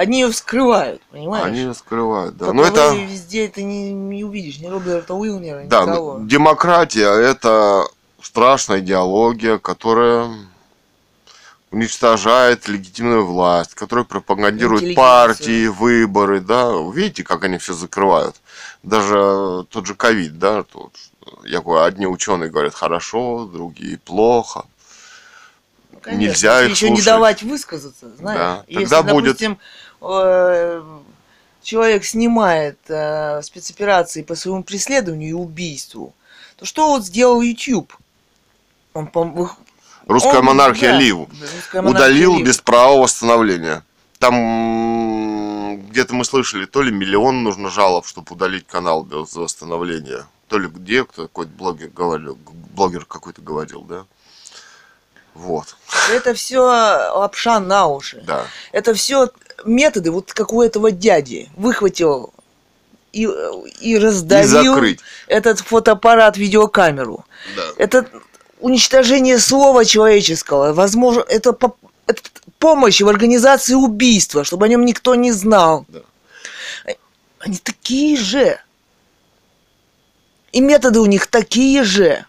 Одни 0.00 0.20
ее 0.22 0.32
скрывают, 0.32 1.02
понимаешь? 1.10 1.44
Они 1.44 1.58
ее 1.58 1.74
скрывают, 1.74 2.34
да. 2.38 2.54
Но 2.54 2.64
это 2.64 2.94
везде 2.94 3.44
это 3.44 3.60
не, 3.60 3.92
не 3.92 4.24
увидишь, 4.24 4.58
ни 4.58 4.66
Роберта 4.66 5.12
Уилнера, 5.12 5.64
да, 5.66 5.82
никого. 5.82 6.20
демократия 6.22 7.10
это 7.10 7.86
страшная 8.22 8.80
идеология, 8.80 9.58
которая 9.58 10.30
уничтожает 11.70 12.66
легитимную 12.66 13.26
власть, 13.26 13.74
которая 13.74 14.06
пропагандирует 14.06 14.96
партии, 14.96 15.66
выборы, 15.66 16.40
да. 16.40 16.72
Видите, 16.94 17.22
как 17.22 17.44
они 17.44 17.58
все 17.58 17.74
закрывают? 17.74 18.36
Даже 18.82 19.66
тот 19.68 19.84
же 19.84 19.94
ковид, 19.94 20.38
да, 20.38 20.62
тот, 20.62 20.94
я 21.44 21.60
говорю, 21.60 21.84
одни 21.84 22.06
ученые 22.06 22.48
говорят 22.48 22.74
хорошо, 22.74 23.44
другие 23.44 23.98
плохо. 23.98 24.64
Конечно, 26.02 26.30
Нельзя 26.30 26.62
их 26.62 26.70
еще 26.70 26.86
слушать. 26.86 26.98
не 26.98 27.04
давать 27.04 27.42
высказаться, 27.42 28.06
знаешь. 28.16 28.38
Да. 28.38 28.64
Если, 28.68 28.84
Тогда 28.84 29.02
допустим, 29.02 29.52
будет... 29.52 29.60
Э, 30.00 30.82
человек 31.62 32.04
снимает 32.04 32.78
э, 32.88 33.42
спецоперации 33.42 34.22
по 34.22 34.34
своему 34.34 34.62
преследованию 34.62 35.30
и 35.30 35.32
убийству, 35.32 36.14
то 36.56 36.64
что 36.64 36.88
вот 36.88 37.04
сделал 37.04 37.40
YouTube? 37.40 37.92
Он, 38.92 39.10
Русская 40.06 40.38
Он, 40.38 40.44
монархия 40.46 40.92
да, 40.92 40.98
Лив 40.98 41.18
русская 41.18 41.82
монархия 41.82 42.08
удалил 42.08 42.36
Лив. 42.36 42.46
без 42.46 42.58
права 42.58 43.02
восстановления. 43.02 43.84
Там 44.18 45.86
где-то 45.88 46.14
мы 46.14 46.24
слышали, 46.24 46.66
то 46.66 46.82
ли 46.82 46.90
миллион 46.90 47.42
нужно 47.42 47.70
жалоб, 47.70 48.06
чтобы 48.06 48.32
удалить 48.32 48.66
канал 48.66 49.04
без 49.04 49.34
восстановления. 49.34 50.26
То 50.48 50.58
ли 50.58 50.68
где, 50.68 51.04
кто 51.04 51.22
какой-то 51.22 51.52
блогер 51.52 51.88
говорил, 51.88 52.38
блогер 52.74 53.04
какой-то 53.04 53.40
говорил, 53.40 53.82
да. 53.82 54.04
Вот. 55.34 55.76
Это 56.10 56.34
все 56.34 56.58
лапша 56.58 57.60
на 57.60 57.86
уши. 57.86 58.20
Да. 58.26 58.46
Это 58.72 58.94
все 58.94 59.30
методы, 59.64 60.10
вот 60.10 60.32
как 60.32 60.52
у 60.52 60.62
этого 60.62 60.90
дяди. 60.90 61.48
Выхватил 61.56 62.32
и, 63.12 63.28
и 63.80 63.98
раздавил 63.98 64.82
и 64.84 64.98
этот 65.26 65.60
фотоаппарат, 65.60 66.36
видеокамеру. 66.36 67.24
Да. 67.56 67.62
Это 67.76 68.06
уничтожение 68.60 69.38
слова 69.38 69.84
человеческого. 69.84 70.72
Возможно, 70.72 71.24
это, 71.28 71.52
по, 71.52 71.76
это 72.06 72.22
помощь 72.58 73.00
в 73.00 73.08
организации 73.08 73.74
убийства, 73.74 74.44
чтобы 74.44 74.66
о 74.66 74.68
нем 74.68 74.84
никто 74.84 75.14
не 75.14 75.32
знал. 75.32 75.86
Да. 75.88 76.00
Они 77.38 77.56
такие 77.56 78.16
же. 78.16 78.60
И 80.52 80.60
методы 80.60 81.00
у 81.00 81.06
них 81.06 81.26
такие 81.26 81.84
же. 81.84 82.24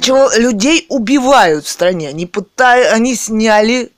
Чего 0.00 0.30
людей 0.36 0.86
убивают 0.88 1.66
в 1.66 1.68
стране. 1.68 2.08
Они, 2.08 2.26
пытают, 2.26 2.92
они 2.92 3.14
сняли 3.14 3.92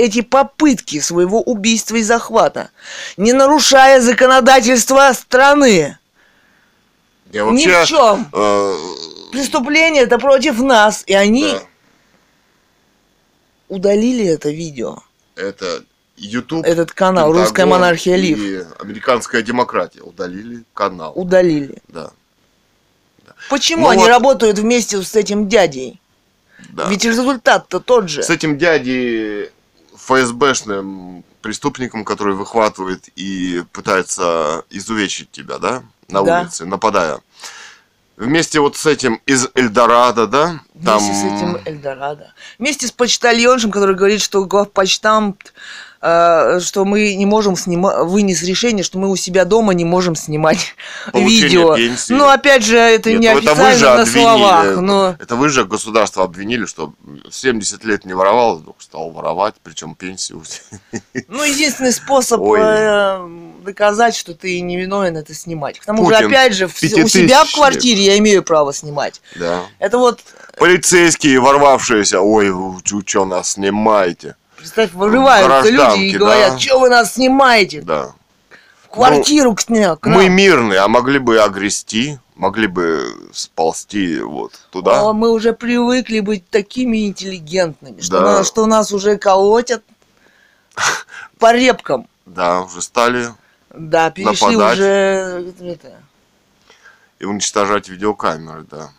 эти 0.00 0.22
попытки 0.22 1.00
своего 1.00 1.40
убийства 1.42 1.96
и 1.96 2.02
захвата, 2.02 2.70
не 3.16 3.32
нарушая 3.32 4.00
законодательства 4.00 5.12
страны. 5.12 5.98
Я 7.32 7.44
вообще, 7.44 7.68
Ни 7.68 7.84
в 7.84 7.86
чем. 7.86 8.28
Э, 8.32 8.76
Преступление 9.30 10.02
это 10.02 10.18
против 10.18 10.58
нас, 10.58 11.04
и 11.06 11.14
они 11.14 11.52
да. 11.52 11.62
удалили 13.68 14.26
это 14.26 14.50
видео. 14.50 14.98
Это 15.36 15.84
YouTube, 16.16 16.64
этот 16.66 16.92
канал, 16.92 17.26
Пентагон 17.26 17.42
Русская 17.42 17.66
монархия 17.66 18.16
Лив. 18.16 18.38
И 18.38 18.64
американская 18.80 19.42
демократия 19.42 20.00
удалили 20.00 20.64
канал. 20.74 21.12
Удалили. 21.14 21.78
Да. 21.88 22.10
да. 23.26 23.34
Почему 23.48 23.84
ну 23.84 23.90
они 23.90 24.02
вот... 24.02 24.08
работают 24.08 24.58
вместе 24.58 25.00
с 25.00 25.14
этим 25.14 25.48
дядей? 25.48 26.00
Да. 26.70 26.88
Ведь 26.88 27.04
результат-то 27.04 27.80
тот 27.80 28.08
же. 28.08 28.22
С 28.22 28.30
этим 28.30 28.58
дядей 28.58 29.50
ФСБшным 30.10 31.24
преступником, 31.42 32.04
который 32.04 32.34
выхватывает 32.34 33.08
и 33.16 33.62
пытается 33.72 34.64
изувечить 34.70 35.30
тебя, 35.30 35.58
да, 35.58 35.82
на 36.08 36.22
да. 36.22 36.40
улице, 36.40 36.64
нападая. 36.66 37.20
Вместе 38.16 38.60
вот 38.60 38.76
с 38.76 38.84
этим 38.84 39.20
из 39.24 39.48
Эльдорадо, 39.54 40.26
да? 40.26 40.60
Вместе 40.74 41.14
с 41.14 41.24
этим 41.24 41.58
Эльдорадо. 41.64 42.34
Вместе 42.58 42.86
с 42.86 42.92
почтальоншем, 42.92 43.70
который 43.70 43.96
говорит, 43.96 44.20
что 44.20 44.44
главпочтамт 44.44 45.52
Э, 45.52 45.54
что 46.00 46.84
мы 46.86 47.14
не 47.14 47.26
можем 47.26 47.56
снимать, 47.56 48.06
вынес 48.06 48.42
решение, 48.42 48.82
что 48.82 48.98
мы 48.98 49.10
у 49.10 49.16
себя 49.16 49.44
дома 49.44 49.74
не 49.74 49.84
можем 49.84 50.16
снимать 50.16 50.74
Получение 51.12 51.42
видео. 51.42 51.76
Пенсии. 51.76 52.12
Ну, 52.14 52.26
опять 52.26 52.64
же, 52.64 52.78
это 52.78 53.10
Нет, 53.10 53.20
не 53.20 53.28
официально 53.28 53.60
это 53.60 53.62
вы 53.62 53.78
же 53.78 53.84
на 53.84 53.92
обвинили, 53.92 54.22
словах. 54.22 54.76
Но... 54.80 55.16
Это 55.18 55.36
вы 55.36 55.48
же 55.50 55.64
государство 55.66 56.24
обвинили, 56.24 56.64
что 56.64 56.94
70 57.30 57.84
лет 57.84 58.06
не 58.06 58.14
воровал, 58.14 58.56
вдруг 58.56 58.80
стал 58.80 59.10
воровать, 59.10 59.56
причем 59.62 59.94
пенсию. 59.94 60.42
Ну, 61.28 61.44
единственный 61.44 61.92
способ 61.92 62.40
Ой. 62.40 62.60
Э, 62.62 63.28
доказать, 63.62 64.16
что 64.16 64.34
ты 64.34 64.60
невиновен, 64.60 65.16
это 65.16 65.34
снимать. 65.34 65.78
К 65.78 65.84
тому 65.84 66.04
Путин 66.04 66.18
же, 66.18 66.26
опять 66.26 66.54
же, 66.54 66.66
у 66.66 66.68
себя 67.08 67.44
в 67.44 67.52
квартире 67.52 68.02
я 68.02 68.18
имею 68.18 68.42
право 68.42 68.72
снимать. 68.72 69.20
Да. 69.36 69.64
Это 69.78 69.98
вот... 69.98 70.20
Полицейские, 70.56 71.40
ворвавшиеся, 71.40 72.20
ой, 72.20 72.50
вы 72.50 72.80
что 73.06 73.24
нас 73.24 73.52
снимаете? 73.52 74.36
Представь, 74.60 74.92
вырываются 74.92 75.70
люди 75.70 76.00
и 76.04 76.16
говорят, 76.18 76.52
да. 76.52 76.58
что 76.58 76.80
вы 76.80 76.90
нас 76.90 77.14
снимаете? 77.14 77.80
Да. 77.80 78.12
Квартиру 78.90 79.54
к, 79.54 79.64
к 79.64 79.68
нам. 79.70 79.98
Мы 80.02 80.28
мирные, 80.28 80.80
а 80.80 80.88
могли 80.88 81.18
бы 81.18 81.40
огрести, 81.40 82.18
могли 82.34 82.66
бы 82.66 83.30
сползти 83.32 84.18
вот 84.20 84.52
туда. 84.70 85.00
А 85.00 85.12
мы 85.14 85.30
уже 85.30 85.54
привыкли 85.54 86.20
быть 86.20 86.48
такими 86.50 87.06
интеллигентными, 87.06 88.02
что, 88.02 88.20
да. 88.20 88.38
нас, 88.38 88.48
что 88.48 88.66
нас 88.66 88.92
уже 88.92 89.16
колотят 89.16 89.82
по 91.38 91.54
репкам. 91.54 92.06
Да, 92.26 92.60
уже 92.60 92.82
стали 92.82 93.28
Да, 93.70 94.10
перешли 94.10 94.56
нападать. 94.56 94.78
уже... 94.78 95.54
Это... 95.60 95.92
И 97.18 97.24
уничтожать 97.24 97.88
видеокамеры, 97.88 98.64
да. 98.70 98.90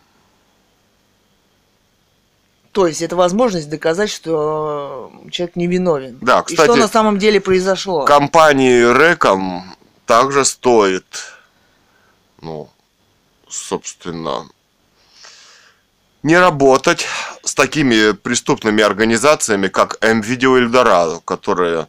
То 2.72 2.86
есть 2.86 3.02
это 3.02 3.16
возможность 3.16 3.68
доказать, 3.68 4.10
что 4.10 5.12
человек 5.30 5.56
невиновен. 5.56 6.18
Да, 6.22 6.42
кстати, 6.42 6.70
и 6.70 6.72
что 6.72 6.76
на 6.76 6.88
самом 6.88 7.18
деле 7.18 7.40
произошло. 7.40 8.04
Компании 8.06 8.80
Реком 8.98 9.76
также 10.06 10.46
стоит, 10.46 11.04
ну, 12.40 12.70
собственно, 13.46 14.48
не 16.22 16.38
работать 16.38 17.06
с 17.42 17.54
такими 17.54 18.12
преступными 18.12 18.82
организациями, 18.82 19.68
как 19.68 19.98
М-Видео 20.00 20.56
Эльдорадо, 20.58 21.20
которые... 21.24 21.88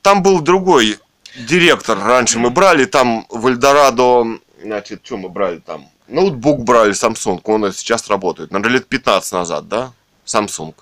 Там 0.00 0.22
был 0.22 0.40
другой 0.40 0.98
директор, 1.36 1.98
раньше 1.98 2.38
мы 2.38 2.48
брали, 2.48 2.86
там 2.86 3.26
в 3.28 3.48
Эльдорадо, 3.48 4.24
значит, 4.62 5.00
что 5.04 5.18
мы 5.18 5.28
брали 5.28 5.58
там? 5.58 5.90
Ноутбук 6.10 6.64
брали 6.64 6.92
Samsung, 6.92 7.40
он 7.44 7.72
сейчас 7.72 8.08
работает. 8.08 8.50
Наверное, 8.50 8.78
лет 8.78 8.88
15 8.88 9.32
назад, 9.32 9.68
да? 9.68 9.92
Samsung. 10.26 10.74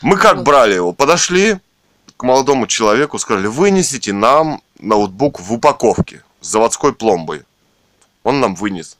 Мы 0.00 0.16
как 0.16 0.42
брали 0.42 0.74
его? 0.74 0.92
Подошли 0.92 1.58
к 2.16 2.22
молодому 2.22 2.66
человеку, 2.66 3.18
сказали, 3.18 3.46
вынесите 3.46 4.12
нам 4.12 4.62
ноутбук 4.78 5.40
в 5.40 5.52
упаковке 5.52 6.22
с 6.40 6.48
заводской 6.48 6.92
пломбой. 6.92 7.44
Он 8.22 8.40
нам 8.40 8.54
вынес. 8.54 8.96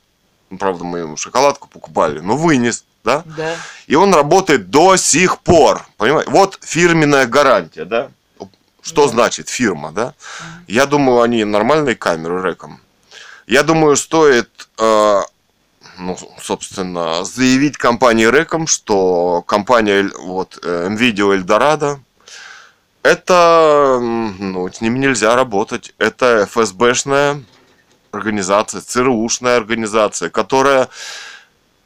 Ну, 0.51 0.59
правда, 0.59 0.85
мы 0.85 1.01
ему 1.01 1.17
шоколадку 1.17 1.69
покупали, 1.69 2.21
но 2.21 2.37
вынес, 2.37 2.85
да? 3.05 3.23
Да. 3.25 3.57
И 3.87 3.95
он 3.95 4.15
работает 4.15 4.71
до 4.71 4.97
сих 4.97 5.39
пор. 5.41 5.87
Понимаете? 5.97 6.31
Вот 6.31 6.59
фирменная 6.63 7.27
гарантия, 7.27 7.85
да? 7.85 8.11
Что 8.83 9.07
да. 9.07 9.13
значит 9.13 9.49
фирма, 9.49 9.93
да? 9.93 10.15
Я 10.67 10.87
думаю, 10.87 11.23
они 11.23 11.45
нормальные 11.45 11.97
камеры 11.97 12.43
реком. 12.43 12.81
Я 13.47 13.63
думаю, 13.63 13.97
стоит 13.97 14.69
э, 14.79 15.23
ну, 15.99 16.17
собственно, 16.41 17.25
заявить 17.25 17.77
компании 17.77 18.27
Реком, 18.27 18.67
что 18.67 19.43
компания 19.47 20.11
вот, 20.19 20.59
NVIDIA 20.63 21.37
Eldorado 21.37 21.99
это, 23.03 23.99
ну, 24.01 24.69
с 24.71 24.81
ними 24.81 24.99
нельзя 24.99 25.35
работать. 25.35 25.95
Это 25.99 26.47
ФСБшная 26.47 27.43
организация, 28.11 28.81
ЦРУшная 28.81 29.57
организация, 29.57 30.31
которая 30.31 30.89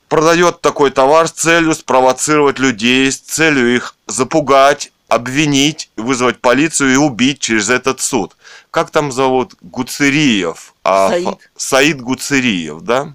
продает 0.08 0.60
такой 0.60 0.90
товар 0.90 1.28
с 1.28 1.32
целью 1.32 1.74
спровоцировать 1.74 2.58
людей, 2.58 3.10
с 3.10 3.18
целью 3.18 3.74
их 3.74 3.94
запугать, 4.06 4.92
обвинить, 5.08 5.90
вызвать 5.96 6.40
полицию 6.40 6.92
и 6.92 6.96
убить 6.96 7.40
через 7.40 7.70
этот 7.70 8.00
суд. 8.00 8.36
Как 8.70 8.90
там 8.90 9.12
зовут? 9.12 9.54
Гуцериев. 9.60 10.74
А, 10.84 11.08
Саид. 11.08 11.50
Саид 11.56 12.00
Гуцериев, 12.00 12.80
да? 12.80 13.14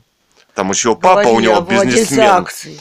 Там 0.58 0.72
еще 0.72 0.96
папа 0.96 1.28
у 1.28 1.40
него 1.40 1.62
бизнесмен. 1.62 2.22
Акций. 2.22 2.80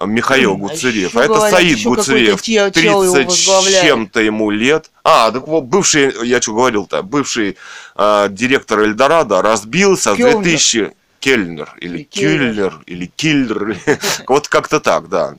Михаил 0.00 0.56
Гуцериев. 0.56 1.16
А, 1.16 1.24
это 1.24 1.34
говорят, 1.34 1.50
Саид 1.50 1.82
Гуцериев. 1.82 2.40
30 2.40 3.32
с 3.32 3.80
чем-то 3.82 4.20
ему 4.20 4.52
лет. 4.52 4.92
А, 5.02 5.32
так 5.32 5.44
вот, 5.48 5.64
бывший, 5.64 6.14
я 6.24 6.40
что 6.40 6.52
говорил-то, 6.52 7.02
бывший 7.02 7.56
э, 7.96 8.28
директор 8.30 8.78
Эльдорадо 8.78 9.42
разбился 9.42 10.14
в 10.14 10.18
2000... 10.18 10.92
Кельнер, 11.18 11.74
или 11.80 12.04
Кюльнер, 12.04 12.80
или 12.86 13.06
Киллер, 13.06 13.76
вот 14.28 14.46
как-то 14.46 14.78
так, 14.78 15.08
да. 15.08 15.34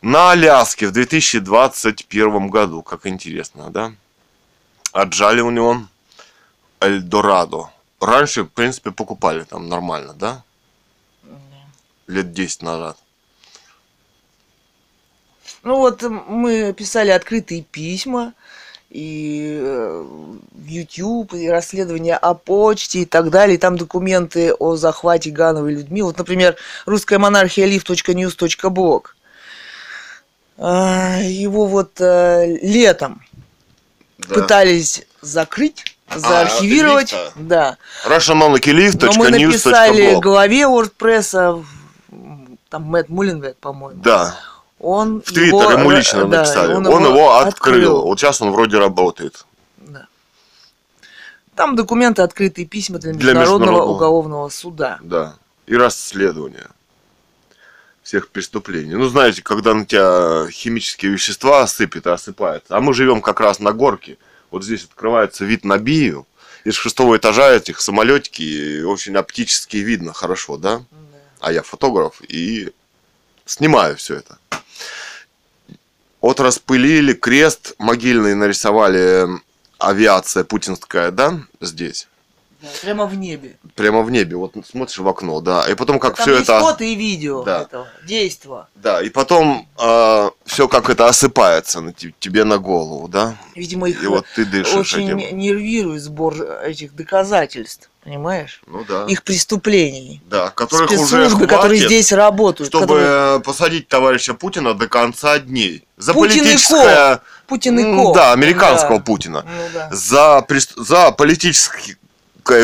На 0.00 0.30
Аляске 0.30 0.86
в 0.86 0.92
2021 0.92 2.48
году, 2.48 2.82
как 2.82 3.06
интересно, 3.06 3.68
да? 3.68 3.92
Отжали 4.92 5.42
у 5.42 5.50
него 5.50 5.82
Эльдорадо. 6.80 7.68
Раньше, 8.00 8.44
в 8.44 8.48
принципе, 8.48 8.92
покупали 8.92 9.42
там 9.42 9.68
нормально, 9.68 10.14
да? 10.14 10.42
Лет 12.10 12.32
10 12.32 12.62
назад. 12.62 12.96
Ну 15.62 15.76
вот 15.76 16.02
мы 16.02 16.72
писали 16.72 17.10
открытые 17.10 17.62
письма, 17.62 18.34
и 18.90 19.56
э, 19.60 20.04
в 20.52 20.66
YouTube, 20.66 21.34
и 21.34 21.48
расследования 21.48 22.16
о 22.16 22.34
почте 22.34 23.00
и 23.00 23.04
так 23.04 23.30
далее. 23.30 23.54
И 23.54 23.58
там 23.58 23.78
документы 23.78 24.52
о 24.52 24.74
захвате 24.76 25.30
Гановой 25.30 25.74
людьми. 25.74 26.02
Вот, 26.02 26.18
например, 26.18 26.56
русская 26.86 27.18
монархия 27.18 27.68
live.news.blog. 27.68 29.04
А, 30.58 31.18
его 31.22 31.66
вот 31.66 32.00
э, 32.00 32.58
летом 32.62 33.22
да. 34.18 34.34
пытались 34.34 35.06
закрыть, 35.20 35.96
а, 36.08 36.18
заархивировать. 36.18 37.12
А, 37.12 37.32
да. 37.36 37.76
RussianMonarchyLive.news.blog 38.06 39.06
Но 39.06 39.12
мы 39.12 39.30
написали 39.30 40.20
главе 40.20 40.62
WordPress, 40.62 41.64
там 42.70 42.84
Мэтт 42.84 43.10
Мулленвек, 43.10 43.56
по-моему. 43.58 44.00
Да 44.02 44.34
он 44.80 45.20
в 45.20 45.32
Твиттер 45.32 45.78
ему 45.78 45.90
лично 45.90 46.24
да, 46.24 46.38
написали. 46.38 46.72
Он, 46.72 46.86
он 46.86 47.04
его, 47.04 47.14
его 47.14 47.36
открыл. 47.36 47.48
открыл. 47.48 48.02
Вот 48.02 48.18
сейчас 48.18 48.40
он 48.40 48.50
вроде 48.50 48.78
работает. 48.78 49.44
Да. 49.76 50.06
Там 51.54 51.76
документы, 51.76 52.22
открытые 52.22 52.66
письма 52.66 52.98
для 52.98 53.12
Международного, 53.12 53.34
для 53.34 53.52
международного 53.52 53.94
уголовного 53.94 54.48
суда. 54.48 54.98
Да. 55.02 55.34
И 55.66 55.76
расследование 55.76 56.66
всех 58.02 58.30
преступлений. 58.30 58.94
Ну, 58.94 59.08
знаете, 59.08 59.42
когда 59.42 59.74
на 59.74 59.84
тебя 59.84 60.50
химические 60.50 61.12
вещества 61.12 61.62
осыпят 61.62 62.06
и 62.06 62.10
осыпают. 62.10 62.64
А 62.70 62.80
мы 62.80 62.94
живем 62.94 63.20
как 63.20 63.38
раз 63.40 63.60
на 63.60 63.72
горке. 63.72 64.16
Вот 64.50 64.64
здесь 64.64 64.84
открывается 64.84 65.44
вид 65.44 65.64
на 65.64 65.78
Бию. 65.78 66.26
Из 66.64 66.74
шестого 66.74 67.18
этажа 67.18 67.50
этих 67.52 67.80
самолетики 67.80 68.82
очень 68.82 69.14
оптически 69.16 69.76
видно 69.76 70.12
хорошо, 70.12 70.56
да? 70.56 70.78
да? 70.78 70.84
А 71.40 71.52
я 71.52 71.62
фотограф 71.62 72.20
и 72.28 72.70
снимаю 73.46 73.96
все 73.96 74.16
это. 74.16 74.38
Вот 76.20 76.38
распылили, 76.38 77.14
крест 77.14 77.74
могильный 77.78 78.34
нарисовали 78.34 79.26
авиация 79.78 80.44
путинская, 80.44 81.10
да, 81.10 81.40
здесь. 81.60 82.08
Да, 82.60 82.68
прямо 82.82 83.06
в 83.06 83.14
небе. 83.14 83.56
Прямо 83.74 84.02
в 84.02 84.10
небе. 84.10 84.36
Вот 84.36 84.54
смотришь 84.68 84.98
в 84.98 85.08
окно, 85.08 85.40
да. 85.40 85.64
И 85.70 85.74
потом 85.74 85.98
как 85.98 86.16
Там 86.16 86.26
все 86.26 86.38
это. 86.38 86.60
фото 86.60 86.84
и 86.84 86.94
видео 86.94 87.42
да. 87.42 87.62
этого 87.62 87.88
действа. 88.06 88.68
Да, 88.74 89.02
и 89.02 89.08
потом 89.08 89.60
э, 89.60 89.64
а, 89.78 90.30
все 90.44 90.68
как 90.68 90.90
это 90.90 91.06
осыпается 91.06 91.80
на 91.80 91.92
тебе 91.92 92.44
на 92.44 92.58
голову, 92.58 93.08
да. 93.08 93.36
Видимо, 93.54 93.88
их 93.88 94.02
и 94.02 94.06
вот 94.06 94.26
ты 94.34 94.44
дышишь 94.44 94.74
очень 94.74 95.06
этим. 95.06 95.38
нервирует 95.38 96.02
сбор 96.02 96.34
этих 96.62 96.94
доказательств. 96.94 97.90
Понимаешь? 98.02 98.62
Ну 98.66 98.84
да. 98.88 99.04
Их 99.06 99.22
преступлений. 99.22 100.22
Да, 100.24 100.48
которых 100.50 100.90
уже 100.90 101.28
хватит, 101.28 101.48
которые 101.48 101.84
здесь 101.84 102.12
работают. 102.12 102.70
Чтобы 102.70 102.86
которые... 102.86 103.40
посадить 103.40 103.88
товарища 103.88 104.32
Путина 104.32 104.72
до 104.72 104.88
конца 104.88 105.38
дней. 105.38 105.84
За 105.98 106.14
Путин 106.14 106.38
политическое... 106.40 107.20
Путин 107.46 107.78
и 107.78 107.82
Ко. 107.82 108.14
Да, 108.14 108.32
американского 108.32 108.98
да. 108.98 109.04
Путина. 109.04 109.44
Ну, 109.44 109.62
да. 109.74 109.88
За, 109.92 110.46
за 110.76 111.10
политический 111.10 111.96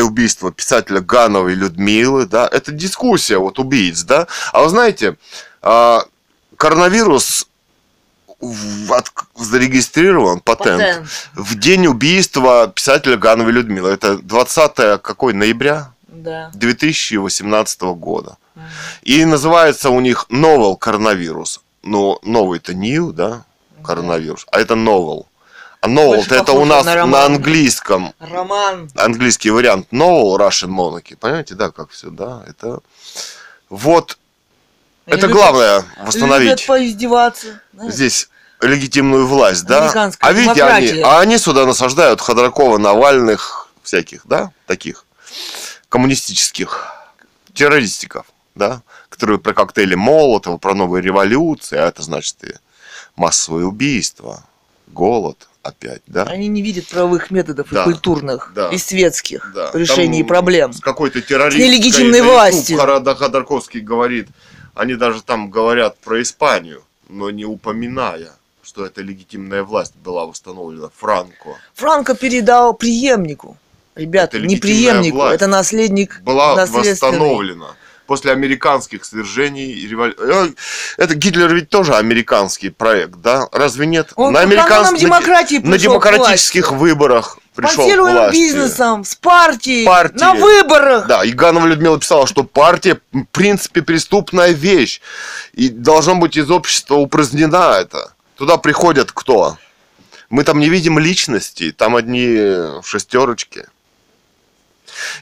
убийство 0.03 0.51
писателя 0.51 1.01
Гановой 1.01 1.53
Людмилы, 1.53 2.25
да, 2.25 2.47
это 2.51 2.71
дискуссия 2.71 3.37
вот 3.37 3.59
убийц, 3.59 4.03
да. 4.03 4.27
А 4.53 4.63
вы 4.63 4.69
знаете, 4.69 5.17
а, 5.61 6.03
коронавирус 6.57 7.47
от, 8.39 9.11
зарегистрирован 9.35 10.39
патент, 10.39 10.81
патент 10.81 11.07
в 11.33 11.55
день 11.55 11.87
убийства 11.87 12.71
писателя 12.73 13.17
Гановой 13.17 13.51
Людмилы. 13.51 13.89
Это 13.89 14.17
20 14.17 15.01
какой 15.01 15.33
ноября? 15.33 15.91
Да. 16.07 16.51
2018 16.53 17.81
года. 17.95 18.37
И 19.03 19.23
называется 19.25 19.89
у 19.89 19.99
них 19.99 20.25
новый 20.29 20.75
коронавирус. 20.77 21.61
Ну, 21.83 22.19
новый 22.23 22.59
это 22.59 22.73
new, 22.73 23.11
да, 23.11 23.43
коронавирус, 23.83 24.45
а 24.51 24.59
это 24.59 24.73
novel. 24.73 25.25
А 25.81 25.87
novel 25.87 26.25
это 26.33 26.53
у 26.53 26.65
нас 26.65 26.85
на, 26.85 27.05
на 27.05 27.25
английском. 27.25 28.13
Роман. 28.19 28.89
Английский 28.95 29.51
вариант 29.51 29.87
novel 29.91 30.37
Russian 30.37 30.69
monarchy. 30.69 31.15
Понимаете, 31.15 31.55
да, 31.55 31.71
как 31.71 31.91
все, 31.91 32.09
да, 32.09 32.43
это 32.47 32.79
вот 33.69 34.17
они 35.05 35.17
это 35.17 35.27
любят, 35.27 35.41
главное 35.41 35.85
восстановить. 36.01 36.49
Любят 36.49 36.65
поиздеваться. 36.65 37.61
Знаешь? 37.73 37.93
Здесь 37.93 38.29
легитимную 38.61 39.27
власть, 39.27 39.65
да? 39.65 40.11
А 40.19 40.33
видите, 40.33 40.63
они, 40.63 41.01
а 41.01 41.19
они 41.19 41.37
сюда 41.37 41.65
насаждают 41.65 42.21
Ходоркова, 42.21 42.77
Навальных, 42.77 43.69
всяких, 43.83 44.21
да, 44.25 44.51
таких 44.65 45.05
коммунистических 45.89 46.87
террористиков, 47.53 48.25
да, 48.55 48.81
которые 49.09 49.39
про 49.39 49.53
коктейли 49.53 49.95
Молотова, 49.95 50.57
про 50.57 50.73
новые 50.73 51.01
революции, 51.01 51.77
а 51.77 51.87
это 51.87 52.01
значит 52.01 52.43
и 52.43 52.53
массовые 53.15 53.65
убийства, 53.65 54.43
голод 54.87 55.47
опять, 55.67 56.01
да? 56.07 56.23
Они 56.23 56.47
не 56.47 56.61
видят 56.61 56.87
правовых 56.87 57.31
методов 57.31 57.67
да, 57.69 57.81
и 57.81 57.83
культурных, 57.85 58.51
да, 58.55 58.69
и 58.69 58.77
светских 58.77 59.51
да. 59.53 59.71
решений 59.73 60.19
Там 60.19 60.27
проблем. 60.27 60.73
С 60.73 60.79
какой-то 60.79 61.21
террористской 61.21 61.67
нелегитимной 61.67 62.21
властью. 62.21 62.77
Ходорковский 62.79 63.81
говорит, 63.81 64.27
они 64.73 64.95
даже 64.95 65.21
там 65.21 65.49
говорят 65.49 65.97
про 65.97 66.21
Испанию, 66.21 66.83
но 67.09 67.29
не 67.29 67.45
упоминая, 67.45 68.31
что 68.63 68.85
эта 68.85 69.01
легитимная 69.01 69.63
власть 69.63 69.95
была 69.95 70.25
установлена 70.25 70.89
Франко. 70.95 71.57
Франко 71.73 72.15
передал 72.15 72.73
преемнику. 72.73 73.57
Ребята, 73.95 74.39
не 74.39 74.57
преемнику, 74.57 75.21
это 75.21 75.47
наследник 75.47 76.21
была 76.21 76.55
восстановлена 76.65 77.75
после 78.07 78.31
американских 78.31 79.05
свержений 79.05 79.71
и 79.71 79.87
революции. 79.87 80.23
Э, 80.25 80.53
это 80.97 81.13
Гитлер 81.13 81.53
ведь 81.53 81.69
тоже 81.69 81.95
американский 81.95 82.69
проект, 82.69 83.17
да? 83.21 83.47
Разве 83.51 83.85
нет? 83.85 84.13
Он 84.15 84.33
на, 84.33 84.39
американских, 84.39 85.07
на, 85.07 85.19
на 85.69 85.77
демократических 85.77 86.71
выборах 86.71 87.37
пришел 87.53 87.87
к 87.87 87.97
власти. 87.97 88.35
бизнесом, 88.35 89.03
с 89.03 89.15
партией, 89.15 89.85
партии. 89.85 90.19
на 90.19 90.33
выборах. 90.33 91.07
Да, 91.07 91.23
и 91.23 91.31
Ганова 91.31 91.65
Людмила 91.65 91.99
писала, 91.99 92.25
что 92.25 92.43
партия, 92.43 92.99
в 93.11 93.25
принципе, 93.25 93.81
преступная 93.81 94.51
вещь. 94.51 95.01
И 95.53 95.69
должно 95.69 96.15
быть 96.15 96.37
из 96.37 96.49
общества 96.49 96.95
упразднена 96.95 97.77
это. 97.79 98.13
Туда 98.37 98.57
приходят 98.57 99.11
кто? 99.11 99.57
Мы 100.29 100.43
там 100.43 100.59
не 100.59 100.69
видим 100.69 100.99
личности, 100.99 101.71
там 101.71 101.95
одни 101.95 102.81
шестерочки. 102.83 103.65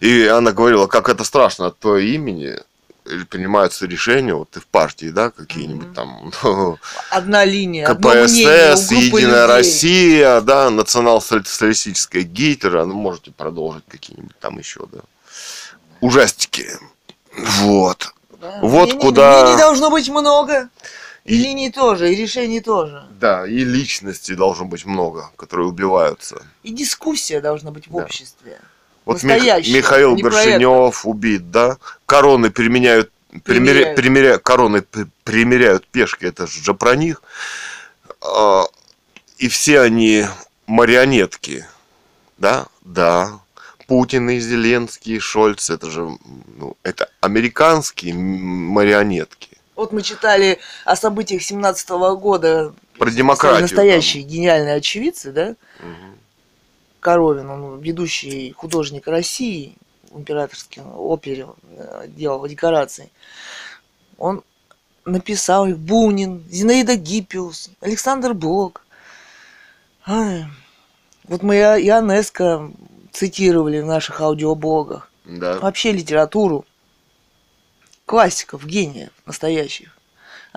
И 0.01 0.25
она 0.25 0.51
говорила, 0.51 0.88
как 0.88 1.09
это 1.09 1.23
страшно 1.23 1.67
от 1.67 1.79
твоего 1.79 1.99
имени 1.99 2.57
принимаются 3.29 3.85
решения, 3.85 4.33
вот 4.33 4.49
ты 4.51 4.59
в 4.59 4.67
партии, 4.67 5.07
да, 5.07 5.29
какие-нибудь 5.29 5.93
там. 5.93 6.31
Ну, 6.43 6.77
Одна 7.09 7.45
линия. 7.45 7.87
КПСС, 7.87 8.91
Единая 8.91 9.43
людей. 9.43 9.45
Россия, 9.45 10.41
да, 10.41 10.69
национал-социалистическая 10.69 12.23
Гитлера, 12.23 12.85
ну, 12.85 12.93
можете 12.93 13.31
продолжить 13.31 13.83
какие-нибудь 13.87 14.37
там 14.39 14.57
еще, 14.57 14.81
да. 14.91 14.99
Ужастики. 16.01 16.69
Вот. 17.61 18.13
Да. 18.41 18.59
Вот 18.61 18.93
куда... 18.99 19.45
Линий 19.45 19.59
должно 19.59 19.89
быть 19.89 20.09
много. 20.09 20.69
И, 21.25 21.35
и 21.35 21.37
линий 21.37 21.71
тоже, 21.71 22.13
и 22.13 22.15
решений 22.15 22.61
тоже. 22.61 23.03
Да, 23.19 23.47
и 23.47 23.63
личностей 23.63 24.35
должно 24.35 24.65
быть 24.65 24.85
много, 24.85 25.31
которые 25.37 25.67
убиваются. 25.67 26.43
И 26.61 26.71
дискуссия 26.71 27.41
должна 27.41 27.71
быть 27.71 27.87
в 27.87 27.91
да. 27.91 28.03
обществе. 28.03 28.59
Вот 29.05 29.23
Михаил 29.23 30.15
Горшинев 30.15 31.05
убит, 31.05 31.51
да? 31.51 31.77
Короны 32.05 32.49
применяют, 32.49 33.11
примеряют, 33.43 33.95
примеря, 33.95 34.37
короны 34.39 34.83
примеряют 35.23 35.85
пешки, 35.87 36.25
это 36.25 36.47
же 36.47 36.73
про 36.73 36.95
них. 36.95 37.21
А, 38.21 38.63
и 39.37 39.47
все 39.47 39.81
они 39.81 40.25
марионетки, 40.65 41.65
да? 42.37 42.65
Да. 42.81 43.39
Путин 43.87 44.29
и 44.31 44.39
Зеленский, 44.39 45.17
и 45.17 45.19
Шольц, 45.19 45.69
это 45.69 45.91
же 45.91 46.17
ну, 46.57 46.75
это 46.81 47.07
американские 47.21 48.15
марионетки. 48.15 49.49
Вот 49.75 49.91
мы 49.91 50.01
читали 50.01 50.59
о 50.85 50.95
событиях 50.95 51.43
17 51.43 51.89
года. 52.17 52.73
Про 52.97 53.11
демократию. 53.11 53.61
Настоящие 53.61 54.23
там. 54.23 54.31
гениальные 54.31 54.75
очевидцы, 54.75 55.31
да? 55.31 55.55
Угу. 55.79 56.17
Коровин, 57.05 57.51
он 57.51 57.81
ведущий 57.81 58.51
художник 58.53 59.07
России 59.07 59.75
в 60.09 60.17
императорской 60.17 60.81
опере, 60.83 61.45
э, 61.77 62.07
делал 62.07 62.47
декорации. 62.47 63.11
Он 64.17 64.41
написал 65.05 65.67
их 65.67 65.77
Бунин, 65.77 66.43
Зинаида 66.49 66.95
Гиппиус, 66.95 67.69
Александр 67.79 68.33
Блок. 68.33 68.87
Ай. 70.07 70.45
Вот 71.25 71.43
мы 71.43 71.57
Ионеско 71.57 72.71
цитировали 73.11 73.81
в 73.81 73.85
наших 73.85 74.19
аудиоблогах. 74.21 75.11
Да. 75.25 75.59
Вообще 75.59 75.91
литературу 75.91 76.65
классиков, 78.07 78.65
гениев 78.65 79.11
настоящих. 79.27 79.94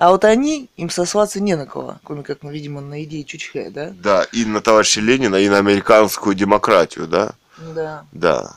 А 0.01 0.11
вот 0.11 0.23
они, 0.23 0.69
им 0.77 0.89
сосваться 0.89 1.41
не 1.41 1.55
на 1.57 1.65
кого, 1.65 1.99
кроме 2.05 2.23
как, 2.23 2.41
ну, 2.41 2.51
видимо, 2.51 2.79
на 2.79 3.03
идеи 3.03 3.23
Чучхе, 3.23 3.69
да? 3.69 3.89
Да, 3.89 4.23
и 4.31 4.45
на 4.45 4.61
товарища 4.61 5.01
Ленина, 5.01 5.35
и 5.35 5.49
на 5.49 5.57
американскую 5.57 6.35
демократию, 6.35 7.05
да? 7.05 7.33
Да. 7.57 8.05
Да. 8.13 8.55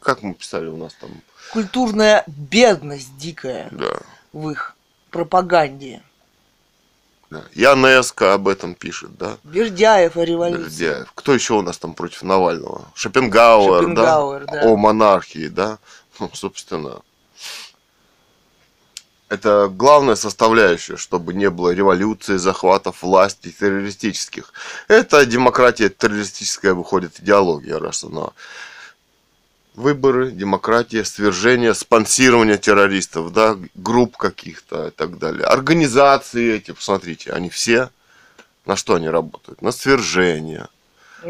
Как 0.00 0.22
мы 0.22 0.34
писали 0.34 0.68
у 0.68 0.76
нас 0.76 0.94
там? 0.94 1.10
Культурная 1.52 2.22
бедность 2.28 3.16
дикая 3.16 3.66
Да. 3.72 3.98
в 4.32 4.48
их 4.50 4.76
пропаганде. 5.10 6.02
да. 7.30 7.42
Янеско 7.52 8.34
об 8.34 8.46
этом 8.46 8.76
пишет, 8.76 9.16
да? 9.18 9.38
Бердяев 9.42 10.16
о 10.16 10.24
революции. 10.24 10.84
Бердяев. 10.84 11.12
Кто 11.16 11.34
еще 11.34 11.54
у 11.54 11.62
нас 11.62 11.78
там 11.78 11.94
против 11.94 12.22
Навального? 12.22 12.86
Шопенгауэр, 12.94 13.80
Шопенгауэр, 13.82 14.46
да. 14.46 14.62
О 14.66 14.76
монархии, 14.76 15.48
да? 15.48 15.78
Ну, 16.20 16.30
собственно, 16.32 17.00
это 19.28 19.68
главная 19.68 20.14
составляющая, 20.14 20.96
чтобы 20.96 21.34
не 21.34 21.50
было 21.50 21.70
революции, 21.70 22.36
захватов 22.36 23.02
власти 23.02 23.50
террористических. 23.50 24.52
Это 24.88 25.26
демократия 25.26 25.88
террористическая 25.88 26.74
выходит 26.74 27.20
идеология, 27.20 27.78
раз 27.78 28.04
она 28.04 28.28
выборы, 29.74 30.30
демократия, 30.30 31.04
свержение, 31.04 31.74
спонсирование 31.74 32.56
террористов, 32.56 33.32
да, 33.32 33.58
групп 33.74 34.16
каких-то 34.16 34.88
и 34.88 34.90
так 34.90 35.18
далее. 35.18 35.44
Организации 35.44 36.54
эти, 36.54 36.70
посмотрите, 36.70 37.32
они 37.32 37.50
все 37.50 37.90
на 38.66 38.74
что 38.76 38.96
они 38.96 39.08
работают? 39.08 39.62
На 39.62 39.70
свержение. 39.70 40.66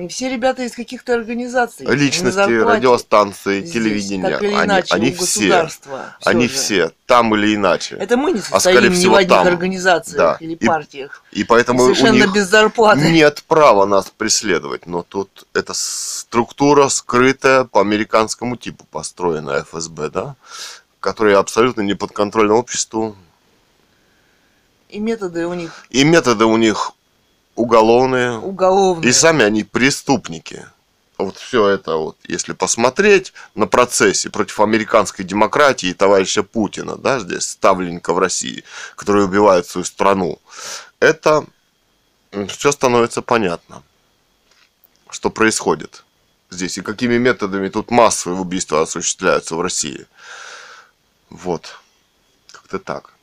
Все 0.09 0.28
ребята 0.28 0.62
из 0.64 0.72
каких-то 0.74 1.14
организаций. 1.14 1.87
Личности, 1.87 2.39
радиостанции, 2.61 3.61
здесь, 3.61 3.72
телевидения. 3.72 4.37
Или 4.41 4.47
они, 4.55 4.64
иначе, 4.66 4.95
они 4.95 5.11
у 5.12 5.24
все, 5.24 5.68
они 6.24 6.49
же. 6.49 6.55
все, 6.55 6.91
там 7.07 7.34
или 7.37 7.55
иначе. 7.55 7.95
Это 7.97 8.16
мы 8.16 8.32
не 8.32 8.41
а 8.41 8.43
состоим 8.43 8.78
скорее 8.78 8.99
ни 8.99 9.07
в 9.07 9.14
одних 9.14 9.28
там. 9.30 9.47
организациях 9.47 10.16
Да. 10.18 10.37
или 10.41 10.55
И- 10.55 10.66
партиях. 10.66 11.22
И 11.30 11.45
поэтому 11.45 11.80
И 11.82 11.82
совершенно 11.95 12.11
у 12.11 12.14
них 12.26 12.32
без 12.32 12.49
зарплаты. 12.49 13.11
нет 13.12 13.45
права 13.47 13.87
нас 13.87 14.11
преследовать. 14.11 14.87
Но 14.87 15.03
тут 15.05 15.47
эта 15.55 15.72
структура 15.74 16.89
скрытая 16.89 17.64
по 17.64 17.80
американскому 17.80 18.57
типу 18.57 18.84
построена 18.91 19.62
ФСБ, 19.62 20.11
да? 20.11 20.34
Которая 21.01 21.39
абсолютно 21.39 21.82
не 21.82 21.95
подконтрольна 21.95 22.55
обществу. 22.55 23.16
И 24.89 24.99
методы 24.99 25.47
у 25.47 25.55
них 25.55 25.84
И 25.91 26.05
методы 26.05 26.45
у 26.45 26.57
них 26.57 26.93
уголовные. 27.57 28.38
уголовные. 28.38 29.11
И 29.11 29.12
сами 29.12 29.44
они 29.44 29.64
преступники. 29.64 30.66
Вот 31.18 31.38
все 31.38 31.66
это 31.68 31.96
вот, 31.96 32.18
если 32.28 32.52
посмотреть 32.52 33.32
на 33.54 33.66
процессе 33.66 34.28
против 34.28 34.61
американской 34.61 35.24
демократии 35.24 35.88
и 35.88 35.94
товарища 35.94 36.42
Путина, 36.42 36.96
да, 36.96 37.20
здесь 37.20 37.48
ставленника 37.48 38.12
в 38.12 38.18
России, 38.18 38.64
который 38.96 39.24
убивает 39.24 39.66
свою 39.66 39.86
страну, 39.86 40.38
это 41.00 41.46
все 42.48 42.70
становится 42.70 43.22
понятно, 43.22 43.82
что 45.09 45.30
происходит 45.30 46.04
здесь 46.50 46.78
и 46.78 46.82
какими 46.82 47.18
методами 47.18 47.68
тут 47.68 47.90
массовые 47.90 48.40
убийства 48.40 48.82
осуществляются 48.82 49.57
в 49.57 49.61
России. 49.61 50.07
Вот. 51.30 51.78
Как-то 52.52 52.78
так. 52.78 53.15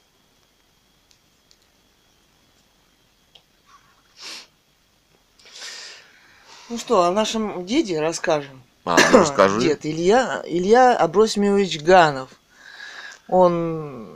Ну 6.73 6.79
что, 6.79 7.03
о 7.03 7.11
нашем 7.11 7.67
деде 7.67 8.01
расскажем. 8.01 8.63
А, 8.83 8.97
ну 9.11 9.19
расскажи. 9.19 9.61
Дед 9.61 9.85
Илья, 9.85 10.41
Илья 10.43 10.97
Абросимович 10.97 11.79
Ганов. 11.83 12.29
Он 13.27 14.07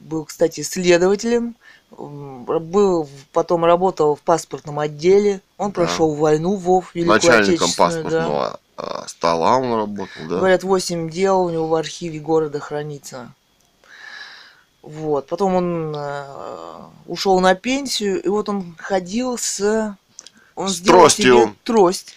был, 0.00 0.24
кстати, 0.24 0.62
следователем, 0.62 1.54
был, 1.92 3.08
потом 3.32 3.64
работал 3.64 4.16
в 4.16 4.20
паспортном 4.22 4.80
отделе. 4.80 5.40
Он 5.58 5.70
Да. 5.70 5.74
прошел 5.74 6.12
войну 6.14 6.56
в 6.56 6.62
ВОВ, 6.62 6.92
Великую 6.92 7.14
Начальником 7.14 7.68
да. 7.68 7.74
паспортного 7.84 8.60
а, 8.76 9.06
стола 9.06 9.58
он 9.58 9.72
работал, 9.72 10.22
да? 10.28 10.38
Говорят, 10.38 10.64
8 10.64 11.08
дел 11.08 11.42
у 11.42 11.50
него 11.50 11.68
в 11.68 11.74
архиве 11.76 12.18
города 12.18 12.58
хранится. 12.58 13.32
Вот. 14.82 15.28
Потом 15.28 15.54
он 15.54 15.94
э, 15.96 16.24
ушел 17.06 17.38
на 17.38 17.54
пенсию, 17.54 18.20
и 18.20 18.28
вот 18.28 18.48
он 18.48 18.74
ходил 18.76 19.38
с... 19.38 19.96
Он 20.56 20.68
С 20.68 20.80
тростью. 20.80 21.54
трость. 21.64 22.14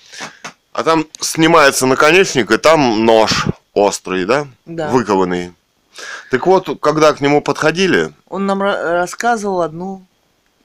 А 0.71 0.83
там 0.83 1.05
снимается 1.19 1.85
наконечник, 1.85 2.51
и 2.51 2.57
там 2.57 3.05
нож 3.05 3.45
острый, 3.73 4.25
да? 4.25 4.47
Да. 4.65 4.89
Выкованный. 4.89 5.53
Так 6.31 6.47
вот, 6.47 6.79
когда 6.79 7.11
к 7.13 7.19
нему 7.21 7.41
подходили, 7.41 8.13
Он 8.29 8.45
нам 8.45 8.63
ра- 8.63 8.91
рассказывал 8.93 9.61
одну 9.61 10.05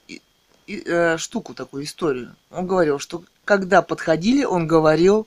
и- 0.07 0.21
и- 0.69 0.83
э, 0.87 1.19
штуку, 1.19 1.55
такую 1.55 1.85
историю. 1.85 2.35
Он 2.53 2.67
говорил, 2.67 3.01
что 3.01 3.25
когда 3.45 3.83
подходили, 3.83 4.45
он 4.45 4.69
говорил, 4.69 5.27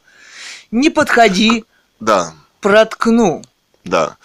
не 0.71 0.89
подходи, 0.89 1.65
да, 1.99 2.33
проткну. 2.61 3.43
да. 3.83 4.15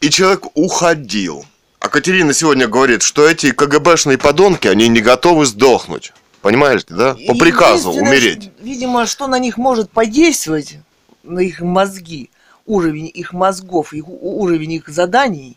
И 0.00 0.10
человек 0.10 0.46
уходил. 0.54 1.46
А 1.78 1.88
Катерина 1.88 2.32
сегодня 2.32 2.66
говорит, 2.66 3.02
что 3.02 3.24
эти 3.28 3.52
КГБшные 3.52 4.18
подонки, 4.18 4.66
они 4.66 4.88
не 4.88 5.00
готовы 5.00 5.46
сдохнуть. 5.46 6.12
Понимаешь, 6.42 6.84
да? 6.88 7.16
По 7.28 7.34
приказу 7.34 7.92
умереть. 7.92 8.50
Видимо, 8.58 9.06
что 9.06 9.28
на 9.28 9.38
них 9.38 9.56
может 9.56 9.90
подействовать, 9.90 10.78
на 11.22 11.38
их 11.38 11.60
мозги, 11.60 12.30
уровень 12.66 13.10
их 13.14 13.32
мозгов, 13.32 13.92
их, 13.92 14.04
уровень 14.08 14.72
их 14.72 14.88
заданий, 14.88 15.56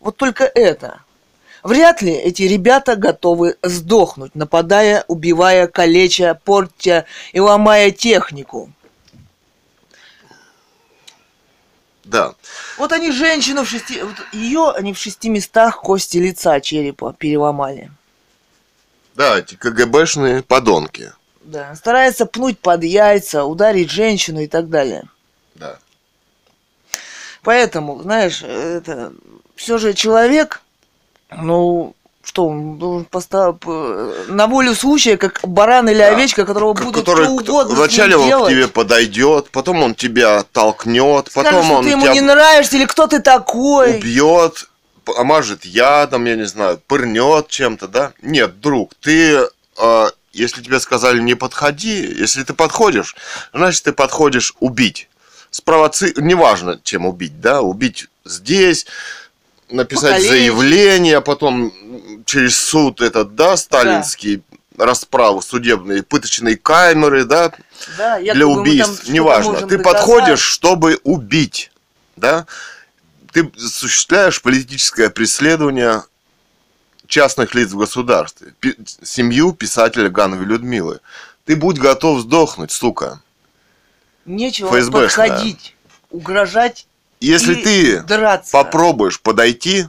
вот 0.00 0.16
только 0.16 0.44
это. 0.44 1.02
Вряд 1.62 2.02
ли 2.02 2.12
эти 2.12 2.42
ребята 2.42 2.96
готовы 2.96 3.56
сдохнуть, 3.62 4.34
нападая, 4.34 5.04
убивая, 5.08 5.66
калеча, 5.66 6.38
портя 6.44 7.04
и 7.32 7.40
ломая 7.40 7.90
технику. 7.90 8.70
Да. 12.04 12.34
Вот 12.76 12.92
они 12.92 13.10
женщину 13.12 13.64
в 13.64 13.68
шести... 13.68 14.02
Вот 14.02 14.16
ее 14.32 14.70
они 14.70 14.92
в 14.92 14.98
шести 14.98 15.28
местах 15.28 15.80
кости 15.80 16.18
лица 16.18 16.60
черепа 16.60 17.14
переломали. 17.14 17.90
Да, 19.14 19.38
эти 19.38 19.54
КГБшные 19.54 20.42
подонки. 20.42 21.12
Да. 21.42 21.74
Старается 21.76 22.26
пнуть 22.26 22.58
под 22.58 22.82
яйца, 22.84 23.44
ударить 23.44 23.90
женщину 23.90 24.40
и 24.40 24.46
так 24.46 24.68
далее. 24.70 25.04
Да. 25.54 25.76
Поэтому, 27.42 28.00
знаешь, 28.02 28.42
это 28.42 29.12
все 29.54 29.78
же 29.78 29.92
человек, 29.92 30.62
ну, 31.30 31.94
что 32.22 32.46
он 32.48 32.78
должен 32.78 33.04
поставить 33.04 33.62
на 34.28 34.46
волю 34.46 34.74
случая, 34.74 35.18
как 35.18 35.40
баран 35.42 35.88
или 35.90 35.98
Да. 35.98 36.08
овечка, 36.08 36.46
которого 36.46 36.72
К- 36.72 36.80
будут 36.82 37.04
который 37.04 37.24
что 37.26 37.36
кто- 37.36 37.52
угодно 37.52 37.74
вначале 37.74 38.16
он 38.16 38.24
к 38.24 38.26
делать. 38.28 38.50
тебе 38.50 38.66
подойдет, 38.68 39.50
потом 39.50 39.82
он 39.82 39.94
тебя 39.94 40.42
толкнет, 40.52 41.28
Скажет, 41.30 41.52
потом 41.52 41.70
он 41.72 41.84
ты 41.84 41.90
ему 41.90 42.06
не 42.10 42.22
нравишься 42.22 42.76
или 42.76 42.86
кто 42.86 43.06
ты 43.06 43.20
такой. 43.20 43.98
убьет, 43.98 44.70
помажет 45.04 45.64
ядом, 45.64 46.24
я 46.24 46.36
не 46.36 46.46
знаю, 46.46 46.80
пырнет 46.86 47.48
чем-то, 47.48 47.88
да? 47.88 48.12
Нет, 48.22 48.60
друг, 48.60 48.94
ты, 49.00 49.46
э, 49.78 50.06
если 50.32 50.62
тебе 50.62 50.80
сказали 50.80 51.20
не 51.20 51.34
подходи, 51.34 52.00
если 52.18 52.42
ты 52.42 52.54
подходишь, 52.54 53.14
значит 53.52 53.84
ты 53.84 53.92
подходишь 53.92 54.54
убить. 54.60 55.08
Спровоци... 55.50 56.12
Неважно, 56.16 56.80
чем 56.82 57.06
убить, 57.06 57.40
да? 57.40 57.60
Убить 57.62 58.08
здесь, 58.24 58.86
написать 59.70 60.16
Покалечить. 60.16 60.30
заявление, 60.30 61.16
а 61.18 61.20
потом 61.20 61.72
через 62.24 62.58
суд 62.58 63.00
этот, 63.00 63.34
да, 63.34 63.56
сталинский, 63.56 64.42
расправу 64.78 65.40
судебные, 65.42 66.02
пыточные 66.02 66.56
камеры, 66.56 67.24
да, 67.24 67.52
Да, 67.96 68.16
якобы 68.16 68.34
для 68.34 68.46
там 68.46 68.58
убийств, 68.58 69.08
неважно. 69.08 69.54
Ты 69.54 69.78
доказать. 69.78 69.84
подходишь, 69.84 70.40
чтобы 70.40 70.98
убить, 71.04 71.70
да? 72.16 72.46
Ты 73.34 73.50
осуществляешь 73.56 74.40
политическое 74.40 75.10
преследование 75.10 76.04
частных 77.08 77.52
лиц 77.56 77.72
в 77.72 77.78
государстве, 77.78 78.54
пи- 78.60 78.76
семью 79.02 79.52
писателя 79.52 80.08
Гановой 80.08 80.46
Людмилы. 80.46 81.00
Ты 81.44 81.56
будь 81.56 81.78
готов 81.78 82.20
сдохнуть, 82.20 82.70
сука. 82.70 83.20
Нечего 84.24 84.68
ФСБшная. 84.70 85.28
подходить, 85.30 85.74
угрожать 86.10 86.86
Если 87.20 87.56
ты 87.56 88.02
драться. 88.04 88.52
попробуешь 88.52 89.20
подойти, 89.20 89.88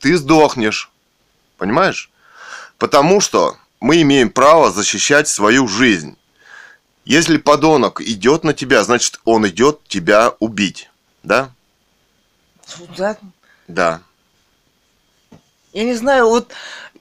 ты 0.00 0.16
сдохнешь. 0.16 0.90
Понимаешь? 1.58 2.10
Потому 2.78 3.20
что 3.20 3.56
мы 3.78 4.02
имеем 4.02 4.28
право 4.28 4.72
защищать 4.72 5.28
свою 5.28 5.68
жизнь. 5.68 6.16
Если 7.04 7.36
подонок 7.36 8.00
идет 8.00 8.42
на 8.42 8.52
тебя, 8.54 8.82
значит 8.82 9.20
он 9.24 9.46
идет 9.46 9.84
тебя 9.86 10.32
убить. 10.40 10.90
Да? 11.22 11.52
Да, 12.96 13.16
Да. 13.68 14.00
Я 15.72 15.84
не 15.84 15.94
знаю, 15.94 16.28
вот 16.28 16.52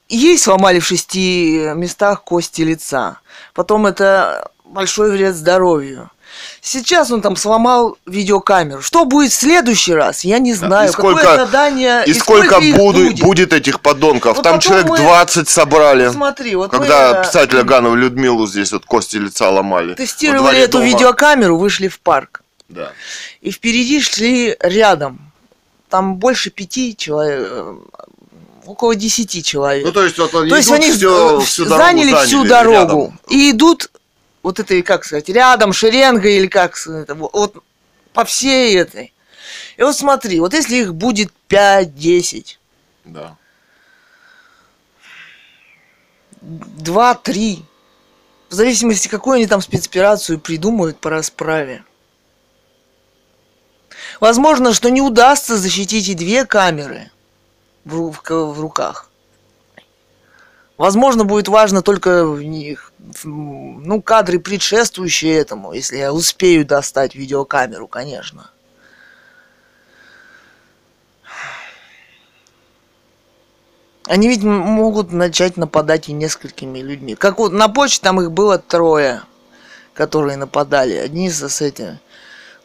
ей 0.10 0.38
сломали 0.38 0.80
в 0.80 0.86
шести 0.86 1.72
местах 1.76 2.24
кости 2.24 2.62
лица. 2.62 3.20
Потом 3.54 3.86
это 3.86 4.50
большой 4.66 5.12
вред 5.12 5.34
здоровью. 5.36 6.12
Сейчас 6.60 7.12
он 7.12 7.22
там 7.22 7.38
сломал 7.38 7.98
видеокамеру. 8.06 8.82
Что 8.82 9.06
будет 9.06 9.32
в 9.32 9.36
следующий 9.36 9.94
раз, 9.94 10.26
я 10.26 10.40
не 10.40 10.54
знаю. 10.54 10.90
И 10.90 10.92
сколько, 10.92 11.22
Какое 11.22 11.46
задание, 11.46 12.04
и, 12.06 12.10
и 12.10 12.14
сколько, 12.14 12.48
сколько 12.56 12.78
буду, 12.78 13.00
будет? 13.06 13.20
будет 13.22 13.54
этих 13.54 13.80
подонков? 13.80 14.36
Вот 14.36 14.44
там 14.44 14.56
потом 14.56 14.60
человек 14.60 14.90
мы- 14.90 14.98
20 14.98 15.48
собрали. 15.48 16.10
Смотри, 16.10 16.56
вот 16.56 16.72
когда 16.72 17.14
мы 17.14 17.20
э, 17.20 17.24
писателя 17.24 17.64
Ганова 17.64 17.96
Людмилу 17.96 18.46
здесь 18.48 18.74
вот 18.74 18.86
кости 18.86 19.16
лица 19.16 19.50
ломали. 19.50 19.94
тестировали 19.94 20.60
эту 20.60 20.74
дома. 20.80 20.86
видеокамеру, 20.86 21.58
вышли 21.58 21.88
в 21.88 22.00
парк. 22.02 22.42
Да. 22.68 22.92
И 23.40 23.52
впереди 23.52 24.02
шли 24.02 24.58
рядом. 24.60 25.32
Там 25.96 26.18
больше 26.18 26.50
пяти 26.50 26.94
человек, 26.94 27.48
э, 27.50 27.76
около 28.66 28.96
десяти 28.98 29.42
человек. 29.42 29.86
Ну, 29.86 29.94
то 29.94 30.04
есть, 30.04 30.18
вот 30.18 30.36
они 30.36 30.50
То 30.50 30.58
есть 30.58 30.70
они 30.70 30.92
всё- 30.92 31.40
э, 31.40 31.46
всю 31.46 31.64
дорогу 31.64 31.84
заняли 31.86 32.26
всю 32.26 32.44
дорогу 32.44 32.74
рядом. 33.06 33.20
и 33.30 33.52
идут 33.52 33.90
вот 34.44 34.60
этой, 34.60 34.82
как 34.82 35.06
сказать, 35.06 35.30
рядом, 35.30 35.72
шеренга 35.72 36.28
или 36.28 36.48
как 36.48 36.76
вот 37.08 37.64
по 38.12 38.26
всей 38.26 38.76
этой. 38.78 39.14
И 39.78 39.84
вот 39.84 39.96
смотри, 39.96 40.42
вот 40.42 40.54
если 40.54 40.76
их 40.82 40.94
будет 40.94 41.32
5-10, 41.48 42.60
Да. 43.06 43.38
2-3, 46.42 47.64
в 48.50 48.54
зависимости, 48.54 49.08
какую 49.08 49.36
они 49.36 49.48
там 49.48 49.62
спецоперацию 49.62 50.42
придумают 50.42 51.00
по 51.00 51.10
расправе. 51.10 51.86
Возможно, 54.20 54.74
что 54.74 54.90
не 54.90 55.02
удастся 55.02 55.58
защитить 55.58 56.08
и 56.08 56.16
две 56.16 56.46
камеры 56.46 57.12
в, 57.84 58.12
в 58.12 58.22
в 58.22 58.60
руках. 58.60 59.10
Возможно, 60.78 61.24
будет 61.24 61.48
важно 61.48 61.82
только 61.82 62.26
в 62.26 62.44
них, 62.44 62.92
ну, 63.24 64.02
кадры 64.02 64.40
предшествующие 64.40 65.38
этому, 65.38 65.72
если 65.72 65.98
я 65.98 66.12
успею 66.12 66.66
достать 66.66 67.16
видеокамеру, 67.16 67.88
конечно. 67.88 68.50
Они 74.08 74.28
ведь 74.28 74.44
могут 74.44 75.14
начать 75.14 75.58
нападать 75.58 76.10
и 76.10 76.14
несколькими 76.14 76.80
людьми. 76.80 77.16
Как 77.16 77.40
вот 77.40 77.54
на 77.54 77.70
почте 77.70 78.04
там 78.04 78.22
их 78.22 78.32
было 78.32 78.60
трое, 78.60 79.24
которые 79.94 80.38
нападали. 80.38 80.94
Одни 80.94 81.30
с, 81.30 81.48
с 81.48 81.62
этим. 81.62 82.00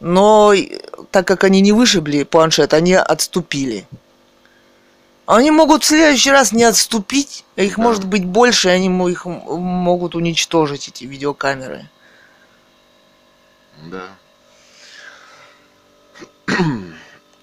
Но 0.01 0.53
и- 0.55 0.79
так 1.11 1.27
как 1.27 1.45
они 1.45 1.61
не 1.61 1.73
вышибли 1.73 2.23
планшет, 2.25 2.73
они 2.75 2.95
отступили. 2.95 3.87
Они 5.27 5.51
могут 5.51 5.85
в 5.85 5.87
следующий 5.87 6.31
раз 6.33 6.53
не 6.53 6.65
отступить, 6.65 7.45
а 7.57 7.63
их 7.63 7.77
Да. 7.77 7.83
может 7.83 8.05
быть 8.07 8.25
больше, 8.25 8.69
и 8.69 8.73
они 8.73 8.87
их 9.11 9.27
могут 9.27 10.15
уничтожить, 10.15 10.89
эти 10.89 11.05
видеокамеры. 11.05 11.89
Да. 13.87 14.09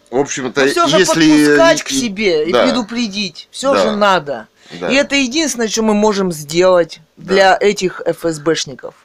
В 0.10 0.18
общем-то, 0.18 0.68
все 0.68 0.88
же 0.88 0.98
если... 1.00 1.14
подпускать 1.46 1.84
к 1.84 1.90
себе 1.90 2.48
и 2.48 2.52
да, 2.52 2.64
предупредить. 2.66 3.48
Все 3.52 3.74
Да. 3.74 3.82
же 3.84 3.92
надо. 3.96 4.48
да, 4.80 4.90
И 4.90 4.96
это 4.96 5.16
единственное, 5.16 5.68
что 5.68 5.82
мы 5.84 5.94
можем 5.94 6.32
сделать 6.32 7.00
Да. 7.18 7.34
для 7.34 7.58
этих 7.60 8.02
ФСБшников. 8.06 8.96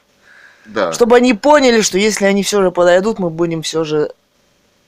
Да. 0.65 0.93
Чтобы 0.93 1.17
они 1.17 1.33
поняли, 1.33 1.81
что 1.81 1.97
если 1.97 2.25
они 2.25 2.43
все 2.43 2.61
же 2.61 2.71
подойдут, 2.71 3.19
мы 3.19 3.29
будем 3.29 3.61
все 3.61 3.83
же 3.83 4.11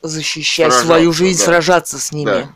защищать 0.02 0.68
Сражаться, 0.72 0.86
свою 0.86 1.12
жизнь, 1.14 1.40
да. 1.40 1.46
сражаться 1.46 2.00
с 2.00 2.12
ними. 2.12 2.26
Да. 2.26 2.50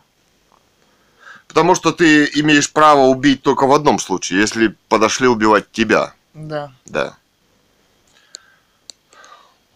Потому 1.48 1.74
что 1.74 1.92
ты 1.92 2.26
имеешь 2.34 2.72
право 2.72 3.06
убить 3.06 3.42
только 3.42 3.66
в 3.66 3.72
одном 3.72 3.98
случае, 3.98 4.40
если 4.40 4.76
подошли 4.88 5.26
убивать 5.26 5.70
тебя. 5.72 6.14
Да. 6.32 6.72
Да. 6.86 7.16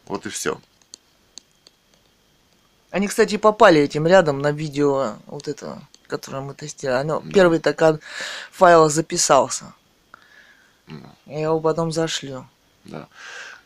Вот 0.06 0.24
и 0.26 0.28
все. 0.28 0.60
Они, 2.90 3.08
кстати, 3.08 3.36
попали 3.38 3.80
этим 3.80 4.06
рядом 4.06 4.38
на 4.40 4.52
видео 4.52 5.14
вот 5.26 5.48
это, 5.48 5.82
которое 6.06 6.42
мы 6.42 6.54
тестировали. 6.54 7.00
Оно, 7.00 7.20
Да. 7.20 7.32
Первый 7.32 7.58
так 7.58 8.00
файл 8.52 8.88
записался. 8.88 9.74
Да. 10.86 10.94
Я 11.26 11.40
его 11.40 11.60
потом 11.60 11.90
зашлю. 11.90 12.46
Да. 12.84 13.08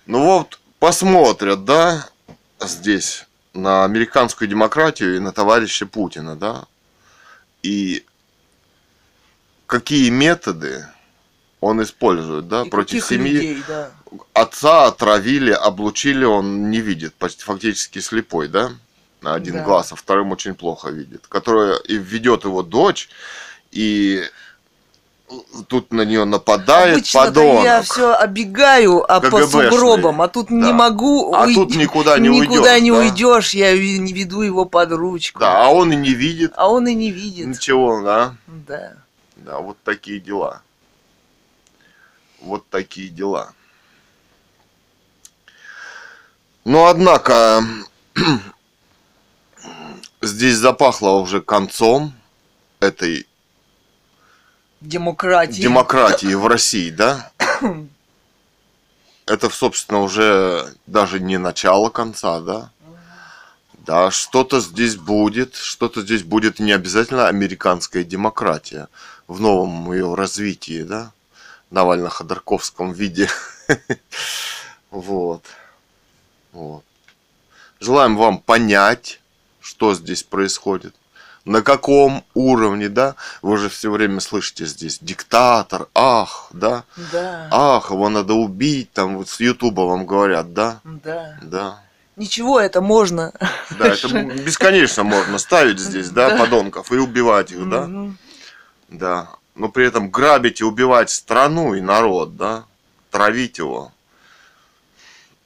Ну 0.06 0.22
вот, 0.24 0.58
посмотрят, 0.78 1.64
да, 1.64 2.08
здесь 2.60 3.26
на 3.54 3.84
американскую 3.84 4.48
демократию 4.48 5.16
и 5.16 5.20
на 5.20 5.32
товарища 5.32 5.86
Путина, 5.86 6.36
да, 6.36 6.64
и 7.62 8.04
какие 9.66 10.10
методы 10.10 10.86
он 11.60 11.82
использует, 11.82 12.48
да, 12.48 12.62
И 12.62 12.70
против 12.70 13.04
семьи. 13.04 13.32
людей, 13.32 13.62
да. 13.66 13.90
Отца 14.32 14.86
отравили, 14.86 15.50
облучили, 15.50 16.24
он 16.24 16.70
не 16.70 16.80
видит, 16.80 17.14
почти 17.14 17.42
фактически 17.42 17.98
слепой, 17.98 18.48
да, 18.48 18.70
на 19.20 19.34
один 19.34 19.54
Да. 19.54 19.64
глаз, 19.64 19.92
а 19.92 19.96
вторым 19.96 20.30
очень 20.30 20.54
плохо 20.54 20.90
видит, 20.90 21.26
которая 21.26 21.76
и 21.78 21.96
ведет 21.96 22.44
его 22.44 22.62
дочь, 22.62 23.08
и 23.72 24.22
тут 25.68 25.92
на 25.92 26.02
нее 26.02 26.24
нападает 26.24 26.96
Обычно-то 26.96 27.26
подонок. 27.26 27.64
я 27.64 27.82
все 27.82 28.14
оббегаю 28.14 29.04
а 29.10 29.20
по 29.20 29.46
сугробам, 29.46 30.22
а 30.22 30.28
тут 30.28 30.50
не 30.50 30.62
Да. 30.62 30.72
могу 30.72 31.34
А 31.34 31.46
уйти- 31.46 31.54
тут 31.54 31.76
никуда 31.76 32.18
не 32.18 32.28
никуда 32.28 32.72
уйдешь, 32.74 32.82
не 32.82 32.90
да? 32.90 32.98
уйдешь, 32.98 33.50
я 33.54 33.72
не 33.76 34.12
веду 34.12 34.42
его 34.42 34.64
под 34.64 34.92
ручку. 34.92 35.40
Да, 35.40 35.66
а 35.66 35.68
он 35.68 35.92
и 35.92 35.96
не 35.96 36.10
видит 36.14 36.52
А 36.56 36.70
он 36.70 36.86
и 36.88 36.94
не 36.94 37.10
видит. 37.10 37.46
ничего, 37.46 38.02
да. 38.02 38.34
Да. 38.46 38.94
Да, 39.36 39.58
вот 39.60 39.76
такие 39.84 40.18
дела. 40.18 40.62
Вот 42.40 42.68
такие 42.70 43.08
дела. 43.08 43.52
Но 46.64 46.86
однако 46.86 47.62
здесь 50.22 50.56
запахло 50.56 51.10
уже 51.20 51.40
концом 51.40 52.12
этой 52.80 53.27
Демократия. 54.80 55.62
демократии 55.62 56.34
в 56.34 56.46
России, 56.46 56.90
да? 56.90 57.30
Это, 59.26 59.50
собственно, 59.50 60.00
уже 60.00 60.72
даже 60.86 61.20
не 61.20 61.36
начало 61.38 61.90
конца, 61.90 62.40
да? 62.40 62.70
Да, 63.86 64.10
что-то 64.10 64.60
здесь 64.60 64.96
будет, 64.96 65.56
что-то 65.56 66.02
здесь 66.02 66.22
будет 66.22 66.60
не 66.60 66.72
обязательно 66.72 67.26
американская 67.28 68.04
демократия 68.04 68.88
в 69.26 69.40
новом 69.40 69.92
ее 69.92 70.14
развитии, 70.14 70.82
да? 70.82 71.12
Навально-Ходорковском 71.70 72.92
виде. 72.92 73.28
Вот. 74.90 75.44
Вот. 76.52 76.82
Желаем 77.78 78.16
вам 78.16 78.38
понять, 78.38 79.20
что 79.60 79.94
здесь 79.94 80.22
происходит. 80.22 80.94
На 81.48 81.62
каком 81.62 82.24
уровне, 82.34 82.90
да? 82.90 83.14
Вы 83.40 83.56
же 83.56 83.70
все 83.70 83.90
время 83.90 84.20
слышите 84.20 84.66
здесь 84.66 84.98
диктатор, 85.00 85.88
ах, 85.94 86.50
да? 86.52 86.84
Да. 87.10 87.48
Ах, 87.50 87.90
его 87.90 88.10
надо 88.10 88.34
убить, 88.34 88.92
там 88.92 89.16
вот 89.16 89.30
с 89.30 89.40
Ютуба 89.40 89.80
вам 89.80 90.04
говорят, 90.04 90.52
да? 90.52 90.80
Да. 90.84 91.38
Да. 91.40 91.80
Ничего, 92.16 92.60
это 92.60 92.82
можно. 92.82 93.32
Да, 93.78 93.86
это 93.86 94.08
бесконечно 94.24 95.04
можно 95.04 95.38
ставить 95.38 95.78
здесь, 95.78 96.10
да, 96.10 96.36
подонков 96.36 96.92
и 96.92 96.96
убивать 96.96 97.50
их, 97.50 97.66
да? 97.66 97.88
Да. 98.90 99.30
Но 99.54 99.70
при 99.70 99.86
этом 99.86 100.10
грабить 100.10 100.60
и 100.60 100.64
убивать 100.64 101.08
страну 101.08 101.72
и 101.72 101.80
народ, 101.80 102.36
да? 102.36 102.64
Травить 103.10 103.56
его. 103.56 103.90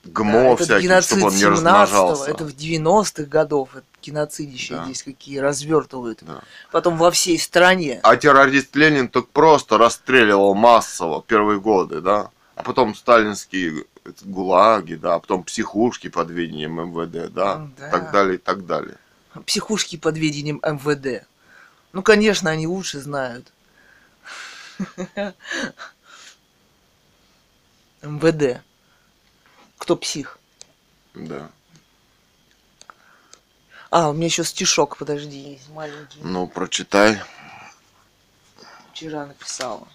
ГМО 0.05 0.57
Да, 0.57 0.65
всякие, 0.65 1.01
чтобы 1.01 1.27
он 1.27 1.35
не 1.35 1.43
17-го, 1.43 1.51
размножался. 1.51 2.31
Это 2.31 2.45
в 2.45 2.49
90-х 2.49 3.23
годов. 3.25 3.69
Это 3.77 3.87
геноцидище 4.03 4.75
Да. 4.77 4.85
здесь 4.85 5.03
какие 5.03 5.39
развертывают. 5.39 6.19
Да. 6.23 6.43
Потом 6.71 6.97
во 6.99 7.11
всей 7.11 7.39
стране. 7.39 8.01
А 8.03 8.17
террорист 8.17 8.75
Ленин 8.77 9.09
так 9.09 9.29
просто 9.29 9.79
расстреливал 9.79 10.55
массово 10.55 11.23
первые 11.23 11.61
годы, 11.61 12.01
да? 12.01 12.31
А 12.55 12.63
потом 12.63 12.95
сталинские 12.95 13.85
гулаги, 14.23 14.95
да, 14.95 15.15
а 15.15 15.19
потом 15.21 15.45
психушки 15.45 16.09
под 16.09 16.31
ведением 16.31 16.81
МВД, 16.81 17.33
да, 17.33 17.69
Да. 17.79 17.91
так 17.91 18.11
далее, 18.13 18.35
и 18.35 18.39
так 18.39 18.67
далее. 18.67 18.97
Психушки 19.47 19.97
под 19.97 20.19
ведением 20.19 20.61
МВД. 20.63 21.25
Ну, 21.93 22.03
конечно, 22.03 22.51
они 22.51 22.67
лучше 22.67 23.01
знают. 23.01 23.53
МВД. 28.03 28.61
Кто 29.79 29.97
псих? 29.97 30.39
Да. 31.15 31.51
А, 33.93 34.09
у 34.09 34.15
меня 34.15 34.25
еще 34.25 34.43
стишок, 34.43 34.97
подожди, 34.97 35.37
есть 35.37 35.69
маленький. 35.69 36.19
Ну, 36.23 36.47
прочитай. 36.47 37.21
Вчера 38.91 39.27
написала. 39.27 39.87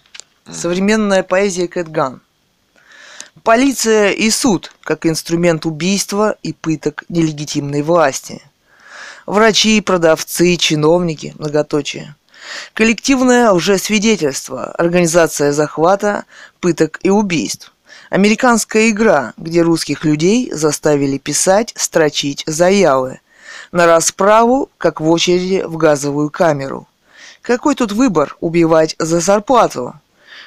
Современная 0.48 1.24
поэзия 1.24 1.66
Кэтган. 1.66 2.20
Полиция 3.42 4.12
и 4.12 4.30
суд 4.30 4.72
как 4.84 5.04
инструмент 5.04 5.66
убийства 5.66 6.36
и 6.44 6.52
пыток 6.52 7.02
нелегитимной 7.08 7.82
власти. 7.82 8.40
Врачи, 9.26 9.80
продавцы, 9.80 10.54
чиновники, 10.54 11.34
многоточие. 11.36 12.14
Коллективное 12.74 13.50
лжесвидетельство, 13.50 14.70
организация 14.70 15.50
захвата, 15.50 16.24
пыток 16.60 17.00
и 17.02 17.10
убийств. 17.10 17.72
Американская 18.10 18.90
игра, 18.90 19.34
где 19.36 19.62
русских 19.62 20.04
людей 20.04 20.52
заставили 20.52 21.18
писать, 21.18 21.72
строчить 21.76 22.44
заявы 22.46 23.18
на 23.72 23.86
расправу, 23.86 24.70
как 24.78 25.00
в 25.00 25.08
очереди 25.08 25.62
в 25.64 25.76
газовую 25.76 26.30
камеру. 26.30 26.88
Какой 27.42 27.74
тут 27.74 27.92
выбор 27.92 28.36
убивать 28.40 28.94
за 28.98 29.20
зарплату? 29.20 29.94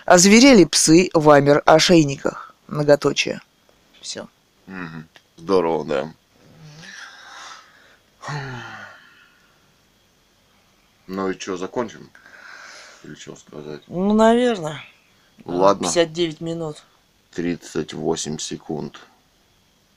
Озверели 0.05 0.65
псы 0.65 1.09
в 1.13 1.29
амер-ошейниках. 1.29 2.53
Многоточие. 2.67 3.41
Все. 4.01 4.27
Здорово, 5.37 5.85
да. 5.85 6.13
Ну 11.07 11.29
и 11.29 11.37
что, 11.37 11.57
закончим? 11.57 12.09
Или 13.03 13.15
что 13.15 13.35
сказать? 13.35 13.81
Ну, 13.87 14.13
наверное. 14.13 14.83
Ладно. 15.45 15.87
59 15.87 16.41
минут. 16.41 16.83
38 17.33 18.37
секунд. 18.37 18.99